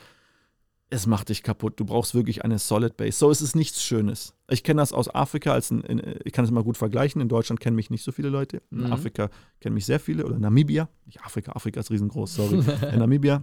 Es 0.90 1.06
macht 1.06 1.28
dich 1.30 1.42
kaputt. 1.42 1.80
Du 1.80 1.84
brauchst 1.84 2.14
wirklich 2.14 2.44
eine 2.44 2.58
Solid 2.58 2.96
Base. 2.96 3.18
So 3.18 3.30
ist 3.30 3.40
es 3.40 3.54
nichts 3.54 3.82
Schönes. 3.82 4.34
Ich 4.48 4.62
kenne 4.62 4.80
das 4.80 4.92
aus 4.92 5.12
Afrika, 5.12 5.52
als 5.52 5.70
ein, 5.70 5.80
in, 5.82 6.00
ich 6.24 6.32
kann 6.32 6.44
es 6.44 6.50
mal 6.50 6.62
gut 6.62 6.76
vergleichen. 6.76 7.20
In 7.20 7.28
Deutschland 7.28 7.58
kennen 7.60 7.74
mich 7.74 7.90
nicht 7.90 8.04
so 8.04 8.12
viele 8.12 8.28
Leute. 8.28 8.62
In 8.70 8.84
Mhm. 8.84 8.92
Afrika 8.92 9.30
kennen 9.60 9.74
mich 9.74 9.86
sehr 9.86 9.98
viele. 9.98 10.24
Oder 10.26 10.38
Namibia. 10.38 10.88
Nicht 11.06 11.20
Afrika, 11.24 11.52
Afrika 11.52 11.80
ist 11.80 11.90
riesengroß, 11.90 12.34
sorry. 12.34 12.62
in 12.92 12.98
Namibia. 12.98 13.42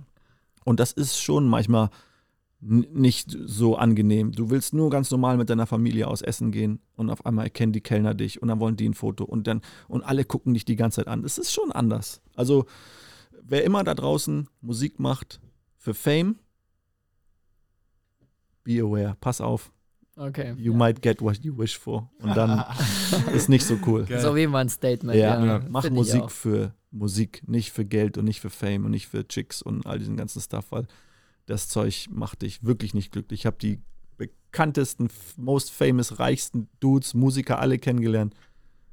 Und 0.64 0.80
das 0.80 0.92
ist 0.94 1.20
schon 1.20 1.48
manchmal 1.50 1.90
nicht 2.62 3.36
so 3.46 3.76
angenehm. 3.76 4.32
Du 4.34 4.52
willst 4.52 4.74
nur 4.76 4.92
ganz 4.92 5.10
normal 5.10 5.36
mit 5.36 5.50
deiner 5.50 5.66
Familie 5.66 6.08
aus 6.08 6.22
essen 6.22 6.52
gehen 6.52 6.80
und 6.96 7.10
auf 7.10 7.26
einmal 7.26 7.46
erkennen 7.46 7.74
die 7.74 7.82
Kellner 7.82 8.14
dich 8.14 8.40
und 8.42 8.50
dann 8.50 8.60
wollen 8.60 8.76
die 8.78 8.88
ein 8.88 8.94
Foto 8.94 9.24
und 9.24 9.48
dann 9.48 9.62
und 9.88 10.04
alle 10.04 10.26
gucken 10.26 10.54
dich 10.54 10.64
die 10.64 10.76
ganze 10.76 10.98
Zeit 10.98 11.08
an. 11.08 11.24
Das 11.24 11.40
ist 11.40 11.52
schon 11.52 11.72
anders. 11.72 12.22
Also 12.36 12.66
wer 13.42 13.64
immer 13.64 13.84
da 13.84 13.96
draußen 13.96 14.48
Musik 14.62 15.00
macht 15.00 15.42
für 15.76 15.96
Fame, 15.96 16.36
be 18.64 18.80
aware, 18.82 19.16
pass 19.20 19.42
auf, 19.42 19.72
Okay. 20.18 20.54
you 20.58 20.72
ja. 20.74 20.78
might 20.78 21.02
get 21.02 21.22
what 21.22 21.38
you 21.44 21.58
wish 21.58 21.78
for 21.78 22.10
und 22.20 22.36
dann 22.36 22.64
ist 23.34 23.50
nicht 23.50 23.66
so 23.66 23.78
cool. 23.86 24.06
Ist 24.10 24.26
auf 24.26 24.38
jeden 24.38 24.52
Fall 24.52 24.62
ein 24.62 24.70
Statement. 24.70 25.18
Ja, 25.18 25.44
Ja, 25.44 25.62
mach 25.70 25.84
find 25.84 25.96
Musik 25.96 26.30
für 26.30 26.74
Musik, 26.92 27.48
nicht 27.48 27.72
für 27.72 27.86
Geld 27.86 28.18
und 28.18 28.26
nicht 28.26 28.42
für 28.42 28.50
Fame 28.50 28.86
und 28.86 28.92
nicht 28.92 29.08
für 29.08 29.28
Chicks 29.28 29.62
und 29.62 29.86
all 29.86 30.00
diesen 30.00 30.18
ganzen 30.18 30.42
Stuff, 30.42 30.72
weil 30.72 30.86
das 31.46 31.70
Zeug 31.70 32.08
macht 32.12 32.42
dich 32.42 32.64
wirklich 32.64 32.94
nicht 32.94 33.12
glücklich. 33.12 33.42
Ich 33.42 33.46
habe 33.46 33.58
die 33.60 33.80
bekanntesten, 34.18 35.10
most 35.38 35.72
famous, 35.72 36.20
reichsten 36.20 36.70
Dudes, 36.80 37.14
Musiker 37.14 37.60
alle 37.60 37.80
kennengelernt. 37.80 38.36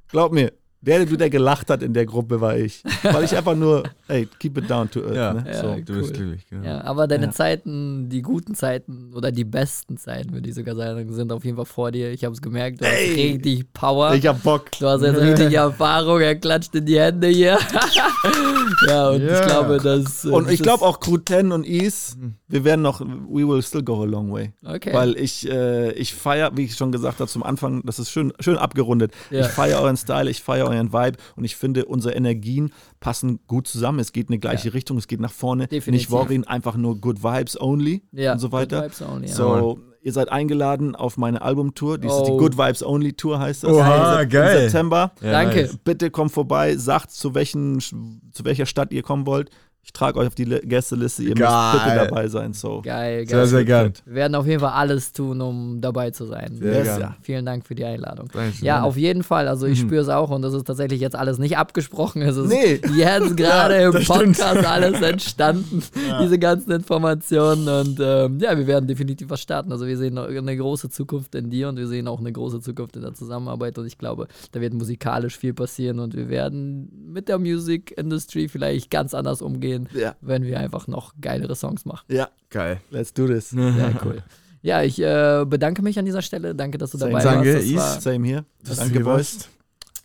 Glaub 0.07 0.31
mir, 0.31 0.53
der, 0.81 1.05
der 1.05 1.29
gelacht 1.29 1.69
hat 1.69 1.83
in 1.83 1.93
der 1.93 2.05
Gruppe, 2.05 2.39
war 2.41 2.55
ich. 2.57 2.83
Weil 3.03 3.23
ich 3.25 3.35
einfach 3.35 3.55
nur, 3.55 3.83
ey, 4.07 4.27
keep 4.39 4.57
it 4.57 4.69
down 4.69 4.89
to 4.89 5.01
earth. 5.01 5.15
Ja. 5.15 5.33
ne? 5.33 5.43
Ja, 5.47 5.61
so. 5.61 5.75
Du 5.85 5.93
bist 5.99 6.11
Cool. 6.11 6.17
glücklich, 6.17 6.47
genau. 6.49 6.65
Ja, 6.65 6.81
aber 6.85 7.07
deine 7.07 7.25
Ja. 7.27 7.31
Zeiten, 7.31 8.07
die 8.09 8.21
guten 8.21 8.55
Zeiten 8.55 9.11
oder 9.13 9.31
die 9.31 9.43
besten 9.43 9.97
Zeiten, 9.97 10.33
würde 10.33 10.47
ich 10.49 10.55
sogar 10.55 10.75
sagen, 10.75 11.11
sind 11.13 11.31
auf 11.31 11.43
jeden 11.43 11.57
Fall 11.57 11.65
vor 11.65 11.91
dir. 11.91 12.11
Ich 12.11 12.23
habe 12.23 12.33
es 12.33 12.41
gemerkt, 12.41 12.81
du 12.81 12.85
hast 12.85 12.93
Ey! 12.93 13.31
richtig 13.33 13.73
Power. 13.73 14.13
Ich 14.13 14.25
hab 14.25 14.41
Bock. 14.43 14.71
Du 14.79 14.87
hast 14.87 15.01
jetzt 15.01 15.19
richtig 15.19 15.53
Erfahrung, 15.53 16.21
er 16.21 16.35
klatscht 16.35 16.73
in 16.75 16.85
die 16.85 16.99
Hände 16.99 17.27
hier. 17.27 17.57
ja, 18.87 19.09
und 19.09 19.21
Ja. 19.21 19.39
ich 19.41 19.45
glaube, 19.47 19.77
dass. 19.79 20.25
äh, 20.25 20.29
Und 20.29 20.45
das 20.45 20.53
ich 20.53 20.61
glaube 20.61 20.85
auch 20.85 20.99
Crew 20.99 21.17
10 21.17 21.51
und 21.51 21.65
Ease, 21.65 22.15
wir 22.47 22.63
werden 22.63 22.81
noch, 22.81 23.01
we 23.01 23.47
will 23.47 23.61
still 23.61 23.83
go 23.83 24.01
a 24.01 24.05
long 24.05 24.31
way. 24.31 24.51
Okay. 24.65 24.93
Weil 24.93 25.17
ich, 25.17 25.49
äh, 25.49 25.91
ich 25.93 26.13
feiere, 26.13 26.51
wie 26.55 26.65
ich 26.65 26.75
schon 26.75 26.91
gesagt 26.91 27.19
habe 27.19 27.29
zum 27.29 27.43
Anfang, 27.43 27.81
das 27.85 27.99
ist 27.99 28.11
schön, 28.11 28.33
schön 28.39 28.57
abgerundet. 28.57 29.11
Ja. 29.29 29.41
Ich 29.41 29.47
feiere 29.47 29.81
euren 29.81 29.97
Style, 29.97 30.29
ich 30.29 30.41
feiere 30.41 30.68
euren 30.69 30.93
Vibe. 30.93 31.17
Und 31.35 31.43
ich 31.43 31.55
finde, 31.55 31.85
unsere 31.85 32.13
Energien 32.15 32.71
passen 32.99 33.39
gut 33.47 33.67
zusammen. 33.67 33.99
Es 33.99 34.11
geht 34.13 34.27
in 34.29 34.33
die 34.33 34.39
gleiche 34.39 34.73
Richtung, 34.73 34.97
es 34.97 35.07
geht 35.07 35.19
nach 35.19 35.31
vorne. 35.31 35.67
Definitiv. 35.67 35.91
Nicht 35.91 36.11
Worin, 36.11 36.45
einfach 36.45 36.75
nur 36.77 36.99
Good 36.99 37.23
Vibes 37.23 37.59
only 37.59 38.03
Ja, 38.11 38.33
und 38.33 38.39
so 38.39 38.51
weiter. 38.51 38.81
Good 38.83 38.99
Vibes 38.99 39.09
only, 39.09 39.27
ja. 39.27 39.33
So, 39.33 39.79
ihr 40.01 40.13
seid 40.13 40.29
eingeladen 40.31 40.95
auf 40.95 41.17
meine 41.17 41.41
Albumtour. 41.41 41.97
Die 41.97 42.07
ist 42.07 42.23
die 42.23 42.31
Oh. 42.31 42.37
Good 42.37 42.57
Vibes 42.57 42.83
Only 42.83 43.13
Tour, 43.13 43.39
heißt 43.39 43.63
das. 43.63 43.71
Oha, 43.71 44.21
Im 44.21 44.29
geil. 44.29 44.55
Im 44.55 44.63
September. 44.63 45.11
Ja, 45.21 45.31
Danke. 45.31 45.61
nice. 45.63 45.77
Bitte 45.83 46.09
kommt 46.09 46.31
vorbei, 46.31 46.75
sagt, 46.77 47.11
zu, 47.11 47.35
welchen, 47.35 47.79
zu 47.81 48.45
welcher 48.45 48.65
Stadt 48.65 48.93
ihr 48.93 49.03
kommen 49.03 49.25
wollt. 49.25 49.49
Ich 49.89 49.93
trage 49.93 50.19
euch 50.19 50.27
auf 50.27 50.35
die 50.35 50.45
Gästeliste. 50.45 51.23
Ihr 51.23 51.33
Geil. 51.33 51.49
müsst 51.73 51.83
bitte 51.83 51.95
dabei 52.07 52.27
sein. 52.27 52.53
So. 52.53 52.83
Geil, 52.83 53.25
geil. 53.25 53.27
Sehr, 53.27 53.47
sehr 53.47 53.65
gern. 53.65 53.93
Wir 54.05 54.13
werden 54.15 54.35
auf 54.35 54.45
jeden 54.45 54.59
Fall 54.59 54.73
alles 54.73 55.13
tun, 55.13 55.41
um 55.41 55.81
dabei 55.81 56.11
zu 56.11 56.25
sein. 56.27 56.57
Sehr 56.59 56.73
Yes, 56.85 56.99
ja. 56.99 57.15
Vielen 57.23 57.43
Dank 57.43 57.65
für 57.65 57.73
die 57.73 57.83
Einladung. 57.85 58.29
Dankeschön. 58.31 58.67
Ja, 58.67 58.83
auf 58.83 58.97
jeden 58.97 59.23
Fall. 59.23 59.47
Also 59.47 59.65
Mhm. 59.65 59.73
ich 59.73 59.79
spüre 59.79 60.01
es 60.03 60.07
auch 60.09 60.29
und 60.29 60.43
das 60.43 60.53
ist 60.53 60.67
tatsächlich 60.67 61.01
jetzt 61.01 61.15
alles 61.15 61.39
nicht 61.39 61.57
abgesprochen. 61.57 62.21
Es 62.21 62.37
ist 62.37 62.49
Nee. 62.49 62.79
jetzt 62.95 63.35
gerade 63.37 63.77
im 63.77 63.91
das 63.93 64.03
stimmt. 64.03 64.37
Podcast 64.37 64.63
alles 64.63 65.01
entstanden, 65.01 65.81
diese 66.21 66.37
ganzen 66.37 66.69
Informationen. 66.71 67.67
Und 67.67 67.99
ähm, 67.99 68.37
ja, 68.39 68.55
wir 68.55 68.67
werden 68.67 68.85
definitiv 68.87 69.31
was 69.31 69.41
starten. 69.41 69.71
Also 69.71 69.87
wir 69.87 69.97
sehen 69.97 70.19
eine 70.19 70.55
große 70.55 70.89
Zukunft 70.91 71.33
in 71.33 71.49
dir 71.49 71.67
und 71.67 71.77
wir 71.77 71.87
sehen 71.87 72.07
auch 72.07 72.19
eine 72.19 72.31
große 72.31 72.61
Zukunft 72.61 72.95
in 72.95 73.01
der 73.01 73.15
Zusammenarbeit. 73.15 73.75
Und 73.79 73.87
ich 73.87 73.97
glaube, 73.97 74.27
da 74.51 74.61
wird 74.61 74.75
musikalisch 74.75 75.35
viel 75.35 75.55
passieren 75.55 75.97
und 75.97 76.15
wir 76.15 76.29
werden 76.29 76.91
mit 77.11 77.27
der 77.27 77.39
Music 77.39 77.97
Industry 77.97 78.47
vielleicht 78.47 78.91
ganz 78.91 79.15
anders 79.15 79.41
umgehen, 79.41 79.78
Ja. 79.93 80.15
wenn 80.21 80.43
wir 80.43 80.59
einfach 80.59 80.87
noch 80.87 81.13
geilere 81.21 81.55
Songs 81.55 81.85
machen. 81.85 82.05
Ja, 82.09 82.29
Geil. 82.49 82.81
let's 82.91 83.13
do 83.13 83.27
this. 83.27 83.49
Sehr 83.51 83.93
cool. 84.03 84.23
Ja, 84.61 84.83
ich 84.83 85.01
äh, 85.01 85.45
bedanke 85.47 85.81
mich 85.81 85.97
an 85.97 86.05
dieser 86.05 86.21
Stelle. 86.21 86.53
Danke, 86.53 86.77
dass 86.77 86.91
du 86.91 86.97
Same. 86.97 87.11
dabei 87.11 87.23
Danke, 87.23 87.53
warst. 87.53 87.75
Das 87.75 87.97
Is. 87.97 88.03
Same 88.03 88.27
hier. 88.27 88.45
Du 88.63 88.75
Danke, 88.75 88.99
Boys. 89.01 89.49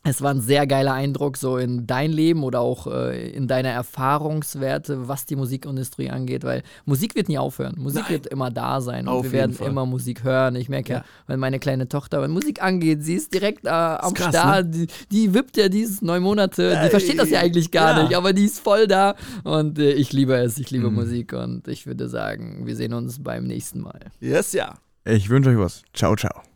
Es 0.07 0.21
war 0.23 0.33
ein 0.33 0.41
sehr 0.43 0.67
geiler 0.67 0.93
Eindruck 0.93 1.37
so 1.39 1.57
in 1.57 1.87
dein 1.87 2.13
Leben 2.13 2.45
oder 2.45 2.61
auch 2.61 2.87
äh, 2.87 3.31
in 3.31 3.49
deine 3.49 3.69
Erfahrungswerte, 3.69 5.09
was 5.09 5.25
die 5.27 5.35
Musikindustrie 5.37 6.11
angeht, 6.11 6.45
weil 6.45 6.63
Musik 6.85 7.15
wird 7.15 7.29
nie 7.29 7.39
aufhören. 7.39 7.75
Musik 7.79 8.03
Nein. 8.03 8.13
wird 8.13 8.27
immer 8.27 8.51
da 8.51 8.81
sein 8.81 9.09
und 9.09 9.15
Auf 9.15 9.25
wir 9.25 9.33
werden 9.33 9.55
Fall. 9.55 9.69
immer 9.69 9.87
Musik 9.87 10.23
hören. 10.23 10.57
Ich 10.57 10.69
merke 10.69 10.93
ja, 10.93 10.99
Ja. 10.99 11.05
wenn 11.27 11.41
meine 11.41 11.59
kleine 11.59 11.89
Tochter, 11.89 12.21
wenn 12.23 12.31
Musik 12.31 12.63
angeht, 12.63 13.03
sie 13.03 13.15
ist 13.15 13.33
direkt 13.33 13.65
äh, 13.67 13.71
am 13.71 14.13
krass, 14.15 14.29
Start, 14.29 14.75
die, 14.75 14.87
die 15.11 15.33
wippt 15.35 15.57
ja 15.57 15.69
dieses 15.69 16.03
neun 16.03 16.23
Monate, 16.23 16.71
die 16.71 16.77
Ey, 16.77 16.91
versteht 16.91 17.19
das 17.19 17.31
ja 17.31 17.41
eigentlich 17.41 17.71
gar 17.71 17.97
ja. 17.97 18.03
nicht, 18.05 18.15
aber 18.17 18.33
die 18.33 18.45
ist 18.45 18.61
voll 18.61 18.87
da 18.87 19.15
und 19.43 19.79
äh, 19.79 19.93
ich 19.93 20.13
liebe 20.13 20.35
es, 20.37 20.59
ich 20.59 20.71
Mhm. 20.71 20.77
liebe 20.77 20.91
Musik 20.91 21.33
und 21.33 21.67
ich 21.69 21.87
würde 21.87 22.09
sagen, 22.09 22.67
wir 22.67 22.77
sehen 22.77 22.93
uns 22.93 23.23
beim 23.23 23.45
nächsten 23.47 23.81
Mal. 23.81 24.01
Yes, 24.21 24.53
ja. 24.53 24.75
Ich 25.05 25.29
wünsche 25.31 25.51
euch 25.51 25.59
was. 25.59 25.83
Ciao, 25.93 26.15
ciao. 26.17 26.54